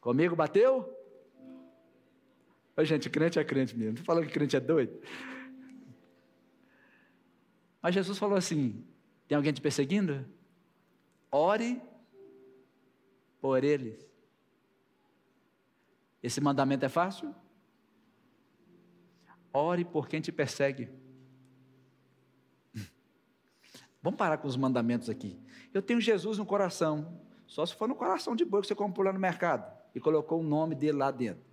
Comigo 0.00 0.34
bateu? 0.34 0.94
Ô, 2.76 2.84
gente, 2.84 3.10
crente 3.10 3.38
é 3.38 3.44
crente 3.44 3.76
mesmo. 3.76 3.94
Estou 3.94 4.06
falando 4.06 4.26
que 4.26 4.32
crente 4.32 4.56
é 4.56 4.60
doido. 4.60 5.00
Mas 7.82 7.94
Jesus 7.94 8.18
falou 8.18 8.36
assim: 8.36 8.84
tem 9.26 9.36
alguém 9.36 9.52
te 9.52 9.60
perseguindo? 9.60 10.24
Ore 11.30 11.80
por 13.40 13.62
eles. 13.62 14.08
Esse 16.22 16.40
mandamento 16.40 16.84
é 16.84 16.88
fácil? 16.88 17.34
Ore 19.52 19.84
por 19.84 20.08
quem 20.08 20.20
te 20.20 20.32
persegue. 20.32 20.88
Vamos 24.08 24.16
parar 24.16 24.38
com 24.38 24.48
os 24.48 24.56
mandamentos 24.56 25.10
aqui. 25.10 25.38
Eu 25.74 25.82
tenho 25.82 26.00
Jesus 26.00 26.38
no 26.38 26.46
coração. 26.46 27.20
Só 27.46 27.66
se 27.66 27.74
for 27.74 27.86
no 27.86 27.94
coração 27.94 28.34
de 28.34 28.42
boi 28.42 28.62
que 28.62 28.66
você 28.66 28.74
comprou 28.74 29.04
lá 29.04 29.12
no 29.12 29.20
mercado 29.20 29.70
e 29.94 30.00
colocou 30.00 30.40
o 30.40 30.42
nome 30.42 30.74
dele 30.74 30.96
lá 30.96 31.10
dentro. 31.10 31.44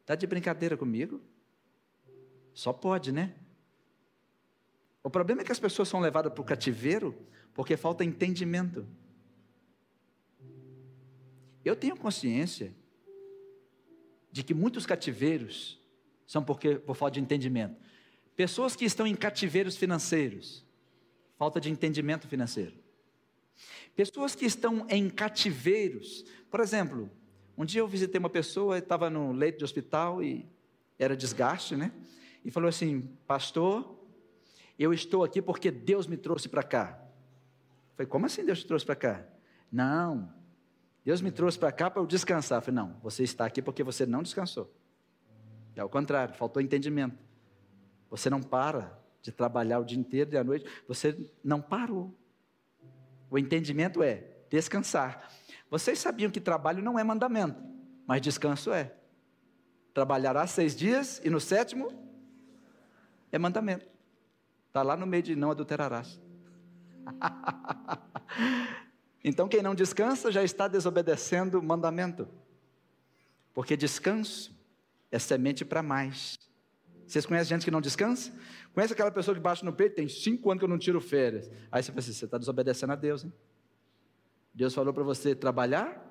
Está 0.00 0.16
de 0.16 0.26
brincadeira 0.26 0.76
comigo? 0.76 1.20
Só 2.52 2.72
pode, 2.72 3.12
né? 3.12 3.36
O 5.00 5.08
problema 5.08 5.42
é 5.42 5.44
que 5.44 5.52
as 5.52 5.60
pessoas 5.60 5.88
são 5.88 6.00
levadas 6.00 6.32
para 6.32 6.42
o 6.42 6.44
cativeiro 6.44 7.16
porque 7.54 7.76
falta 7.76 8.04
entendimento. 8.04 8.84
Eu 11.64 11.76
tenho 11.76 11.96
consciência 11.96 12.74
de 14.32 14.42
que 14.42 14.52
muitos 14.52 14.84
cativeiros 14.84 15.80
são 16.26 16.42
porque, 16.42 16.80
por 16.80 16.96
falta 16.96 17.14
de 17.14 17.20
entendimento. 17.20 17.85
Pessoas 18.36 18.76
que 18.76 18.84
estão 18.84 19.06
em 19.06 19.14
cativeiros 19.14 19.76
financeiros, 19.76 20.64
falta 21.38 21.58
de 21.58 21.70
entendimento 21.70 22.28
financeiro. 22.28 22.74
Pessoas 23.94 24.34
que 24.34 24.44
estão 24.44 24.86
em 24.90 25.08
cativeiros, 25.08 26.22
por 26.50 26.60
exemplo, 26.60 27.10
um 27.56 27.64
dia 27.64 27.80
eu 27.80 27.88
visitei 27.88 28.18
uma 28.18 28.28
pessoa, 28.28 28.76
estava 28.76 29.08
no 29.08 29.32
leito 29.32 29.58
de 29.58 29.64
hospital 29.64 30.22
e 30.22 30.46
era 30.98 31.16
desgaste, 31.16 31.74
né? 31.74 31.90
E 32.44 32.50
falou 32.50 32.68
assim: 32.68 33.08
Pastor, 33.26 33.98
eu 34.78 34.92
estou 34.92 35.24
aqui 35.24 35.40
porque 35.40 35.70
Deus 35.70 36.06
me 36.06 36.18
trouxe 36.18 36.48
para 36.48 36.62
cá. 36.62 36.98
Eu 37.00 37.96
falei: 37.96 38.06
Como 38.06 38.26
assim 38.26 38.44
Deus 38.44 38.60
te 38.60 38.66
trouxe 38.66 38.84
para 38.84 38.96
cá? 38.96 39.26
Não, 39.72 40.30
Deus 41.02 41.22
me 41.22 41.30
trouxe 41.30 41.58
para 41.58 41.72
cá 41.72 41.90
para 41.90 42.02
eu 42.02 42.06
descansar. 42.06 42.58
Eu 42.58 42.62
falei: 42.62 42.82
Não, 42.82 43.00
você 43.02 43.22
está 43.22 43.46
aqui 43.46 43.62
porque 43.62 43.82
você 43.82 44.04
não 44.04 44.22
descansou. 44.22 44.70
É 45.74 45.82
o 45.82 45.88
contrário, 45.88 46.34
faltou 46.34 46.60
entendimento. 46.60 47.25
Você 48.10 48.30
não 48.30 48.42
para 48.42 48.98
de 49.22 49.32
trabalhar 49.32 49.80
o 49.80 49.84
dia 49.84 49.98
inteiro 49.98 50.32
e 50.32 50.38
à 50.38 50.44
noite, 50.44 50.66
você 50.86 51.18
não 51.42 51.60
parou. 51.60 52.14
O 53.30 53.38
entendimento 53.38 54.02
é 54.02 54.24
descansar. 54.48 55.30
Vocês 55.70 55.98
sabiam 55.98 56.30
que 56.30 56.40
trabalho 56.40 56.82
não 56.82 56.98
é 56.98 57.02
mandamento, 57.02 57.60
mas 58.06 58.20
descanso 58.20 58.72
é. 58.72 58.94
Trabalhará 59.92 60.46
seis 60.46 60.76
dias 60.76 61.20
e 61.24 61.30
no 61.30 61.40
sétimo 61.40 61.88
é 63.32 63.38
mandamento. 63.38 63.86
Está 64.68 64.82
lá 64.82 64.96
no 64.96 65.06
meio 65.06 65.22
de 65.22 65.34
não 65.34 65.50
adulterarás. 65.50 66.20
então 69.24 69.48
quem 69.48 69.62
não 69.62 69.74
descansa 69.74 70.30
já 70.30 70.44
está 70.44 70.68
desobedecendo 70.68 71.58
o 71.58 71.62
mandamento. 71.62 72.28
Porque 73.54 73.76
descanso 73.76 74.54
é 75.10 75.18
semente 75.18 75.64
para 75.64 75.82
mais. 75.82 76.38
Vocês 77.06 77.24
conhecem 77.24 77.56
gente 77.56 77.64
que 77.64 77.70
não 77.70 77.80
descansa? 77.80 78.32
Conhece 78.74 78.92
aquela 78.92 79.10
pessoa 79.10 79.34
que 79.34 79.40
bate 79.40 79.64
no 79.64 79.72
peito? 79.72 79.94
Tem 79.94 80.08
cinco 80.08 80.50
anos 80.50 80.60
que 80.60 80.64
eu 80.64 80.68
não 80.68 80.78
tiro 80.78 81.00
férias. 81.00 81.50
Aí 81.70 81.82
você 81.82 81.92
pensa 81.92 82.10
assim, 82.10 82.18
você 82.18 82.24
está 82.24 82.36
desobedecendo 82.36 82.92
a 82.92 82.96
Deus, 82.96 83.24
hein? 83.24 83.32
Deus 84.52 84.74
falou 84.74 84.92
para 84.92 85.04
você 85.04 85.34
trabalhar 85.34 86.02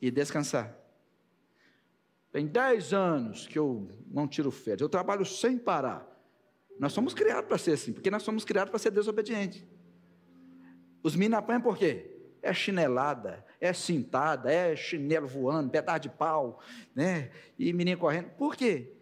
e 0.00 0.10
descansar. 0.10 0.76
Tem 2.30 2.46
dez 2.46 2.92
anos 2.92 3.46
que 3.48 3.58
eu 3.58 3.88
não 4.06 4.28
tiro 4.28 4.50
férias. 4.50 4.82
Eu 4.82 4.88
trabalho 4.88 5.24
sem 5.24 5.58
parar. 5.58 6.06
Nós 6.78 6.92
somos 6.92 7.12
criados 7.12 7.48
para 7.48 7.58
ser 7.58 7.72
assim, 7.72 7.92
porque 7.92 8.10
nós 8.10 8.22
somos 8.22 8.44
criados 8.44 8.70
para 8.70 8.78
ser 8.78 8.90
desobedientes. 8.90 9.66
Os 11.02 11.16
meninos 11.16 11.38
apanham 11.38 11.60
por 11.60 11.76
quê? 11.76 12.18
É 12.42 12.54
chinelada, 12.54 13.44
é 13.60 13.72
cintada, 13.72 14.50
é 14.50 14.76
chinelo 14.76 15.26
voando, 15.26 15.70
pedaço 15.70 16.00
de 16.00 16.08
pau, 16.08 16.60
né? 16.94 17.30
E 17.58 17.72
menino 17.72 17.98
correndo. 17.98 18.30
Por 18.30 18.56
quê? 18.56 18.99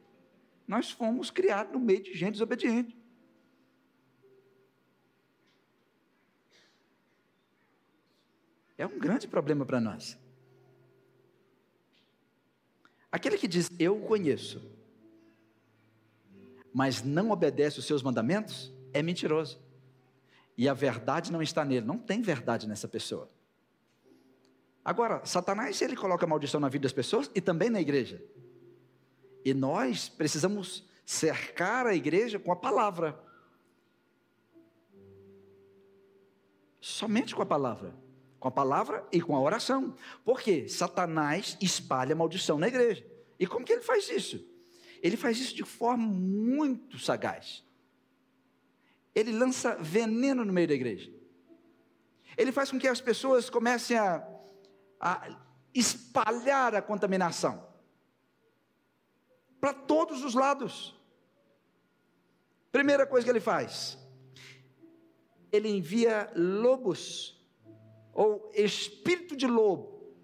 Nós 0.68 0.90
fomos 0.90 1.30
criados 1.30 1.72
no 1.72 1.80
meio 1.80 2.02
de 2.02 2.12
gente 2.12 2.32
desobediente. 2.32 2.94
É 8.76 8.86
um 8.86 8.98
grande 8.98 9.26
problema 9.26 9.64
para 9.64 9.80
nós. 9.80 10.18
Aquele 13.10 13.38
que 13.38 13.48
diz 13.48 13.70
eu 13.78 13.96
o 13.96 14.06
conheço, 14.06 14.70
mas 16.72 17.02
não 17.02 17.30
obedece 17.30 17.78
os 17.78 17.86
seus 17.86 18.02
mandamentos, 18.02 18.70
é 18.92 19.02
mentiroso. 19.02 19.58
E 20.56 20.68
a 20.68 20.74
verdade 20.74 21.32
não 21.32 21.40
está 21.40 21.64
nele, 21.64 21.86
não 21.86 21.96
tem 21.96 22.20
verdade 22.20 22.68
nessa 22.68 22.86
pessoa. 22.86 23.28
Agora, 24.84 25.24
Satanás, 25.24 25.80
ele 25.80 25.96
coloca 25.96 26.26
maldição 26.26 26.60
na 26.60 26.68
vida 26.68 26.82
das 26.82 26.92
pessoas 26.92 27.30
e 27.34 27.40
também 27.40 27.70
na 27.70 27.80
igreja. 27.80 28.22
E 29.48 29.54
nós 29.54 30.10
precisamos 30.10 30.84
cercar 31.06 31.86
a 31.86 31.94
igreja 31.94 32.38
com 32.38 32.52
a 32.52 32.56
palavra. 32.56 33.18
Somente 36.78 37.34
com 37.34 37.40
a 37.40 37.46
palavra. 37.46 37.94
Com 38.38 38.48
a 38.48 38.50
palavra 38.50 39.08
e 39.10 39.22
com 39.22 39.34
a 39.34 39.40
oração. 39.40 39.94
Porque 40.22 40.68
Satanás 40.68 41.56
espalha 41.62 42.14
maldição 42.14 42.58
na 42.58 42.68
igreja. 42.68 43.06
E 43.40 43.46
como 43.46 43.64
que 43.64 43.72
ele 43.72 43.80
faz 43.80 44.10
isso? 44.10 44.46
Ele 45.02 45.16
faz 45.16 45.38
isso 45.38 45.54
de 45.54 45.64
forma 45.64 46.06
muito 46.06 46.98
sagaz. 46.98 47.64
Ele 49.14 49.32
lança 49.32 49.76
veneno 49.76 50.44
no 50.44 50.52
meio 50.52 50.68
da 50.68 50.74
igreja. 50.74 51.10
Ele 52.36 52.52
faz 52.52 52.70
com 52.70 52.78
que 52.78 52.86
as 52.86 53.00
pessoas 53.00 53.48
comecem 53.48 53.96
a, 53.96 54.28
a 55.00 55.40
espalhar 55.72 56.74
a 56.74 56.82
contaminação 56.82 57.66
para 59.60 59.72
todos 59.72 60.24
os 60.24 60.34
lados. 60.34 60.94
Primeira 62.70 63.06
coisa 63.06 63.24
que 63.24 63.30
ele 63.30 63.40
faz, 63.40 63.98
ele 65.50 65.68
envia 65.68 66.30
lobos, 66.36 67.40
ou 68.12 68.50
espírito 68.54 69.36
de 69.36 69.46
lobo, 69.46 70.14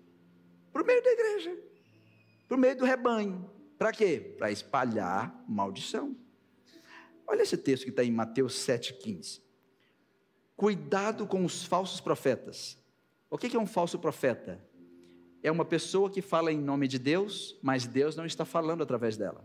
para 0.73 0.83
o 0.83 0.87
meio 0.87 1.03
da 1.03 1.11
igreja, 1.11 1.57
para 2.47 2.57
o 2.57 2.61
meio 2.61 2.77
do 2.77 2.85
rebanho. 2.85 3.51
Para 3.79 3.93
quê? 3.93 4.35
Para 4.39 4.51
espalhar 4.51 5.45
maldição. 5.49 6.17
Olha 7.27 7.43
esse 7.43 7.57
texto 7.57 7.85
que 7.85 7.91
está 7.91 8.05
em 8.05 8.11
Mateus 8.11 8.55
7,15. 8.55 9.43
Cuidado 10.57 11.27
com 11.27 11.45
os 11.45 11.65
falsos 11.65 12.01
profetas. 12.01 12.79
O 13.29 13.37
que 13.37 13.57
é 13.57 13.59
um 13.59 13.67
falso 13.67 13.99
profeta? 13.99 14.65
É 15.45 15.51
uma 15.51 15.65
pessoa 15.65 16.09
que 16.09 16.23
fala 16.23 16.51
em 16.51 16.59
nome 16.59 16.89
de 16.89 16.99
Deus, 16.99 17.55
mas 17.61 17.87
Deus 17.87 18.17
não 18.17 18.25
está 18.25 18.47
falando 18.47 18.83
através 18.83 19.15
dela. 19.15 19.45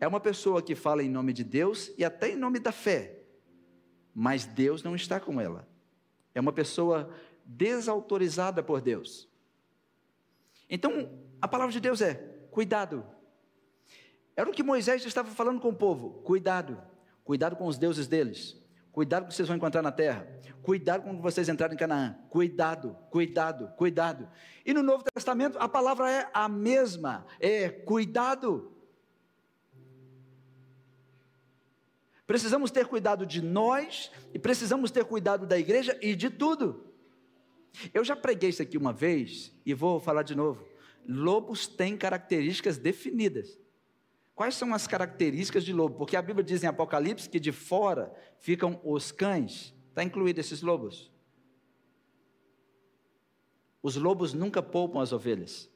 É 0.00 0.08
uma 0.08 0.18
pessoa 0.18 0.62
que 0.62 0.74
fala 0.74 1.02
em 1.02 1.08
nome 1.10 1.34
de 1.34 1.44
Deus 1.44 1.92
e 1.98 2.04
até 2.04 2.30
em 2.30 2.36
nome 2.36 2.58
da 2.58 2.72
fé, 2.72 3.18
mas 4.14 4.46
Deus 4.46 4.82
não 4.82 4.96
está 4.96 5.20
com 5.20 5.38
ela. 5.38 5.68
É 6.34 6.40
uma 6.40 6.52
pessoa 6.52 7.14
desautorizada 7.44 8.62
por 8.62 8.80
Deus. 8.80 9.28
Então, 10.68 11.10
a 11.42 11.46
palavra 11.46 11.72
de 11.72 11.80
Deus 11.80 12.00
é: 12.00 12.14
cuidado. 12.50 13.04
Era 14.34 14.48
o 14.48 14.52
que 14.52 14.62
Moisés 14.62 15.04
estava 15.04 15.30
falando 15.30 15.60
com 15.60 15.68
o 15.68 15.76
povo: 15.76 16.22
cuidado, 16.22 16.80
cuidado 17.22 17.54
com 17.54 17.66
os 17.66 17.76
deuses 17.76 18.06
deles. 18.06 18.56
Cuidado 18.92 19.22
com 19.22 19.26
o 19.26 19.30
que 19.30 19.36
vocês 19.36 19.48
vão 19.48 19.56
encontrar 19.56 19.82
na 19.82 19.92
terra. 19.92 20.26
Cuidado 20.62 21.04
quando 21.04 21.22
vocês 21.22 21.48
entrarem 21.48 21.74
em 21.74 21.78
Canaã. 21.78 22.18
Cuidado, 22.28 22.96
cuidado, 23.10 23.68
cuidado. 23.76 24.28
E 24.66 24.74
no 24.74 24.82
Novo 24.82 25.04
Testamento 25.04 25.58
a 25.58 25.68
palavra 25.68 26.10
é 26.10 26.28
a 26.34 26.48
mesma, 26.48 27.26
é 27.38 27.68
cuidado. 27.68 28.72
Precisamos 32.26 32.70
ter 32.70 32.86
cuidado 32.86 33.26
de 33.26 33.42
nós 33.42 34.10
e 34.32 34.38
precisamos 34.38 34.90
ter 34.90 35.04
cuidado 35.04 35.46
da 35.46 35.58
igreja 35.58 35.98
e 36.00 36.14
de 36.14 36.30
tudo. 36.30 36.86
Eu 37.94 38.04
já 38.04 38.14
preguei 38.14 38.50
isso 38.50 38.62
aqui 38.62 38.76
uma 38.76 38.92
vez 38.92 39.52
e 39.64 39.74
vou 39.74 39.98
falar 39.98 40.22
de 40.22 40.34
novo. 40.34 40.64
Lobos 41.06 41.66
têm 41.66 41.96
características 41.96 42.76
definidas. 42.76 43.58
Quais 44.34 44.54
são 44.54 44.72
as 44.72 44.86
características 44.86 45.64
de 45.64 45.72
lobo? 45.72 45.96
Porque 45.96 46.16
a 46.16 46.22
Bíblia 46.22 46.44
diz 46.44 46.62
em 46.62 46.66
Apocalipse 46.66 47.28
que 47.28 47.38
de 47.38 47.52
fora 47.52 48.12
ficam 48.38 48.80
os 48.84 49.12
cães 49.12 49.74
Está 49.90 50.04
incluído 50.04 50.40
esses 50.40 50.62
lobos. 50.62 51.10
Os 53.82 53.96
lobos 53.96 54.32
nunca 54.32 54.62
poupam 54.62 55.00
as 55.00 55.12
ovelhas. 55.12 55.68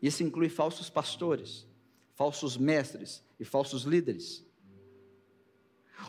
Isso 0.00 0.22
inclui 0.22 0.48
falsos 0.48 0.88
pastores, 0.88 1.66
falsos 2.14 2.56
mestres 2.56 3.22
e 3.38 3.44
falsos 3.44 3.82
líderes. 3.82 4.44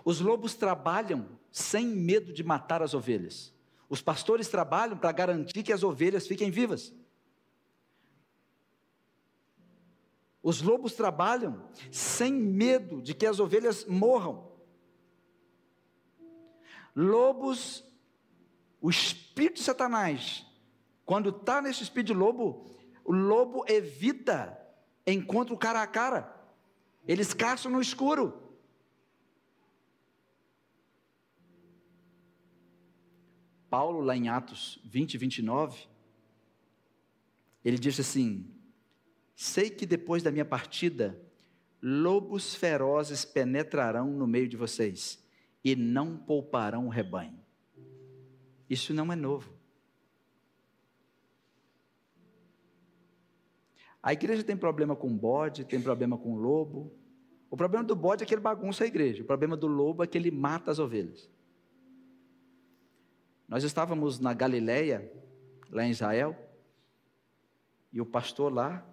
Os 0.03 0.19
lobos 0.19 0.55
trabalham 0.55 1.37
sem 1.51 1.85
medo 1.85 2.31
de 2.33 2.43
matar 2.43 2.81
as 2.81 2.93
ovelhas. 2.93 3.53
Os 3.89 4.01
pastores 4.01 4.47
trabalham 4.47 4.97
para 4.97 5.11
garantir 5.11 5.63
que 5.63 5.73
as 5.73 5.83
ovelhas 5.83 6.25
fiquem 6.25 6.49
vivas. 6.49 6.93
Os 10.45 10.61
lobos 10.61 10.93
trabalham 10.93 11.67
sem 11.89 12.31
medo 12.31 13.01
de 13.01 13.15
que 13.15 13.25
as 13.25 13.39
ovelhas 13.39 13.83
morram. 13.83 14.47
Lobos, 16.95 17.83
o 18.79 18.87
espírito 18.87 19.55
de 19.55 19.63
Satanás, 19.63 20.45
quando 21.03 21.29
está 21.29 21.63
nesse 21.63 21.81
espírito 21.81 22.09
de 22.09 22.13
lobo, 22.13 22.63
o 23.03 23.11
lobo 23.11 23.65
evita 23.67 24.55
encontro 25.03 25.57
cara 25.57 25.81
a 25.81 25.87
cara. 25.87 26.31
Eles 27.07 27.33
caçam 27.33 27.71
no 27.71 27.81
escuro. 27.81 28.55
Paulo, 33.67 33.99
lá 33.99 34.15
em 34.15 34.29
Atos 34.29 34.79
20, 34.85 35.17
29, 35.17 35.87
ele 37.63 37.79
diz 37.79 37.99
assim: 37.99 38.54
Sei 39.36 39.69
que 39.69 39.86
depois 39.86 40.23
da 40.23 40.31
minha 40.31 40.45
partida, 40.45 41.19
lobos 41.81 42.55
ferozes 42.55 43.25
penetrarão 43.25 44.09
no 44.09 44.25
meio 44.25 44.47
de 44.47 44.55
vocês 44.55 45.21
e 45.63 45.75
não 45.75 46.15
pouparão 46.17 46.88
o 46.88 46.89
rebanho. 46.89 47.38
Isso 48.69 48.93
não 48.93 49.11
é 49.11 49.15
novo. 49.15 49.53
A 54.01 54.13
igreja 54.13 54.43
tem 54.43 54.55
problema 54.55 54.95
com 54.95 55.15
bode, 55.15 55.65
tem 55.65 55.81
problema 55.81 56.17
com 56.17 56.36
lobo. 56.36 56.93
O 57.49 57.57
problema 57.57 57.83
do 57.83 57.95
bode 57.95 58.23
é 58.23 58.25
que 58.25 58.33
ele 58.33 58.41
bagunça 58.41 58.83
a 58.83 58.88
igreja. 58.88 59.23
O 59.23 59.25
problema 59.25 59.57
do 59.57 59.67
lobo 59.67 60.03
é 60.03 60.07
que 60.07 60.17
ele 60.17 60.31
mata 60.31 60.71
as 60.71 60.79
ovelhas. 60.79 61.29
Nós 63.47 63.63
estávamos 63.63 64.19
na 64.19 64.33
Galileia, 64.33 65.11
lá 65.69 65.83
em 65.83 65.91
Israel, 65.91 66.36
e 67.91 67.99
o 67.99 68.05
pastor 68.05 68.53
lá, 68.53 68.86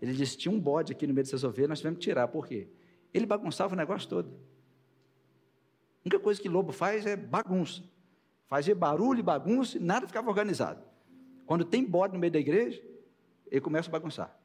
ele 0.00 0.12
disse: 0.12 0.36
tinha 0.36 0.52
um 0.52 0.60
bode 0.60 0.92
aqui 0.92 1.06
no 1.06 1.14
meio 1.14 1.24
dessas 1.24 1.44
ovelhas, 1.44 1.68
nós 1.68 1.78
tivemos 1.78 1.98
que 1.98 2.04
tirar. 2.04 2.28
Por 2.28 2.46
quê? 2.46 2.68
Ele 3.12 3.26
bagunçava 3.26 3.74
o 3.74 3.76
negócio 3.76 4.08
todo. 4.08 4.28
A 4.28 6.00
única 6.04 6.18
coisa 6.20 6.40
que 6.40 6.48
lobo 6.48 6.72
faz 6.72 7.04
é 7.06 7.16
bagunça. 7.16 7.82
Fazia 8.46 8.74
barulho 8.74 9.20
e 9.20 9.22
bagunça 9.22 9.76
e 9.76 9.80
nada 9.80 10.06
ficava 10.06 10.28
organizado. 10.28 10.82
Quando 11.44 11.64
tem 11.64 11.84
bode 11.84 12.14
no 12.14 12.18
meio 12.18 12.32
da 12.32 12.38
igreja, 12.38 12.82
ele 13.50 13.60
começa 13.60 13.88
a 13.88 13.92
bagunçar. 13.92 14.38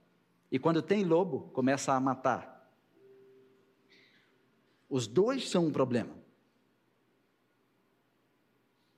E 0.52 0.60
quando 0.60 0.82
tem 0.82 1.04
lobo, 1.04 1.50
começa 1.54 1.94
a 1.94 2.00
matar. 2.00 2.72
Os 4.90 5.08
dois 5.08 5.50
são 5.50 5.66
um 5.66 5.72
problema. 5.72 6.16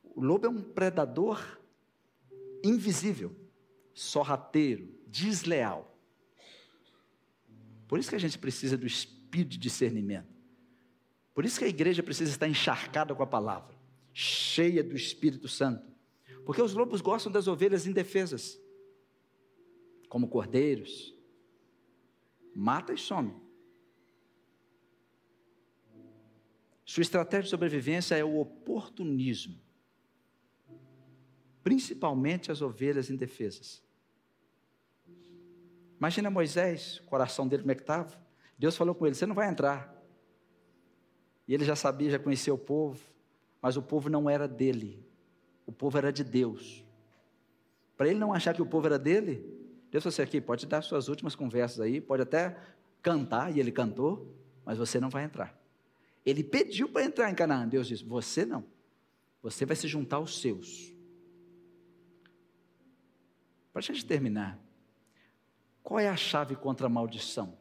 O 0.03 0.21
lobo 0.21 0.45
é 0.45 0.49
um 0.49 0.61
predador 0.61 1.59
invisível, 2.63 3.35
sorrateiro, 3.93 4.89
desleal. 5.07 5.94
Por 7.87 7.99
isso 7.99 8.09
que 8.09 8.15
a 8.15 8.19
gente 8.19 8.37
precisa 8.37 8.77
do 8.77 8.85
espírito 8.85 9.51
de 9.51 9.57
discernimento. 9.57 10.33
Por 11.33 11.45
isso 11.45 11.59
que 11.59 11.65
a 11.65 11.67
igreja 11.69 12.01
precisa 12.01 12.31
estar 12.31 12.47
encharcada 12.47 13.13
com 13.13 13.21
a 13.21 13.27
palavra, 13.27 13.75
cheia 14.13 14.81
do 14.83 14.95
Espírito 14.95 15.47
Santo. 15.47 15.85
Porque 16.45 16.61
os 16.61 16.73
lobos 16.73 17.01
gostam 17.01 17.31
das 17.31 17.47
ovelhas 17.47 17.85
indefesas 17.85 18.59
como 20.07 20.29
cordeiros, 20.29 21.13
mata 22.55 22.93
e 22.93 22.97
some. 22.97 23.33
Sua 26.85 27.01
estratégia 27.01 27.43
de 27.43 27.49
sobrevivência 27.49 28.15
é 28.15 28.23
o 28.23 28.39
oportunismo, 28.39 29.59
principalmente 31.63 32.51
as 32.51 32.61
ovelhas 32.61 33.09
indefesas. 33.09 33.84
Imagina 35.97 36.29
Moisés, 36.29 36.99
o 36.99 37.03
coração 37.03 37.47
dele 37.47 37.63
como 37.63 37.71
é 37.71 37.75
que 37.75 37.81
estava. 37.81 38.15
Deus 38.57 38.75
falou 38.75 38.93
com 38.93 39.05
ele: 39.05 39.15
Você 39.15 39.25
não 39.25 39.35
vai 39.35 39.49
entrar. 39.49 39.93
E 41.47 41.53
ele 41.53 41.63
já 41.63 41.75
sabia, 41.75 42.09
já 42.09 42.19
conhecia 42.19 42.53
o 42.53 42.57
povo, 42.57 42.99
mas 43.61 43.77
o 43.77 43.81
povo 43.81 44.09
não 44.09 44.29
era 44.29 44.47
dele, 44.47 45.05
o 45.65 45.71
povo 45.71 45.97
era 45.97 46.11
de 46.11 46.23
Deus. 46.23 46.83
Para 47.95 48.07
ele 48.07 48.19
não 48.19 48.33
achar 48.33 48.53
que 48.53 48.61
o 48.61 48.65
povo 48.65 48.87
era 48.87 48.97
dele, 48.97 49.45
Deus 49.91 50.03
você 50.03 50.21
aqui, 50.21 50.41
pode 50.41 50.65
dar 50.65 50.81
suas 50.81 51.07
últimas 51.07 51.35
conversas 51.35 51.79
aí, 51.79 52.01
pode 52.01 52.23
até 52.23 52.57
cantar, 53.01 53.55
e 53.55 53.59
ele 53.59 53.71
cantou, 53.71 54.35
mas 54.65 54.77
você 54.77 54.99
não 54.99 55.09
vai 55.09 55.23
entrar. 55.23 55.57
Ele 56.25 56.43
pediu 56.43 56.89
para 56.89 57.05
entrar 57.05 57.29
em 57.29 57.35
Canaã. 57.35 57.67
Deus 57.67 57.87
disse: 57.87 58.03
Você 58.03 58.45
não. 58.45 58.65
Você 59.43 59.65
vai 59.65 59.75
se 59.75 59.87
juntar 59.87 60.17
aos 60.17 60.41
seus. 60.41 60.91
Para 63.71 63.79
a 63.79 63.83
gente 63.83 64.03
terminar, 64.05 64.59
qual 65.85 65.99
é 65.99 66.09
a 66.09 66.15
chave 66.15 66.55
contra 66.55 66.87
a 66.87 66.89
maldição? 66.89 67.55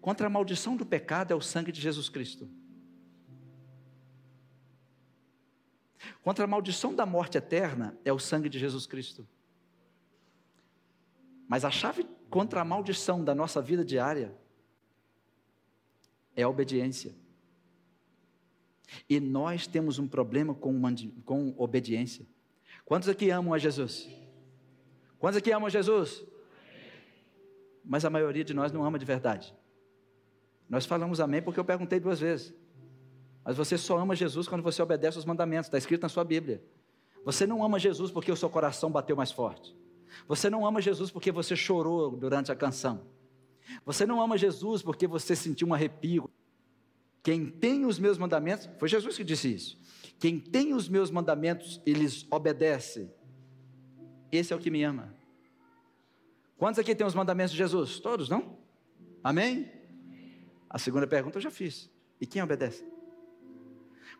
Contra 0.00 0.26
a 0.26 0.30
maldição 0.30 0.74
do 0.74 0.86
pecado 0.86 1.30
é 1.30 1.34
o 1.34 1.40
sangue 1.40 1.70
de 1.70 1.78
Jesus 1.78 2.08
Cristo. 2.08 2.48
Contra 6.24 6.44
a 6.44 6.48
maldição 6.48 6.94
da 6.94 7.04
morte 7.04 7.36
eterna 7.36 7.94
é 8.06 8.12
o 8.12 8.18
sangue 8.18 8.48
de 8.48 8.58
Jesus 8.58 8.86
Cristo. 8.86 9.28
Mas 11.46 11.62
a 11.62 11.70
chave 11.70 12.08
contra 12.30 12.62
a 12.62 12.64
maldição 12.64 13.22
da 13.22 13.34
nossa 13.34 13.60
vida 13.60 13.84
diária 13.84 14.34
é 16.34 16.42
a 16.42 16.48
obediência. 16.48 17.14
E 19.10 19.20
nós 19.20 19.66
temos 19.66 19.98
um 19.98 20.08
problema 20.08 20.54
com, 20.54 20.80
com 21.22 21.54
obediência. 21.58 22.26
Quantos 22.86 23.10
aqui 23.10 23.28
amam 23.28 23.52
a 23.52 23.58
Jesus? 23.58 24.08
Quantos 25.18 25.36
aqui 25.36 25.52
amam 25.52 25.66
a 25.66 25.70
Jesus? 25.70 26.31
Mas 27.84 28.04
a 28.04 28.10
maioria 28.10 28.44
de 28.44 28.54
nós 28.54 28.72
não 28.72 28.84
ama 28.84 28.98
de 28.98 29.04
verdade. 29.04 29.54
Nós 30.68 30.86
falamos 30.86 31.20
amém 31.20 31.42
porque 31.42 31.58
eu 31.58 31.64
perguntei 31.64 32.00
duas 32.00 32.20
vezes. 32.20 32.54
Mas 33.44 33.56
você 33.56 33.76
só 33.76 33.98
ama 33.98 34.14
Jesus 34.14 34.46
quando 34.46 34.62
você 34.62 34.80
obedece 34.80 35.18
os 35.18 35.24
mandamentos, 35.24 35.66
está 35.66 35.76
escrito 35.76 36.02
na 36.02 36.08
sua 36.08 36.24
Bíblia. 36.24 36.62
Você 37.24 37.46
não 37.46 37.64
ama 37.64 37.78
Jesus 37.78 38.10
porque 38.10 38.30
o 38.30 38.36
seu 38.36 38.48
coração 38.48 38.90
bateu 38.90 39.16
mais 39.16 39.30
forte. 39.30 39.76
Você 40.28 40.48
não 40.48 40.66
ama 40.66 40.80
Jesus 40.80 41.10
porque 41.10 41.32
você 41.32 41.56
chorou 41.56 42.10
durante 42.10 42.52
a 42.52 42.56
canção. 42.56 43.02
Você 43.84 44.06
não 44.06 44.20
ama 44.20 44.36
Jesus 44.36 44.82
porque 44.82 45.06
você 45.06 45.34
sentiu 45.34 45.68
um 45.68 45.74
arrepio. 45.74 46.30
Quem 47.22 47.46
tem 47.46 47.86
os 47.86 47.98
meus 47.98 48.18
mandamentos, 48.18 48.68
foi 48.78 48.88
Jesus 48.88 49.16
que 49.16 49.24
disse 49.24 49.52
isso. 49.52 49.78
Quem 50.18 50.38
tem 50.38 50.74
os 50.74 50.88
meus 50.88 51.10
mandamentos 51.10 51.80
e 51.86 51.92
lhes 51.92 52.26
obedece, 52.30 53.10
esse 54.30 54.52
é 54.52 54.56
o 54.56 54.58
que 54.58 54.70
me 54.70 54.82
ama. 54.82 55.14
Quantos 56.62 56.78
aqui 56.78 56.94
tem 56.94 57.04
os 57.04 57.12
mandamentos 57.12 57.50
de 57.50 57.58
Jesus? 57.58 57.98
Todos, 57.98 58.28
não? 58.28 58.56
Amém? 59.20 59.68
A 60.70 60.78
segunda 60.78 61.08
pergunta 61.08 61.38
eu 61.38 61.42
já 61.42 61.50
fiz. 61.50 61.90
E 62.20 62.24
quem 62.24 62.40
obedece? 62.40 62.84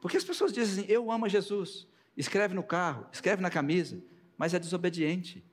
Porque 0.00 0.16
as 0.16 0.24
pessoas 0.24 0.52
dizem 0.52 0.82
assim, 0.82 0.92
eu 0.92 1.12
amo 1.12 1.28
Jesus. 1.28 1.86
Escreve 2.16 2.52
no 2.52 2.64
carro, 2.64 3.06
escreve 3.12 3.40
na 3.40 3.48
camisa, 3.48 4.02
mas 4.36 4.54
é 4.54 4.58
desobediente. 4.58 5.44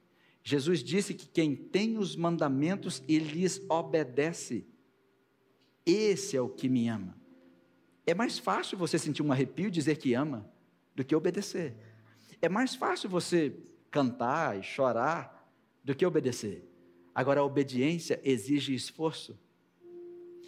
Jesus 0.44 0.84
disse 0.84 1.14
que 1.14 1.28
quem 1.28 1.56
tem 1.56 1.96
os 2.00 2.16
mandamentos 2.16 3.04
e 3.08 3.20
lhes 3.20 3.62
obedece, 3.70 4.66
esse 5.86 6.36
é 6.36 6.42
o 6.42 6.50
que 6.50 6.68
me 6.68 6.88
ama. 6.88 7.16
É 8.04 8.16
mais 8.16 8.40
fácil 8.40 8.80
você 8.80 8.98
sentir 8.98 9.22
um 9.22 9.32
arrepio 9.32 9.68
e 9.68 9.72
dizer 9.72 9.98
que 9.98 10.16
ama 10.16 10.52
do 10.96 11.06
que 11.06 11.16
obedecer. 11.16 11.76
É 12.42 12.50
mais 12.50 12.74
fácil 12.74 13.12
você 13.12 13.56
cantar 13.92 14.58
e 14.58 14.64
chorar 14.64 15.48
do 15.84 15.94
que 15.94 16.04
obedecer. 16.04 16.68
Agora, 17.14 17.42
a 17.42 17.44
obediência 17.44 18.20
exige 18.24 18.74
esforço. 18.74 19.38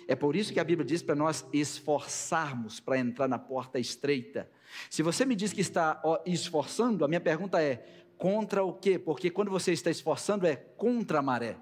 É 0.07 0.15
por 0.15 0.35
isso 0.35 0.51
que 0.51 0.59
a 0.59 0.63
Bíblia 0.63 0.85
diz 0.85 1.01
para 1.01 1.15
nós 1.15 1.45
esforçarmos 1.53 2.79
para 2.79 2.97
entrar 2.97 3.27
na 3.27 3.39
porta 3.39 3.79
estreita. 3.79 4.49
Se 4.89 5.01
você 5.03 5.25
me 5.25 5.35
diz 5.35 5.53
que 5.53 5.61
está 5.61 6.01
esforçando, 6.25 7.05
a 7.05 7.07
minha 7.07 7.21
pergunta 7.21 7.61
é: 7.61 8.01
Contra 8.21 8.63
o 8.63 8.71
quê? 8.71 8.99
Porque 8.99 9.31
quando 9.31 9.49
você 9.49 9.71
está 9.71 9.89
esforçando 9.89 10.45
é 10.45 10.55
contra 10.55 11.17
a 11.17 11.21
maré. 11.23 11.57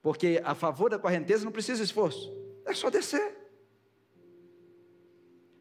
Porque 0.00 0.40
a 0.42 0.54
favor 0.54 0.88
da 0.88 0.98
correnteza 0.98 1.44
não 1.44 1.52
precisa 1.52 1.82
esforço, 1.82 2.34
é 2.64 2.72
só 2.72 2.88
descer. 2.88 3.36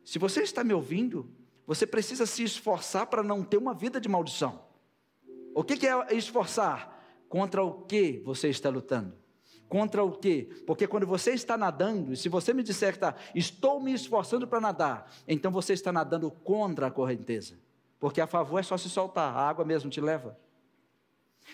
Se 0.06 0.18
você 0.18 0.44
está 0.44 0.64
me 0.64 0.74
ouvindo, 0.74 1.30
você 1.68 1.86
precisa 1.86 2.26
se 2.26 2.42
esforçar 2.42 3.08
para 3.08 3.22
não 3.22 3.44
ter 3.44 3.58
uma 3.58 3.74
vida 3.74 4.00
de 4.00 4.08
maldição. 4.08 4.64
O 5.54 5.62
que 5.62 5.86
é 5.86 6.16
esforçar? 6.16 6.93
Contra 7.34 7.64
o 7.64 7.82
que 7.82 8.22
você 8.24 8.50
está 8.50 8.70
lutando? 8.70 9.18
Contra 9.68 10.04
o 10.04 10.12
quê? 10.12 10.48
Porque 10.68 10.86
quando 10.86 11.08
você 11.08 11.32
está 11.32 11.58
nadando, 11.58 12.16
se 12.16 12.30
você 12.30 12.54
me 12.54 12.62
disser 12.62 12.92
que 12.92 12.98
está, 12.98 13.16
estou 13.34 13.80
me 13.80 13.92
esforçando 13.92 14.48
para 14.48 14.62
nadar, 14.62 15.12
então 15.28 15.52
você 15.52 15.74
está 15.74 15.92
nadando 15.92 16.30
contra 16.30 16.86
a 16.86 16.92
correnteza. 16.92 17.60
Porque 18.00 18.22
a 18.22 18.28
favor 18.28 18.60
é 18.60 18.62
só 18.62 18.78
se 18.78 18.88
soltar, 18.88 19.36
a 19.36 19.50
água 19.50 19.66
mesmo 19.66 19.90
te 19.90 20.00
leva. 20.00 20.38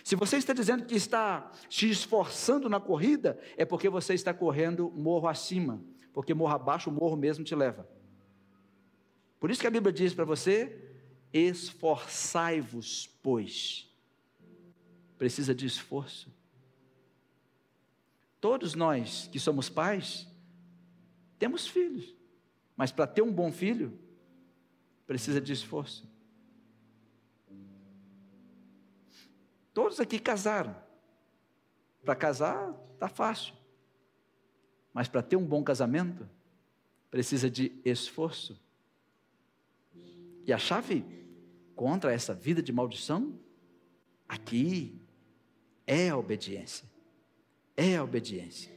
Se 0.03 0.17
você 0.17 0.36
está 0.36 0.51
dizendo 0.51 0.84
que 0.84 0.95
está 0.95 1.49
se 1.69 1.89
esforçando 1.89 2.67
na 2.67 2.82
corrida, 2.82 3.39
é 3.55 3.63
porque 3.63 3.88
você 3.88 4.13
está 4.13 4.34
correndo 4.34 4.91
morro 4.91 5.30
acima, 5.30 5.82
porque 6.11 6.34
morro 6.34 6.55
abaixo, 6.55 6.89
o 6.89 6.93
morro 6.93 7.15
mesmo 7.15 7.45
te 7.45 7.55
leva. 7.55 7.88
Por 9.39 9.49
isso 9.49 9.61
que 9.61 9.67
a 9.67 9.71
Bíblia 9.71 9.93
diz 9.93 10.13
para 10.13 10.25
você: 10.25 10.77
esforçai-vos, 11.32 13.07
pois. 13.23 13.89
Precisa 15.20 15.53
de 15.53 15.67
esforço. 15.67 16.34
Todos 18.41 18.74
nós 18.74 19.28
que 19.32 19.39
somos 19.39 19.70
pais, 19.70 20.28
temos 21.38 21.67
filhos, 21.67 22.15
mas 22.76 22.91
para 22.91 23.05
ter 23.05 23.22
um 23.22 23.32
bom 23.32 23.51
filho, 23.51 23.99
precisa 25.05 25.41
de 25.41 25.51
esforço. 25.51 26.09
Todos 29.74 29.99
aqui 29.99 30.20
casaram. 30.20 30.76
Para 32.03 32.15
casar, 32.15 32.74
está 32.93 33.09
fácil. 33.09 33.53
Mas 34.93 35.09
para 35.09 35.22
ter 35.22 35.36
um 35.36 35.45
bom 35.45 35.63
casamento, 35.63 36.28
precisa 37.11 37.49
de 37.49 37.74
esforço. 37.84 38.57
E 40.45 40.53
a 40.53 40.57
chave 40.57 41.05
contra 41.76 42.13
essa 42.13 42.34
vida 42.34 42.61
de 42.61 42.72
maldição, 42.72 43.38
aqui, 44.28 44.99
é 45.90 46.10
a 46.10 46.18
obediência 46.18 46.88
é 47.80 47.96
a 47.96 48.04
obediência. 48.04 48.70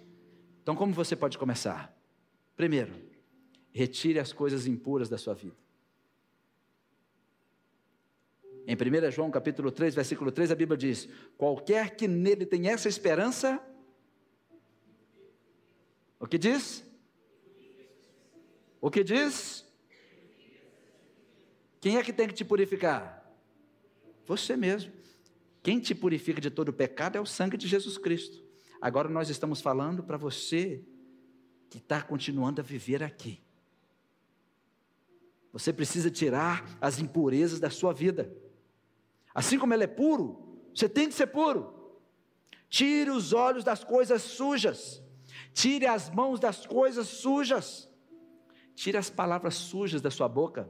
Então, 0.63 0.77
como 0.77 0.95
você 0.95 1.17
pode 1.17 1.37
começar? 1.37 1.93
Primeiro, 2.57 2.95
retire 3.73 4.21
as 4.21 4.33
coisas 4.33 4.69
impuras 4.69 5.09
da 5.09 5.19
sua 5.19 5.35
vida. 5.35 5.57
Em 8.65 8.77
1 8.77 9.11
João 9.11 9.29
capítulo 9.29 9.73
3, 9.73 9.93
versículo 9.93 10.31
3, 10.31 10.53
a 10.53 10.55
Bíblia 10.55 10.79
diz: 10.79 11.09
Qualquer 11.37 11.97
que 11.97 12.07
nele 12.07 12.47
tem 12.47 12.69
essa 12.69 12.89
esperança, 12.89 13.61
o 16.21 16.27
que 16.29 16.39
diz? 16.39 16.85
O 18.81 18.89
que 18.89 19.03
diz? 19.03 19.67
Quem 21.81 21.97
é 21.97 22.05
que 22.05 22.13
tem 22.13 22.29
que 22.29 22.35
te 22.35 22.45
purificar? 22.45 23.29
Você 24.27 24.57
mesmo. 24.57 24.93
Quem 25.63 25.79
te 25.79 25.95
purifica 25.95 26.41
de 26.41 26.51
todo 26.51 26.73
pecado 26.73 27.17
é 27.17 27.21
o 27.21 27.27
sangue 27.27 27.57
de 27.57 27.69
Jesus 27.69 27.97
Cristo. 27.97 28.43
Agora 28.81 29.09
nós 29.09 29.31
estamos 29.31 29.61
falando 29.61 30.03
para 30.03 30.17
você 30.17 30.85
que 31.71 31.79
está 31.79 32.03
continuando 32.03 32.61
a 32.61 32.65
viver 32.65 33.03
aqui. 33.03 33.41
Você 35.53 35.73
precisa 35.73 36.11
tirar 36.11 36.67
as 36.81 36.99
impurezas 36.99 37.61
da 37.61 37.71
sua 37.71 37.93
vida. 37.93 38.35
Assim 39.35 39.59
como 39.59 39.73
ele 39.73 39.85
é 39.85 39.87
puro, 39.87 40.59
você 40.75 40.89
tem 40.89 41.09
que 41.09 41.15
ser 41.15 41.29
puro. 41.29 42.01
Tire 42.69 43.11
os 43.11 43.33
olhos 43.33 43.63
das 43.63 43.85
coisas 43.85 44.23
sujas. 44.23 45.03
Tire 45.53 45.87
as 45.87 46.11
mãos 46.11 46.41
das 46.41 46.67
coisas 46.67 47.07
sujas. 47.07 47.89
Tire 48.75 48.97
as 48.97 49.11
palavras 49.11 49.55
sujas 49.55 50.01
da 50.01 50.11
sua 50.11 50.29
boca. 50.29 50.69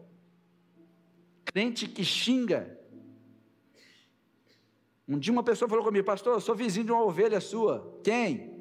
Crente 1.44 1.86
que 1.86 2.04
xinga, 2.04 2.78
um 5.08 5.18
dia 5.18 5.32
uma 5.32 5.42
pessoa 5.42 5.68
falou 5.68 5.84
comigo, 5.84 6.06
pastor, 6.06 6.34
eu 6.34 6.40
sou 6.40 6.54
vizinho 6.54 6.86
de 6.86 6.92
uma 6.92 7.04
ovelha 7.04 7.40
sua. 7.40 8.00
Quem? 8.04 8.52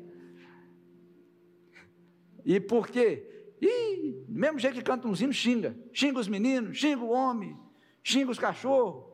E 2.44 2.60
por 2.60 2.88
quê? 2.88 3.28
Ih, 3.62 4.26
mesmo 4.28 4.58
jeito 4.58 4.74
que 4.74 4.82
canta 4.82 5.08
uns 5.08 5.22
hinos, 5.22 5.36
xinga. 5.36 5.78
Xinga 5.94 6.20
os 6.20 6.28
meninos, 6.28 6.78
xinga 6.78 7.04
o 7.04 7.10
homem, 7.10 7.58
xinga 8.04 8.32
os 8.32 8.40
cachorros. 8.40 9.06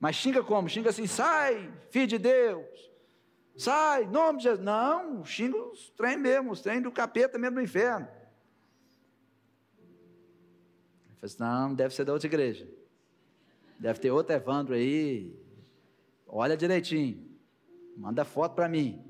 Mas 0.00 0.16
xinga 0.16 0.42
como? 0.42 0.68
Xinga 0.68 0.90
assim, 0.90 1.06
sai, 1.06 1.70
filho 1.90 2.06
de 2.06 2.18
Deus. 2.18 2.90
Sai, 3.56 4.06
nome 4.06 4.38
de 4.38 4.44
Jesus. 4.44 4.64
Não, 4.64 5.24
xinga 5.24 5.56
os 5.56 5.90
trem 5.90 6.16
mesmo, 6.16 6.50
os 6.50 6.60
trem 6.60 6.80
do 6.80 6.90
capeta 6.90 7.38
mesmo 7.38 7.56
do 7.56 7.62
inferno. 7.62 8.08
Eu 11.08 11.16
falei 11.16 11.24
assim, 11.24 11.36
não, 11.38 11.74
deve 11.74 11.94
ser 11.94 12.04
da 12.04 12.12
outra 12.12 12.26
igreja. 12.26 12.66
Deve 13.78 14.00
ter 14.00 14.10
outro 14.10 14.34
Evandro 14.34 14.74
aí, 14.74 15.36
Olha 16.36 16.56
direitinho. 16.56 17.24
Manda 17.96 18.24
foto 18.24 18.56
para 18.56 18.68
mim. 18.68 19.00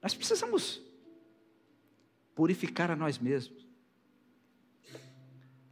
Nós 0.00 0.14
precisamos 0.14 0.80
purificar 2.34 2.90
a 2.90 2.96
nós 2.96 3.18
mesmos. 3.18 3.68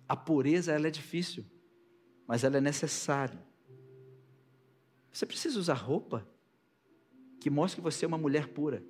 A 0.06 0.14
pureza 0.14 0.72
ela 0.72 0.88
é 0.88 0.90
difícil, 0.90 1.46
mas 2.26 2.44
ela 2.44 2.58
é 2.58 2.60
necessária. 2.60 3.42
Você 5.10 5.24
precisa 5.24 5.58
usar 5.58 5.74
roupa 5.74 6.28
que 7.40 7.48
mostre 7.48 7.80
que 7.80 7.82
você 7.82 8.04
é 8.04 8.08
uma 8.08 8.18
mulher 8.18 8.48
pura. 8.48 8.84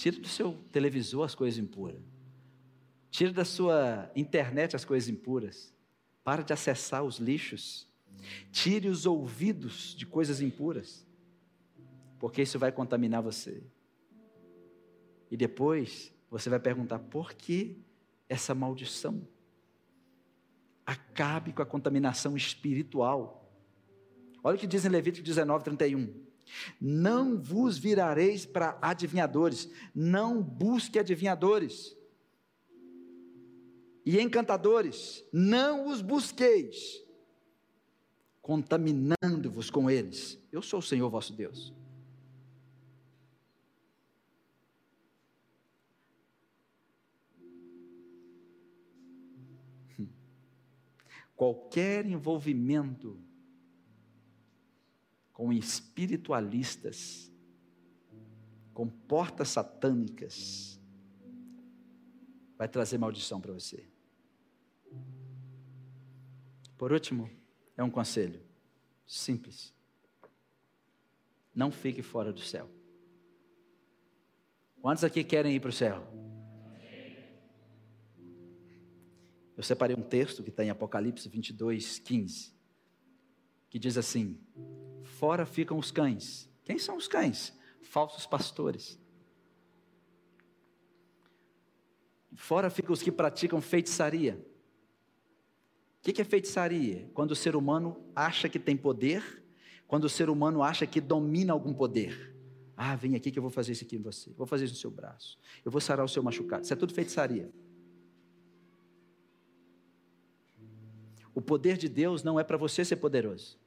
Tira 0.00 0.18
do 0.18 0.28
seu 0.28 0.54
televisor 0.72 1.26
as 1.26 1.34
coisas 1.34 1.58
impuras. 1.58 2.00
Tira 3.10 3.34
da 3.34 3.44
sua 3.44 4.10
internet 4.16 4.74
as 4.74 4.82
coisas 4.82 5.10
impuras. 5.10 5.74
Para 6.24 6.42
de 6.42 6.54
acessar 6.54 7.04
os 7.04 7.18
lixos. 7.18 7.86
Tire 8.50 8.88
os 8.88 9.04
ouvidos 9.04 9.94
de 9.94 10.06
coisas 10.06 10.40
impuras. 10.40 11.06
Porque 12.18 12.40
isso 12.40 12.58
vai 12.58 12.72
contaminar 12.72 13.20
você. 13.20 13.62
E 15.30 15.36
depois 15.36 16.10
você 16.30 16.48
vai 16.48 16.58
perguntar: 16.58 16.98
por 17.00 17.34
que 17.34 17.76
essa 18.26 18.54
maldição? 18.54 19.28
Acabe 20.86 21.52
com 21.52 21.60
a 21.60 21.66
contaminação 21.66 22.38
espiritual. 22.38 23.52
Olha 24.42 24.56
o 24.56 24.58
que 24.58 24.66
diz 24.66 24.82
em 24.86 24.88
Levítico 24.88 25.26
19, 25.26 25.62
31. 25.62 26.29
Não 26.80 27.40
vos 27.40 27.78
virareis 27.78 28.46
para 28.46 28.78
adivinhadores, 28.80 29.70
não 29.94 30.42
busque 30.42 30.98
adivinhadores. 30.98 31.96
E 34.04 34.18
encantadores, 34.20 35.24
não 35.32 35.86
os 35.88 36.00
busqueis, 36.00 37.04
contaminando-vos 38.40 39.70
com 39.70 39.90
eles. 39.90 40.38
Eu 40.50 40.62
sou 40.62 40.80
o 40.80 40.82
Senhor 40.82 41.08
vosso 41.10 41.32
Deus. 41.32 41.72
Qualquer 51.36 52.04
envolvimento 52.04 53.18
com 55.40 55.54
espiritualistas, 55.54 57.32
com 58.74 58.86
portas 58.86 59.48
satânicas, 59.48 60.78
vai 62.58 62.68
trazer 62.68 62.98
maldição 62.98 63.40
para 63.40 63.50
você. 63.50 63.88
Por 66.76 66.92
último, 66.92 67.30
é 67.74 67.82
um 67.82 67.88
conselho 67.88 68.42
simples. 69.06 69.72
Não 71.54 71.70
fique 71.70 72.02
fora 72.02 72.34
do 72.34 72.40
céu. 72.40 72.68
Quantos 74.82 75.04
aqui 75.04 75.24
querem 75.24 75.56
ir 75.56 75.60
para 75.60 75.70
o 75.70 75.72
céu? 75.72 76.06
Eu 79.56 79.62
separei 79.62 79.96
um 79.96 80.02
texto 80.02 80.42
que 80.42 80.50
está 80.50 80.62
em 80.62 80.68
Apocalipse 80.68 81.26
22, 81.30 81.98
15, 81.98 82.54
que 83.70 83.78
diz 83.78 83.96
assim: 83.96 84.38
Fora 85.20 85.44
ficam 85.44 85.76
os 85.76 85.90
cães. 85.90 86.48
Quem 86.64 86.78
são 86.78 86.96
os 86.96 87.06
cães? 87.06 87.52
Falsos 87.82 88.24
pastores. 88.24 88.98
Fora 92.34 92.70
ficam 92.70 92.94
os 92.94 93.02
que 93.02 93.12
praticam 93.12 93.60
feitiçaria. 93.60 94.42
O 95.98 96.02
que 96.02 96.22
é 96.22 96.24
feitiçaria? 96.24 97.10
Quando 97.12 97.32
o 97.32 97.36
ser 97.36 97.54
humano 97.54 98.02
acha 98.16 98.48
que 98.48 98.58
tem 98.58 98.78
poder, 98.78 99.44
quando 99.86 100.04
o 100.04 100.08
ser 100.08 100.30
humano 100.30 100.62
acha 100.62 100.86
que 100.86 101.02
domina 101.02 101.52
algum 101.52 101.74
poder. 101.74 102.34
Ah, 102.74 102.96
vem 102.96 103.14
aqui 103.14 103.30
que 103.30 103.38
eu 103.38 103.42
vou 103.42 103.50
fazer 103.50 103.72
isso 103.72 103.84
aqui 103.84 103.96
em 103.96 104.02
você, 104.02 104.32
vou 104.32 104.46
fazer 104.46 104.64
isso 104.64 104.72
no 104.72 104.80
seu 104.80 104.90
braço, 104.90 105.38
eu 105.62 105.70
vou 105.70 105.82
sarar 105.82 106.02
o 106.02 106.08
seu 106.08 106.22
machucado. 106.22 106.64
Isso 106.64 106.72
é 106.72 106.76
tudo 106.76 106.94
feitiçaria. 106.94 107.52
O 111.34 111.42
poder 111.42 111.76
de 111.76 111.90
Deus 111.90 112.22
não 112.22 112.40
é 112.40 112.42
para 112.42 112.56
você 112.56 112.86
ser 112.86 112.96
poderoso 112.96 113.60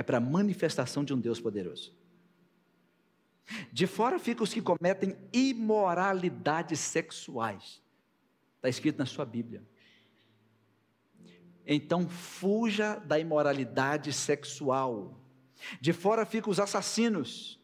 é 0.00 0.02
para 0.02 0.16
a 0.16 0.20
manifestação 0.20 1.04
de 1.04 1.12
um 1.12 1.20
Deus 1.20 1.38
poderoso. 1.38 1.94
De 3.70 3.86
fora 3.86 4.18
ficam 4.18 4.44
os 4.44 4.54
que 4.54 4.62
cometem 4.62 5.14
imoralidades 5.30 6.80
sexuais. 6.80 7.82
Está 8.56 8.70
escrito 8.70 8.98
na 8.98 9.04
sua 9.04 9.26
Bíblia. 9.26 9.62
então 11.66 12.08
fuja 12.08 12.96
da 12.96 13.18
imoralidade 13.18 14.10
sexual. 14.14 15.20
De 15.80 15.92
fora 15.92 16.24
ficam 16.24 16.50
os 16.50 16.58
assassinos, 16.58 17.60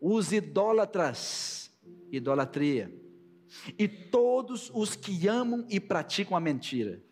os 0.00 0.32
idólatras, 0.32 1.68
idolatria, 2.12 2.94
e 3.76 3.88
todos 3.88 4.70
os 4.72 4.94
que 4.94 5.26
amam 5.26 5.66
e 5.68 5.80
praticam 5.80 6.36
a 6.36 6.40
mentira. 6.40 7.02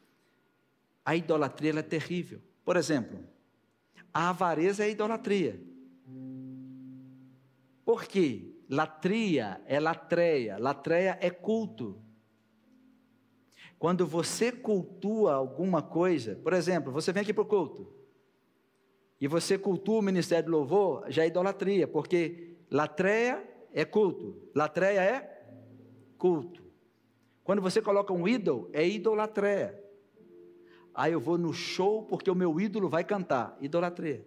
A 1.04 1.16
idolatria 1.16 1.76
é 1.76 1.82
terrível. 1.82 2.40
Por 2.64 2.76
exemplo, 2.76 3.33
a 4.14 4.30
avareza 4.30 4.84
é 4.84 4.90
idolatria. 4.90 5.60
Por 7.84 8.04
quê? 8.04 8.54
Latria 8.70 9.60
é 9.66 9.80
latreia, 9.80 10.56
latreia 10.56 11.18
é 11.20 11.28
culto. 11.28 12.00
Quando 13.78 14.06
você 14.06 14.52
cultua 14.52 15.34
alguma 15.34 15.82
coisa, 15.82 16.36
por 16.36 16.52
exemplo, 16.52 16.92
você 16.92 17.12
vem 17.12 17.22
aqui 17.22 17.34
para 17.34 17.42
o 17.42 17.46
culto, 17.46 17.92
e 19.20 19.28
você 19.28 19.58
cultua 19.58 19.98
o 19.98 20.02
ministério 20.02 20.46
do 20.46 20.52
louvor, 20.52 21.04
já 21.10 21.24
é 21.24 21.26
idolatria, 21.26 21.86
porque 21.86 22.56
latreia 22.70 23.46
é 23.72 23.84
culto, 23.84 24.40
latreia 24.54 25.00
é 25.00 25.44
culto. 26.16 26.62
Quando 27.42 27.60
você 27.60 27.82
coloca 27.82 28.12
um 28.12 28.26
ídolo, 28.26 28.70
é 28.72 28.86
idolatria. 28.86 29.83
Aí 30.94 31.12
eu 31.12 31.20
vou 31.20 31.36
no 31.36 31.52
show 31.52 32.04
porque 32.04 32.30
o 32.30 32.34
meu 32.34 32.60
ídolo 32.60 32.88
vai 32.88 33.02
cantar, 33.02 33.56
idolatria. 33.60 34.26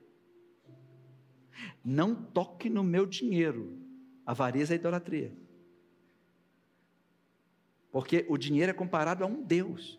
Não 1.83 2.13
toque 2.13 2.69
no 2.69 2.83
meu 2.83 3.05
dinheiro, 3.05 3.79
avareza 4.25 4.73
é 4.73 4.75
idolatria. 4.75 5.35
Porque 7.89 8.25
o 8.27 8.37
dinheiro 8.37 8.69
é 8.69 8.73
comparado 8.73 9.23
a 9.23 9.27
um 9.27 9.41
Deus, 9.41 9.97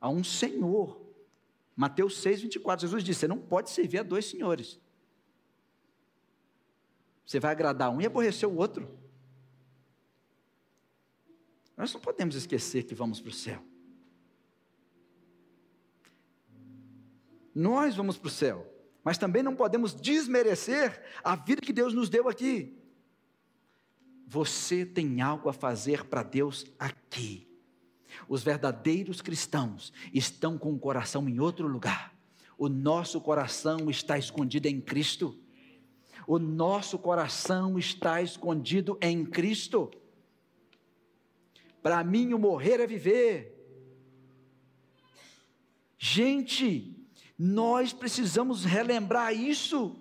a 0.00 0.08
um 0.08 0.24
Senhor. 0.24 1.00
Mateus 1.76 2.18
6, 2.20 2.42
24, 2.42 2.86
Jesus 2.86 3.04
disse: 3.04 3.20
Você 3.20 3.28
não 3.28 3.38
pode 3.38 3.70
servir 3.70 3.98
a 3.98 4.02
dois 4.02 4.24
senhores. 4.24 4.80
Você 7.24 7.38
vai 7.38 7.52
agradar 7.52 7.90
um 7.90 8.00
e 8.00 8.06
aborrecer 8.06 8.48
o 8.48 8.56
outro. 8.56 8.88
Nós 11.76 11.92
não 11.92 12.00
podemos 12.00 12.34
esquecer 12.34 12.82
que 12.82 12.94
vamos 12.94 13.20
para 13.20 13.30
o 13.30 13.32
céu. 13.32 13.69
Nós 17.54 17.96
vamos 17.96 18.16
para 18.16 18.28
o 18.28 18.30
céu, 18.30 18.66
mas 19.02 19.18
também 19.18 19.42
não 19.42 19.56
podemos 19.56 19.94
desmerecer 19.94 21.02
a 21.22 21.34
vida 21.36 21.60
que 21.60 21.72
Deus 21.72 21.92
nos 21.92 22.08
deu 22.08 22.28
aqui. 22.28 22.76
Você 24.26 24.86
tem 24.86 25.20
algo 25.20 25.48
a 25.48 25.52
fazer 25.52 26.04
para 26.04 26.22
Deus 26.22 26.64
aqui. 26.78 27.48
Os 28.28 28.42
verdadeiros 28.42 29.20
cristãos 29.20 29.92
estão 30.12 30.56
com 30.56 30.72
o 30.72 30.78
coração 30.78 31.28
em 31.28 31.40
outro 31.40 31.66
lugar. 31.66 32.14
O 32.56 32.68
nosso 32.68 33.20
coração 33.20 33.90
está 33.90 34.18
escondido 34.18 34.66
em 34.68 34.80
Cristo. 34.80 35.36
O 36.26 36.38
nosso 36.38 36.98
coração 36.98 37.78
está 37.78 38.22
escondido 38.22 38.98
em 39.00 39.24
Cristo. 39.24 39.90
Para 41.82 42.04
mim, 42.04 42.34
o 42.34 42.38
morrer 42.38 42.80
é 42.80 42.86
viver. 42.86 43.56
Gente, 45.98 46.99
nós 47.42 47.90
precisamos 47.90 48.66
relembrar 48.66 49.32
isso. 49.32 49.96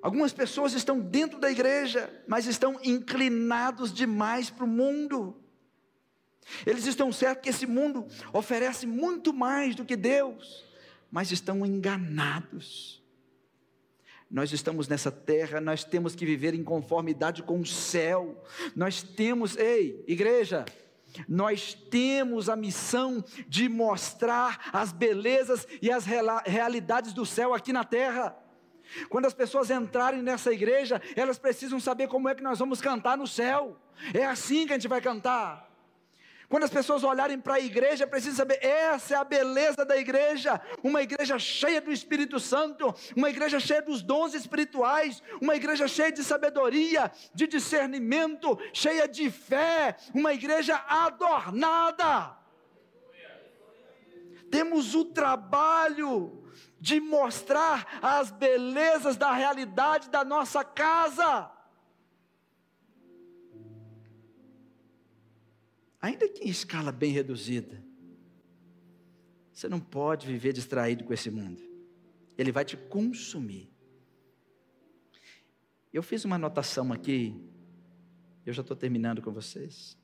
Algumas 0.00 0.32
pessoas 0.32 0.72
estão 0.72 1.00
dentro 1.00 1.40
da 1.40 1.50
igreja, 1.50 2.08
mas 2.24 2.46
estão 2.46 2.78
inclinados 2.84 3.92
demais 3.92 4.48
para 4.48 4.64
o 4.64 4.68
mundo. 4.68 5.42
Eles 6.64 6.86
estão 6.86 7.10
certos 7.10 7.42
que 7.42 7.50
esse 7.50 7.66
mundo 7.66 8.06
oferece 8.32 8.86
muito 8.86 9.32
mais 9.32 9.74
do 9.74 9.84
que 9.84 9.96
Deus, 9.96 10.64
mas 11.10 11.32
estão 11.32 11.66
enganados. 11.66 12.99
Nós 14.30 14.52
estamos 14.52 14.86
nessa 14.86 15.10
terra, 15.10 15.60
nós 15.60 15.82
temos 15.82 16.14
que 16.14 16.24
viver 16.24 16.54
em 16.54 16.62
conformidade 16.62 17.42
com 17.42 17.58
o 17.60 17.66
céu. 17.66 18.40
Nós 18.76 19.02
temos, 19.02 19.56
ei, 19.56 20.04
igreja, 20.06 20.64
nós 21.28 21.74
temos 21.74 22.48
a 22.48 22.54
missão 22.54 23.24
de 23.48 23.68
mostrar 23.68 24.70
as 24.72 24.92
belezas 24.92 25.66
e 25.82 25.90
as 25.90 26.04
realidades 26.46 27.12
do 27.12 27.26
céu 27.26 27.52
aqui 27.52 27.72
na 27.72 27.82
terra. 27.82 28.36
Quando 29.08 29.26
as 29.26 29.34
pessoas 29.34 29.70
entrarem 29.70 30.22
nessa 30.22 30.52
igreja, 30.52 31.02
elas 31.16 31.38
precisam 31.38 31.80
saber 31.80 32.08
como 32.08 32.28
é 32.28 32.34
que 32.34 32.42
nós 32.42 32.58
vamos 32.58 32.80
cantar 32.80 33.16
no 33.16 33.26
céu. 33.26 33.76
É 34.14 34.24
assim 34.24 34.66
que 34.66 34.72
a 34.72 34.76
gente 34.76 34.88
vai 34.88 35.00
cantar. 35.00 35.69
Quando 36.50 36.64
as 36.64 36.70
pessoas 36.70 37.04
olharem 37.04 37.38
para 37.38 37.54
a 37.54 37.60
igreja, 37.60 38.08
precisam 38.08 38.38
saber, 38.38 38.58
essa 38.60 39.14
é 39.14 39.16
a 39.16 39.22
beleza 39.22 39.84
da 39.84 39.96
igreja, 39.96 40.60
uma 40.82 41.00
igreja 41.00 41.38
cheia 41.38 41.80
do 41.80 41.92
Espírito 41.92 42.40
Santo, 42.40 42.92
uma 43.16 43.30
igreja 43.30 43.60
cheia 43.60 43.80
dos 43.80 44.02
dons 44.02 44.34
espirituais, 44.34 45.22
uma 45.40 45.54
igreja 45.54 45.86
cheia 45.86 46.10
de 46.10 46.24
sabedoria, 46.24 47.12
de 47.32 47.46
discernimento, 47.46 48.58
cheia 48.72 49.06
de 49.06 49.30
fé, 49.30 49.96
uma 50.12 50.34
igreja 50.34 50.74
adornada. 50.88 52.36
Temos 54.50 54.96
o 54.96 55.04
trabalho 55.04 56.50
de 56.80 56.98
mostrar 56.98 58.00
as 58.02 58.32
belezas 58.32 59.16
da 59.16 59.32
realidade 59.32 60.10
da 60.10 60.24
nossa 60.24 60.64
casa. 60.64 61.48
Ainda 66.00 66.28
que 66.28 66.44
em 66.44 66.48
escala 66.48 66.90
bem 66.90 67.12
reduzida. 67.12 67.82
Você 69.52 69.68
não 69.68 69.80
pode 69.80 70.26
viver 70.26 70.52
distraído 70.52 71.04
com 71.04 71.12
esse 71.12 71.30
mundo. 71.30 71.60
Ele 72.38 72.50
vai 72.50 72.64
te 72.64 72.76
consumir. 72.76 73.70
Eu 75.92 76.02
fiz 76.02 76.24
uma 76.24 76.36
anotação 76.36 76.92
aqui. 76.92 77.34
Eu 78.46 78.52
já 78.52 78.62
estou 78.62 78.76
terminando 78.76 79.20
com 79.20 79.30
vocês. 79.30 79.98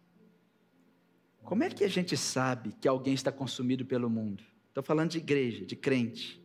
Como 1.42 1.62
é 1.62 1.70
que 1.70 1.84
a 1.84 1.88
gente 1.88 2.16
sabe 2.16 2.72
que 2.72 2.88
alguém 2.88 3.14
está 3.14 3.32
consumido 3.32 3.86
pelo 3.86 4.10
mundo? 4.10 4.44
Estou 4.68 4.82
falando 4.82 5.12
de 5.12 5.18
igreja, 5.18 5.64
de 5.64 5.76
crente. 5.76 6.42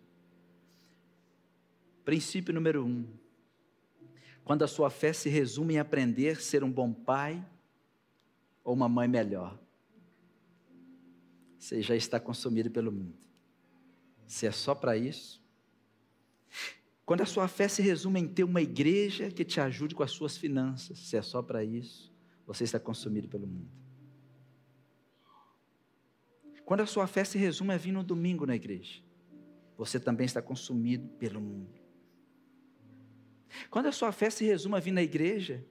Princípio 2.06 2.54
número 2.54 2.86
um: 2.86 3.06
quando 4.43 4.64
a 4.64 4.68
sua 4.68 4.89
fé 4.89 5.12
se 5.12 5.28
resume 5.28 5.74
em 5.74 5.80
aprender 5.80 6.38
a 6.38 6.39
ser 6.39 6.64
um 6.64 6.72
bom 6.72 6.93
pai 6.93 7.45
ou 8.64 8.74
uma 8.74 8.88
mãe 8.89 9.07
melhor, 9.07 9.59
você 11.57 11.82
já 11.82 11.95
está 11.95 12.20
consumido 12.20 12.72
pelo 12.72 12.91
mundo. 12.91 13.18
Se 14.26 14.47
é 14.47 14.51
só 14.51 14.74
para 14.74 14.97
isso. 14.97 15.41
Quando 17.05 17.22
a 17.22 17.26
sua 17.26 17.47
fé 17.47 17.68
se 17.68 17.82
resume 17.82 18.20
em 18.20 18.28
ter 18.28 18.43
uma 18.43 18.62
igreja 18.62 19.30
que 19.30 19.43
te 19.43 19.59
ajude 19.59 19.93
com 19.93 20.03
as 20.03 20.12
suas 20.12 20.38
finanças, 20.38 20.97
se 20.97 21.18
é 21.18 21.22
só 21.22 21.41
para 21.41 21.64
isso, 21.64 22.12
você 22.45 22.64
está 22.64 22.80
consumido 22.80 23.28
pelo 23.28 23.45
mundo. 23.45 23.70
Quando 26.66 26.82
a 26.82 26.86
sua 26.86 27.05
fé 27.05 27.24
se 27.24 27.38
resume 27.38 27.74
a 27.74 27.78
vir 27.78 27.91
no 27.91 28.03
domingo 28.03 28.45
na 28.45 28.55
igreja, 28.55 29.03
você 29.78 29.99
também 29.99 30.26
está 30.26 30.41
consumido 30.41 31.09
pelo 31.18 31.41
mundo. 31.41 31.82
Quando 33.70 33.88
a 33.88 33.91
sua 33.91 34.12
fé 34.12 34.30
se 34.30 34.45
resume 34.45 34.78
a 34.78 34.80
vir 34.80 34.91
na 34.91 35.03
igreja, 35.03 35.66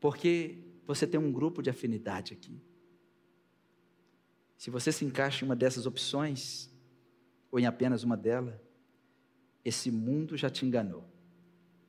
porque 0.00 0.58
você 0.94 1.06
tem 1.06 1.18
um 1.18 1.32
grupo 1.32 1.62
de 1.62 1.70
afinidade 1.70 2.32
aqui. 2.32 2.60
Se 4.56 4.70
você 4.70 4.92
se 4.92 5.04
encaixa 5.04 5.44
em 5.44 5.48
uma 5.48 5.56
dessas 5.56 5.86
opções, 5.86 6.70
ou 7.50 7.58
em 7.58 7.66
apenas 7.66 8.02
uma 8.02 8.16
delas, 8.16 8.54
esse 9.64 9.90
mundo 9.90 10.36
já 10.36 10.50
te 10.50 10.66
enganou. 10.66 11.04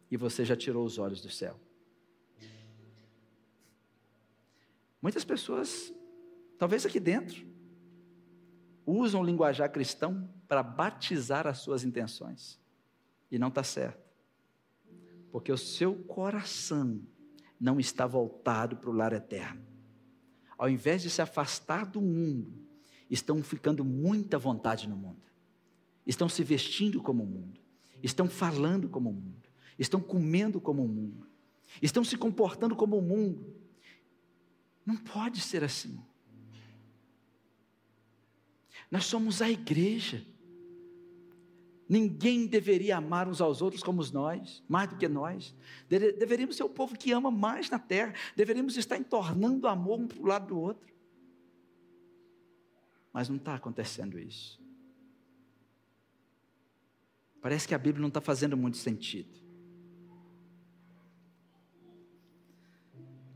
E 0.10 0.16
você 0.16 0.46
já 0.46 0.56
tirou 0.56 0.86
os 0.86 0.98
olhos 0.98 1.22
do 1.22 1.30
céu. 1.30 1.60
Muitas 5.02 5.26
pessoas, 5.26 5.94
talvez 6.58 6.86
aqui 6.86 7.00
dentro, 7.00 7.46
usam 8.86 9.22
o 9.22 9.26
linguajar 9.26 9.72
cristão 9.72 10.30
para 10.48 10.64
batizar 10.64 11.46
as 11.46 11.58
suas 11.58 11.84
intenções. 11.84 12.60
E 13.30 13.38
não 13.38 13.50
está 13.50 13.64
certo 13.64 14.04
porque 15.34 15.52
o 15.52 15.58
seu 15.58 15.96
coração 15.96 17.02
não 17.64 17.80
está 17.80 18.06
voltado 18.06 18.76
para 18.76 18.90
o 18.90 18.94
lar 18.94 19.14
eterno. 19.14 19.66
Ao 20.58 20.70
invés 20.70 21.02
de 21.02 21.10
se 21.10 21.22
afastar 21.22 21.86
do 21.86 22.02
mundo, 22.02 22.54
estão 23.10 23.42
ficando 23.42 23.86
muita 23.86 24.38
vontade 24.38 24.88
no 24.88 24.98
mundo, 24.98 25.24
estão 26.06 26.28
se 26.28 26.44
vestindo 26.44 27.02
como 27.02 27.24
o 27.24 27.26
mundo, 27.26 27.62
estão 28.04 28.28
falando 28.28 28.90
como 28.90 29.12
o 29.12 29.14
mundo, 29.14 29.50
estão 29.80 30.02
comendo 30.02 30.60
como 30.60 30.84
o 30.84 30.88
mundo, 30.90 31.26
estão 31.82 32.04
se 32.04 32.18
comportando 32.18 32.76
como 32.76 32.98
o 32.98 33.02
mundo. 33.02 33.56
Não 34.86 34.98
pode 34.98 35.40
ser 35.40 35.64
assim. 35.64 35.98
Nós 38.92 39.06
somos 39.06 39.42
a 39.42 39.50
igreja. 39.50 40.22
Ninguém 41.88 42.48
deveria 42.48 42.98
amar 42.98 43.28
uns 43.28 43.42
aos 43.42 43.62
outros 43.62 43.84
como 43.84 44.02
nós, 44.12 44.64
mais 44.68 44.90
do 44.90 44.96
que 44.96 45.08
nós. 45.08 45.56
Deveríamos 45.90 46.56
ser 46.56 46.64
o 46.64 46.70
povo 46.70 46.98
que 46.98 47.12
ama 47.12 47.30
mais 47.30 47.70
na 47.70 47.78
terra. 47.78 48.14
Deveríamos 48.36 48.78
estar 48.78 48.98
entornando 48.98 49.68
amor 49.68 50.00
um 50.00 50.08
para 50.08 50.20
o 50.20 50.26
lado 50.26 50.48
do 50.48 50.60
outro. 50.60 50.94
Mas 53.12 53.30
não 53.30 53.36
está 53.36 53.56
acontecendo 53.56 54.18
isso. 54.18 54.62
Parece 57.42 57.68
que 57.68 57.76
a 57.76 57.78
Bíblia 57.78 58.02
não 58.02 58.08
está 58.08 58.22
fazendo 58.22 58.56
muito 58.56 58.78
sentido. 58.78 59.44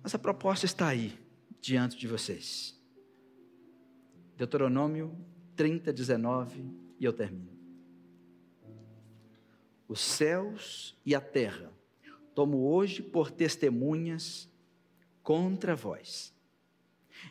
Mas 0.02 0.16
a 0.16 0.20
proposta 0.20 0.66
está 0.66 0.88
aí, 0.88 1.20
diante 1.60 1.98
de 1.98 2.08
vocês. 2.08 2.82
Deuteronômio 4.38 5.14
30, 5.58 5.92
19, 5.92 6.64
e 6.98 7.04
eu 7.04 7.12
termino. 7.12 7.57
Os 9.88 10.02
céus 10.02 10.96
e 11.06 11.16
a 11.16 11.22
terra 11.22 11.72
tomo 12.36 12.70
hoje 12.70 13.02
por 13.02 13.32
testemunhas 13.32 14.50
contra 15.24 15.76
vós, 15.76 16.34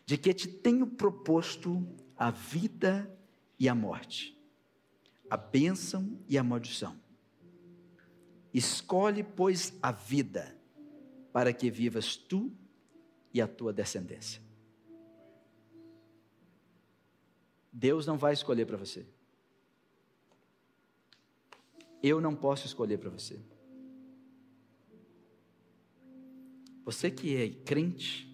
de 0.04 0.18
que 0.18 0.34
te 0.34 0.48
tenho 0.48 0.86
proposto 0.86 1.86
a 2.16 2.30
vida 2.30 3.10
e 3.58 3.68
a 3.68 3.74
morte, 3.74 4.36
a 5.30 5.36
bênção 5.36 6.18
e 6.28 6.36
a 6.36 6.42
maldição. 6.42 7.00
Escolhe, 8.52 9.22
pois, 9.22 9.74
a 9.82 9.92
vida, 9.92 10.56
para 11.32 11.52
que 11.52 11.70
vivas 11.70 12.16
tu 12.16 12.50
e 13.32 13.40
a 13.40 13.46
tua 13.46 13.72
descendência. 13.72 14.42
Deus 17.70 18.06
não 18.06 18.16
vai 18.16 18.32
escolher 18.32 18.66
para 18.66 18.78
você. 18.78 19.06
Eu 22.02 22.20
não 22.20 22.34
posso 22.34 22.66
escolher 22.66 22.98
para 22.98 23.10
você. 23.10 23.40
Você 26.84 27.10
que 27.10 27.36
é 27.36 27.48
crente, 27.64 28.32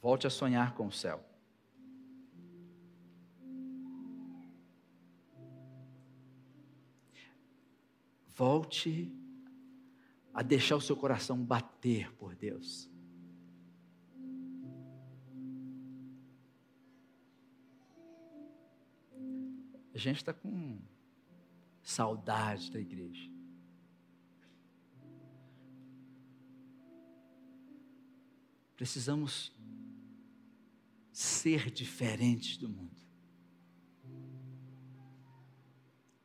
volte 0.00 0.26
a 0.26 0.30
sonhar 0.30 0.74
com 0.74 0.88
o 0.88 0.92
céu. 0.92 1.24
Volte 8.34 9.12
a 10.34 10.42
deixar 10.42 10.76
o 10.76 10.80
seu 10.80 10.96
coração 10.96 11.42
bater 11.42 12.12
por 12.14 12.34
Deus. 12.34 12.90
A 19.96 19.98
gente 19.98 20.18
está 20.18 20.34
com 20.34 20.78
saudade 21.82 22.70
da 22.70 22.78
igreja. 22.78 23.30
Precisamos 28.76 29.50
ser 31.10 31.70
diferentes 31.70 32.58
do 32.58 32.68
mundo. 32.68 33.00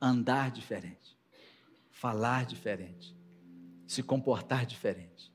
Andar 0.02 0.52
diferente. 0.52 1.18
Falar 1.92 2.46
diferente. 2.46 3.16
Se 3.88 4.04
comportar 4.04 4.66
diferente. 4.66 5.34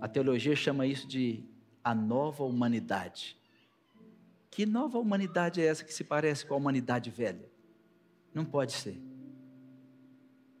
A 0.00 0.06
teologia 0.06 0.54
chama 0.54 0.86
isso 0.86 1.08
de 1.08 1.44
a 1.82 1.92
nova 1.92 2.44
humanidade. 2.44 3.36
Que 4.52 4.66
nova 4.66 4.98
humanidade 4.98 5.62
é 5.62 5.64
essa 5.64 5.82
que 5.82 5.94
se 5.94 6.04
parece 6.04 6.44
com 6.44 6.52
a 6.52 6.56
humanidade 6.58 7.10
velha? 7.10 7.50
Não 8.34 8.44
pode 8.44 8.72
ser. 8.72 9.00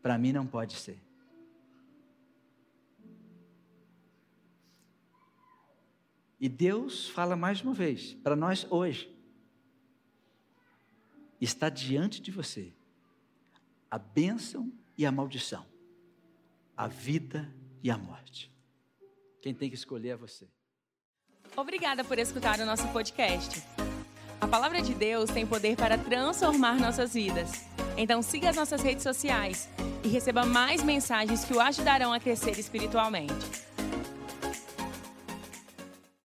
Para 0.00 0.16
mim, 0.16 0.32
não 0.32 0.46
pode 0.46 0.76
ser. 0.76 0.98
E 6.40 6.48
Deus 6.48 7.10
fala 7.10 7.36
mais 7.36 7.60
uma 7.60 7.74
vez 7.74 8.14
para 8.14 8.34
nós 8.34 8.66
hoje. 8.70 9.14
Está 11.38 11.68
diante 11.68 12.22
de 12.22 12.30
você 12.30 12.72
a 13.90 13.98
bênção 13.98 14.72
e 14.96 15.04
a 15.04 15.12
maldição, 15.12 15.66
a 16.74 16.88
vida 16.88 17.54
e 17.82 17.90
a 17.90 17.98
morte. 17.98 18.50
Quem 19.42 19.52
tem 19.52 19.68
que 19.68 19.76
escolher 19.76 20.08
é 20.08 20.16
você. 20.16 20.48
Obrigada 21.54 22.02
por 22.02 22.18
escutar 22.18 22.58
o 22.58 22.64
nosso 22.64 22.88
podcast. 22.88 23.81
A 24.42 24.48
palavra 24.48 24.82
de 24.82 24.92
Deus 24.92 25.30
tem 25.30 25.46
poder 25.46 25.76
para 25.76 25.96
transformar 25.96 26.74
nossas 26.74 27.14
vidas. 27.14 27.64
Então 27.96 28.20
siga 28.20 28.50
as 28.50 28.56
nossas 28.56 28.82
redes 28.82 29.04
sociais 29.04 29.68
e 30.02 30.08
receba 30.08 30.44
mais 30.44 30.82
mensagens 30.82 31.44
que 31.44 31.54
o 31.54 31.60
ajudarão 31.60 32.12
a 32.12 32.18
crescer 32.18 32.58
espiritualmente. 32.58 33.32